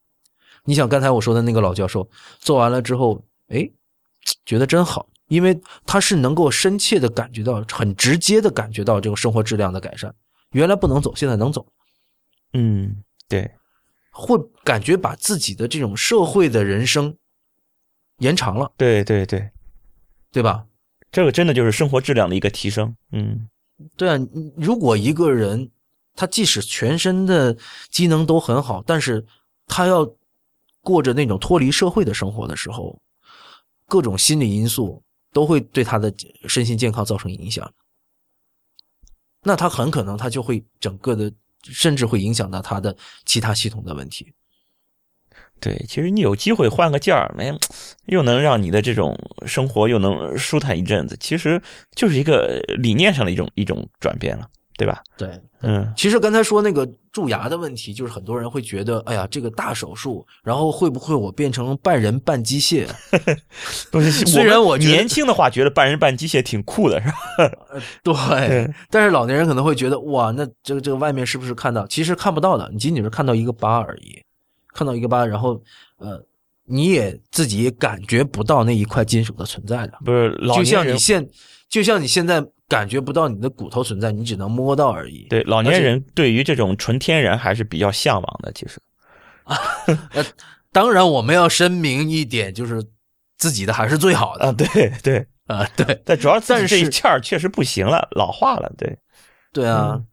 [0.65, 2.09] 你想刚才我说的那个老教授
[2.39, 3.69] 做完了之后，哎，
[4.45, 10.15] 觉得真好，因为他是能够深切的感觉到，很直接的感觉到这个生活质量的改善。
[10.53, 11.67] 原来不能走，现在能走，
[12.53, 13.51] 嗯，对，
[14.13, 17.17] 会感觉把自己的这种社会的人生
[18.19, 19.51] 延长了，对对对，
[20.31, 20.67] 对吧？
[21.11, 22.95] 这个真的就是生活质量的一个提升。
[23.11, 23.49] 嗯
[23.97, 24.17] 对啊，
[24.57, 25.71] 如果一个人
[26.15, 27.57] 他即使全身的
[27.91, 29.27] 机能都很好，但是
[29.67, 30.09] 他要
[30.83, 33.01] 过着那种脱离社会的生活的时候，
[33.87, 35.03] 各种心理因素
[35.33, 36.13] 都会对他的
[36.49, 37.73] 身心健康造成影响。
[39.43, 41.33] 那他很可能他就会整个的，
[41.63, 44.33] 甚至会影响到他的其他系统的问题。
[45.61, 47.53] 对，其实你有机会换个件儿，哎，
[48.07, 51.63] 又能让你的这种生活又能舒坦一阵子，其实
[51.95, 55.03] 就是一个理念上的一种一种转变了，对吧？
[55.17, 55.29] 对，
[55.61, 62.87] 嗯其实刚才说那个蛀牙的问题，就是很多人会觉得，哎呀，这个大手术，然后会不会我变成半人半机械？
[63.93, 67.15] 不是， 虽然我年轻的话觉得半人半机械挺酷的，是吧？
[68.03, 71.87] 对，对但是老年人可能会觉得，哇，那这个这个外面是不是看到？
[71.87, 74.23] 其实看不到的，你仅仅是看到一个疤而已，
[74.75, 75.63] 看到一个疤，然后
[75.99, 76.21] 呃，
[76.65, 81.29] 你也自己也感觉不到那一块金属的存在的，不是老就年人像你现，
[81.73, 85.27] 就像你现在感觉不到你的骨头存在，你只能摸到而已。
[85.31, 88.79] 对老年人对于这种纯天然还是比较向往的，其实。
[89.45, 89.57] 啊
[90.71, 92.85] 当然，我们要声明一点，就是
[93.39, 94.45] 自己的还是最好的。
[94.45, 95.99] 啊，对对，啊，对。
[96.05, 98.99] 但主要但是这一欠儿确实不行了，老化了，对，
[99.51, 100.07] 对啊，嗯。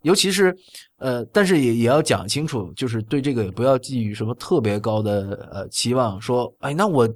[0.00, 0.56] 尤其是
[0.96, 7.06] 呃，但是也也要讲清楚，就是对这个也不要寄予什么特别高的呃期望，说哎，那我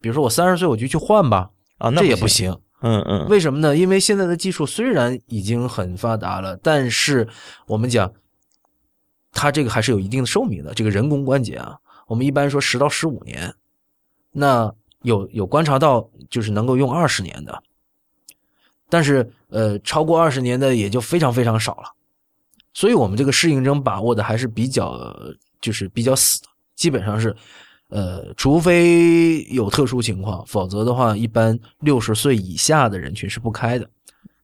[0.00, 2.56] 比如说我三十岁我就去换吧，啊，那这也不不行。
[2.82, 3.76] 嗯嗯，为什么呢？
[3.76, 7.28] 因为现在的技术虽然已经很发达了，但是
[7.66, 8.12] 我们讲，
[9.30, 10.74] 它这个还是有一定的寿命的。
[10.74, 11.78] 这个人工关节啊，
[12.08, 13.54] 我们一般说十到十五年，
[14.32, 14.72] 那
[15.02, 17.62] 有有观察到就是能够用二十年的，
[18.88, 21.84] 但是呃，超过二十年的也就非常非常少了。
[22.74, 25.16] 所以我们这个适应症把握的还是比较
[25.60, 27.34] 就是比较死的，基本上是。
[27.92, 33.86] 呃，除非有特殊情况，否则的话，一般六十岁以下的人群是不开的。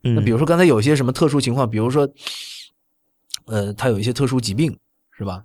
[0.02, 2.06] 那那比如说刚才有些什么特殊情况，比如说，
[3.46, 4.78] 呃，他有一些特殊疾病，
[5.12, 5.42] 是吧？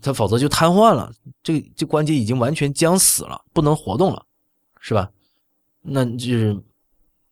[0.00, 4.24] 他否则就瘫痪了，这这关节已经完全僵死了，不能活动了，
[4.80, 5.10] 是吧？
[5.82, 6.58] 那就是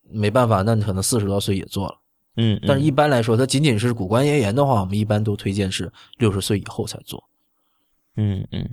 [0.03, 1.99] 没办法，那你可能四十多岁也做了。
[2.37, 7.25] 嗯，但是一般来说，它仅仅是骨关节炎的话，我们一般都推荐是六十岁以后才做。
[8.17, 8.69] 嗯嗯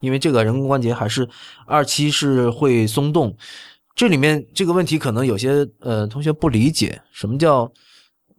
[0.00, 1.28] 因为这个人工关节还是
[1.66, 3.36] 二期是会松动，
[3.94, 7.70] 这里面这个问题可能有些呃同学不理解，什么叫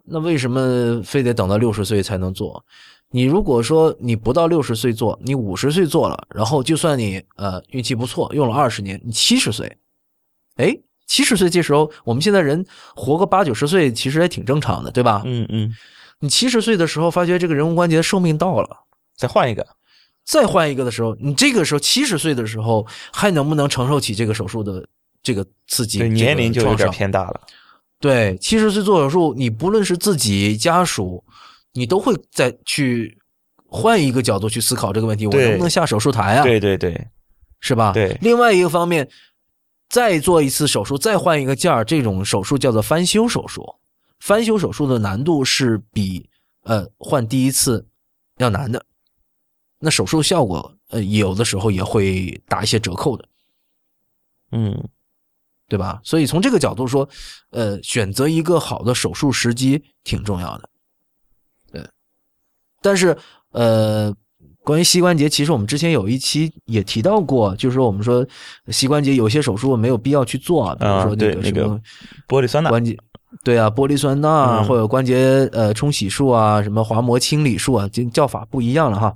[0.03, 2.63] 那为什么非得等到六十岁才能做？
[3.13, 9.77] 你如果说你不到六十岁做，你五十岁做了，然后就算你呃运气不错，用了二十年，你七十岁，
[10.55, 10.73] 哎，
[11.07, 12.65] 七十岁这时候我们现在人
[12.95, 15.21] 活个八九十岁，其实也挺正常的，对吧？
[15.25, 15.75] 嗯嗯，
[16.21, 18.69] 你七十岁的时候发觉这个人工关节寿命到了，
[19.17, 19.67] 再换一个，
[20.25, 24.87] 再换一个的时候，你这个时候七十岁的时候还能不能承受起这个手术的
[25.23, 25.99] 这个刺激？
[25.99, 27.41] 对年龄就有点偏大了。
[27.99, 31.23] 对，七十岁做手术，你不论是自己家属，
[31.73, 33.17] 你都会再去
[33.65, 36.43] 换一个角度去思考这个问题：我能不能下手术台啊？
[36.43, 37.07] 对对对，
[37.59, 37.91] 是吧？
[37.91, 39.07] 对另外一个方面，
[39.89, 43.75] 再做一次手术，再换一个件儿，这种手术叫做翻修手术。
[44.19, 46.29] 翻修手术的难度是比
[46.63, 47.87] 呃换第一次
[48.37, 48.85] 要难的，
[49.81, 53.25] 那手术效果呃有的时候也会打一些折扣的。
[54.53, 54.81] 嗯
[55.67, 56.01] 对吧？
[56.03, 57.07] 所以从这个角度说，
[57.51, 60.69] 呃，选择一个好的手术时机挺重要的。
[61.71, 61.87] 对，
[62.81, 63.17] 但是
[63.51, 64.13] 呃，
[64.65, 68.27] 关于膝关节，其实我们之前有一期也提到过，就是说我们说
[68.67, 71.79] 膝关节有些手术没有必要去做，比如啊说对那个个什么
[72.27, 72.97] 玻璃酸钠，关节。
[73.45, 79.15] 对啊，玻璃酸钠、嗯或者关节呃冲洗术啊，什么滑膜清理术啊，这叫法不一样了哈。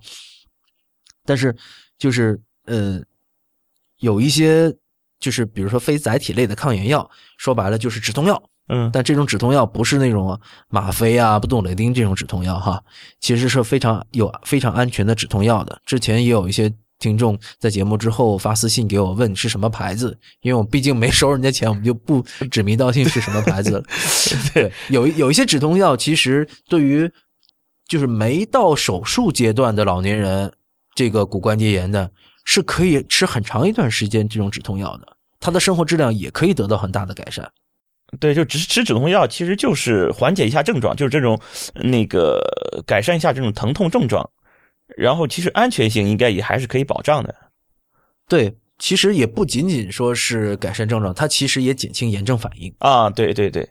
[1.25, 1.55] 但是
[1.97, 3.01] 就是呃，
[3.99, 4.73] 有一些
[5.19, 8.41] 就是比如说非载体类的抗炎药，说白了就是止痛药。
[8.67, 10.39] 嗯但这种止痛药不是那种
[10.69, 12.83] 吗啡啊、布洛雷丁这种止痛药哈，
[13.19, 15.79] 其实是非常有非常安全的止痛药的。
[15.85, 23.83] 之前也有一些听众在节目之后发私信给我问是什么牌子，因为我毕竟没收人家钱，我们就不指名道姓是什么牌子了。
[24.51, 27.07] 对，有有一些止痛药其实对于
[27.87, 30.51] 就是没到手术阶段的老年人，
[30.95, 32.09] 这个骨关节炎的，
[32.45, 37.47] 是可以吃很长一段时间这种止痛药的，他的生活质量也可以得到很大的改善。
[38.19, 41.37] 对，就只是吃止痛药，其实就是缓解一下症状，就是这种
[41.73, 42.39] 那个
[42.85, 44.29] 改善一下这种疼痛症状，
[44.95, 47.35] 然后其实安全性应该也还是可以保障的。
[48.29, 52.73] 对，其实也不仅仅说是改善症状，它其实也减轻炎症反应。
[52.77, 53.67] 啊，对对对，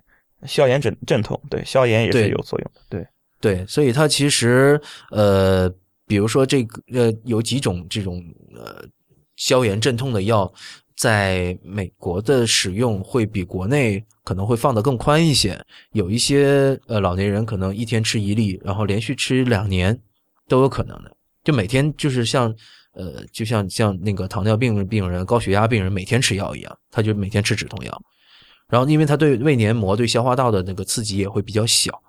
[0.47, 2.81] 消炎镇镇痛，对消炎也是有作用的。
[2.91, 3.07] 对，
[3.41, 4.79] 对，所以它其实
[5.11, 5.73] 呃，
[6.07, 8.23] 比如说这个呃，有几种这种
[8.55, 8.85] 呃
[9.37, 10.53] 消炎镇痛的药，
[10.97, 15.61] 在美国的使用会比国内可能会放得更宽一些。
[15.93, 19.99] 有一些呃老年人可能一天吃一粒，然后连续吃两年
[20.49, 21.17] 都有可能的。
[21.43, 22.55] 就每天就是像
[22.93, 28.03] 呃，就像像那个糖尿病病人、高血压病人每天吃药一样，他就每天吃止痛药。
[28.69, 32.01] 然后因为它对胃黏膜、对消化道的那个刺激也会比较小。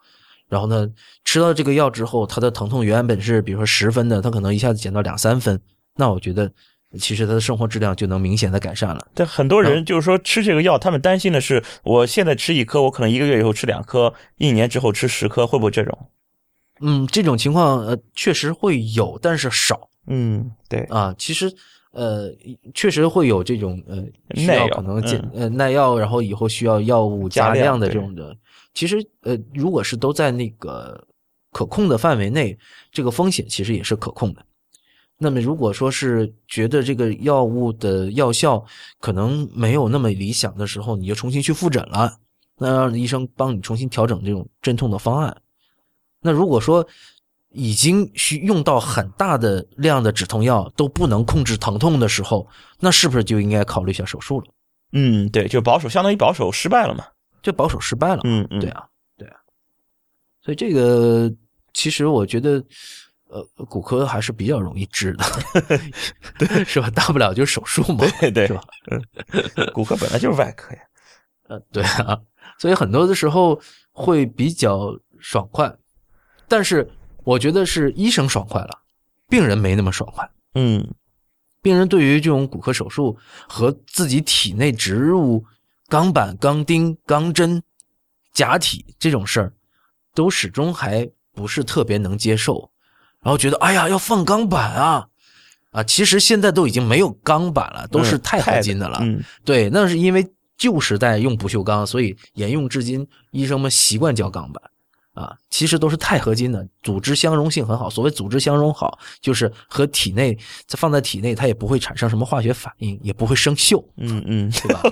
[0.47, 0.87] 然后呢，
[1.23, 5.59] 吃到这个药之后，他的疼痛原本是比如说十分的，他可能一下子减到两三分。
[5.95, 6.51] 那我觉得，
[6.99, 9.07] 其实他的生活质量就能明显的改善了。
[9.13, 15.97] 但很多人就是说吃这个药，他们担心的是，我现在吃一颗，我可能一个月以后吃两颗，一年之后吃十颗，会不会这种？
[16.81, 21.15] 嗯，这种情况呃确实会有，但是少嗯，对，啊。
[21.17, 21.51] 其实
[21.91, 22.29] 呃
[22.73, 24.03] 确实会有这种呃
[24.35, 28.35] 需耐药要可能减、嗯呃耐药，然后以后需要药物加量的这种的。
[28.75, 31.07] 其实呃如果是都在那个
[31.51, 32.55] 可控的范围内，
[32.91, 34.45] 这个风险其实也是可控的。
[35.17, 38.61] 那么，如果说是觉得这个药物的药效
[38.99, 42.17] 可能没有那么理想的时候，你就重新去复诊了，
[42.57, 45.41] 那让医生帮你重新调整这种镇痛的方案。
[46.19, 46.85] 那如果说
[47.51, 52.45] 已经需用到很大的量的止痛药都不能控制疼痛的时候，
[52.81, 54.47] 那是不是就应该考虑一下手术了？
[54.91, 57.05] 嗯，对，就保守，相当于保守失败了嘛。
[57.45, 58.21] 这保守失败了嘛。
[58.23, 59.37] 嗯嗯，对啊，对啊。
[60.41, 61.31] 所以这个
[61.75, 62.63] 其实我觉得，
[63.27, 65.23] 呃，骨科还是比较容易治的，
[66.39, 66.89] 对，是吧？
[66.89, 68.63] 大不了就是手术嘛，对对是吧？
[68.89, 70.79] 嗯，骨科本来就是外科呀。
[71.47, 72.19] 呃，对啊，
[72.57, 73.61] 所以很多的时候
[73.91, 75.71] 会比较爽快，
[76.47, 76.89] 但是
[77.23, 78.81] 我觉得是医生爽快了，
[79.29, 80.27] 病人没那么爽快。
[80.55, 80.83] 嗯，
[81.61, 83.15] 病人对于这种骨科手术
[83.47, 85.45] 和自己体内植入
[85.87, 87.61] 钢板、钢钉、钢针、
[88.33, 89.53] 假体这种事儿，
[90.13, 92.71] 都始终还不是特别能接受，
[93.21, 95.07] 然后觉得哎呀要放钢板啊
[95.71, 95.83] 啊！
[95.83, 98.99] 其实现在都已经没有钢板了，都是嗯钛合金的了。
[99.01, 100.25] 嗯，对，那是因为
[100.57, 104.63] 旧时代用不锈钢，所以沿用至今，医生们习惯叫钢板
[105.15, 107.89] 啊，其实都是钛合金的，组织相容性很好。
[107.89, 110.37] 所谓组织相容好，就是和体内
[110.67, 114.83] 它放在体内，它也不会产生什么化学反应，也不会生锈，嗯嗯，对吧？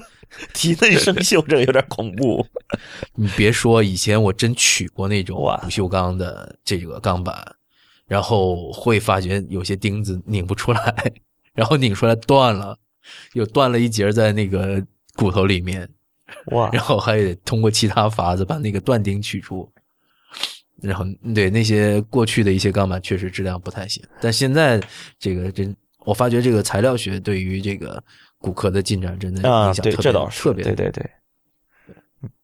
[0.53, 2.47] 体内生锈这个有点恐怖。
[3.15, 7.55] 你别说，以前我真取过那种哇不锈钢的这个钢板，
[8.07, 11.13] 然后会发觉有些钉子拧不出来，
[11.53, 12.77] 然后拧出来断了，
[13.33, 14.81] 又断了一节在那个
[15.17, 15.89] 骨头里面，
[16.53, 19.69] 哇，然后还得通过其他法子把那个断钉取出。
[20.83, 24.81] 然后对那些过去的一些钢板确实质量不太行，但现在
[25.17, 28.03] 这个真，我发觉这个材料学对于这个
[28.37, 31.09] 骨科的进展真的影响特别这倒是，特别对对对，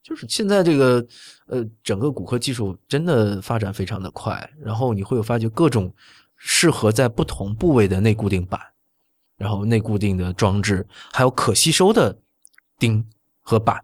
[0.02, 1.06] 就是现在这个
[1.48, 5.94] 呃，整个骨科技术真的发展非常的快，然后你会有发觉各种
[6.38, 8.58] 适合在不同部位的内固定板，
[9.36, 12.18] 然后内固定的装置，还有可吸收的
[12.78, 13.06] 钉
[13.42, 13.84] 和板，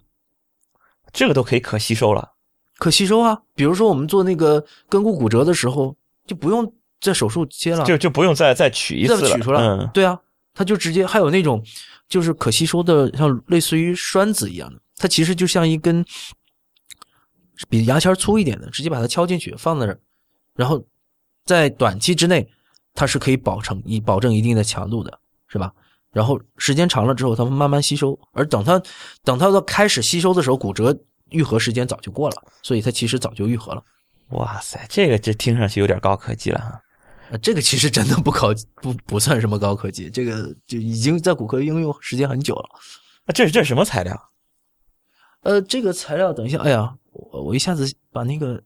[1.12, 2.35] 这个都可以可吸收了。
[2.78, 3.42] 可吸收啊。
[3.54, 5.96] 比如说我们做那个根骨骨折的时候，
[6.26, 9.62] 就不用在手术切了，就就不用再再取一次了，再取出来。
[9.62, 10.20] 嗯，对啊，
[10.54, 11.64] 它就直接还有那种
[12.08, 16.04] 就是可吸收的，像类似于栓子一样的，它其实就像一根
[17.70, 20.00] 比牙签粗一点的，直接把它敲进去放在那儿，
[20.56, 20.84] 然后
[21.46, 22.50] 在短期之内
[22.94, 25.72] 它是可以保证以保证一定的强度的，是吧？
[26.12, 28.82] 然后时间长了之后，它会慢慢吸收，而等它
[29.24, 30.98] 等它到开始吸收的时候，骨折
[31.32, 33.84] 愈合时间早就过了，所以它其实早就愈合了。
[34.30, 36.82] 哇塞，这个这听上去有点高科技了哈。
[37.32, 42.70] 呃，这个其实真的不高不不算什么高科技，这个就已经在骨科应用时间很久了。
[43.26, 44.32] 啊这这是什么材料？
[45.42, 48.62] 呃，这个材料，等一下，哎呀，我我一下子把那个，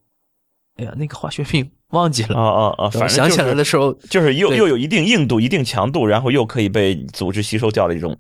[0.76, 2.36] 哎呀，那个化学名忘记了。
[2.38, 8.18] 哦哦哦，等我反正想起来的时候，就是又又有一定硬度、一定强度，然后又可以被组织吸收掉的一种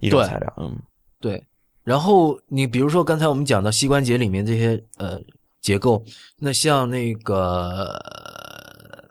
[0.00, 0.54] 一种材料。
[0.56, 0.78] 嗯，
[1.20, 1.42] 对，
[1.84, 5.20] 然后你比如说刚才我们讲到膝关节里面这些呃
[5.60, 6.04] 结构，
[6.38, 9.08] 那像那个呃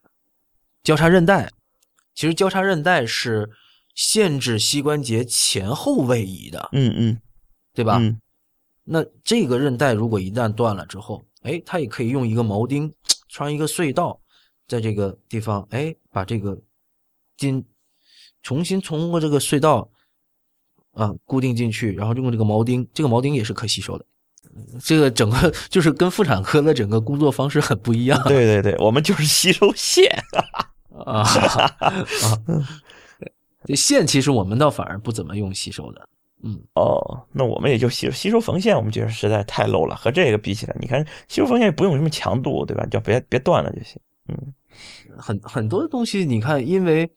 [0.83, 1.49] 交叉韧带，
[2.13, 3.49] 其实交叉韧带是
[3.95, 7.21] 限制膝关节前后位移的，嗯嗯，
[7.73, 7.97] 对吧？
[7.99, 8.19] 嗯
[8.85, 12.93] 那这个韧带如果一旦断了之后，哎，它也可以用一个铆钉
[13.29, 14.19] 穿一个隧道，
[14.67, 16.59] 在这个地方，哎，把这个
[17.37, 17.63] 筋
[18.41, 19.89] 重新通过这个隧道
[20.93, 24.05] 啊固定进去，然后用这个铆钉，这个铆钉也是可吸收的。
[24.83, 30.23] 这个整个就是跟妇产科的整个工作方式很不一样对对对，我们就是吸收线。
[31.05, 32.37] 啊啊！
[33.65, 36.07] 这线其实我们倒反而不怎么用吸收的，
[36.43, 39.95] 嗯，哦，那我们也就吸吸收缝线，我们觉得实在太 low 了。
[39.95, 42.85] 和这个比起来，你看吸收缝线也不用什么强度，对吧？
[42.85, 43.99] 就别别断了就行。
[44.27, 44.53] 嗯，
[45.17, 47.09] 很很多东西，你看，因为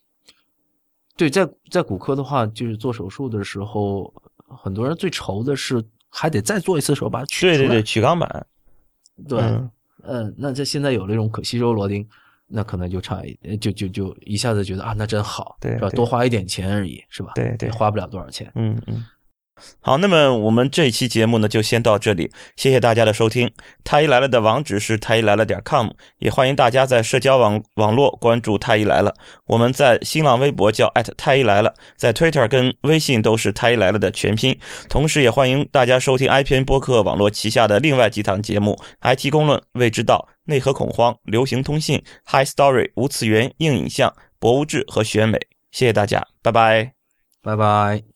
[1.16, 4.12] 对在在骨科的话，就是做手术的时候，
[4.48, 7.59] 很多人最愁的是还得再做一次手把它取出来。
[7.59, 8.47] 对对对，取钢板。
[9.26, 9.70] 对，嗯
[10.05, 12.06] 嗯，那这现在有这种可吸收螺钉，
[12.47, 13.22] 那可能就差
[13.60, 15.88] 就就就一下子觉得啊，那真好，是吧？
[15.90, 17.32] 多花一点钱而已，是吧？
[17.34, 18.52] 对对花不了多少钱。
[18.55, 19.05] 嗯嗯。
[19.80, 23.50] 好，那么我们这一期节目呢就先到这里，谢谢大家的收听。
[23.84, 25.88] 太医来了的网址是太医来了点 com，
[26.18, 29.14] 也欢迎大家在社交网网络关注太医来了。
[29.46, 34.58] 我们在新浪微博叫太医来了，在 Twitter 跟微信都是太医来了的全拼。
[34.88, 45.38] 同时，也欢迎大家收听 IPN 播客网络旗下的另外几档节目：IT 公论、未知道、内核恐慌、流行通信、High Story、无次元、硬影像、博物志和选美。
[45.70, 46.92] 谢谢大家，拜拜。
[47.42, 48.15] 拜拜。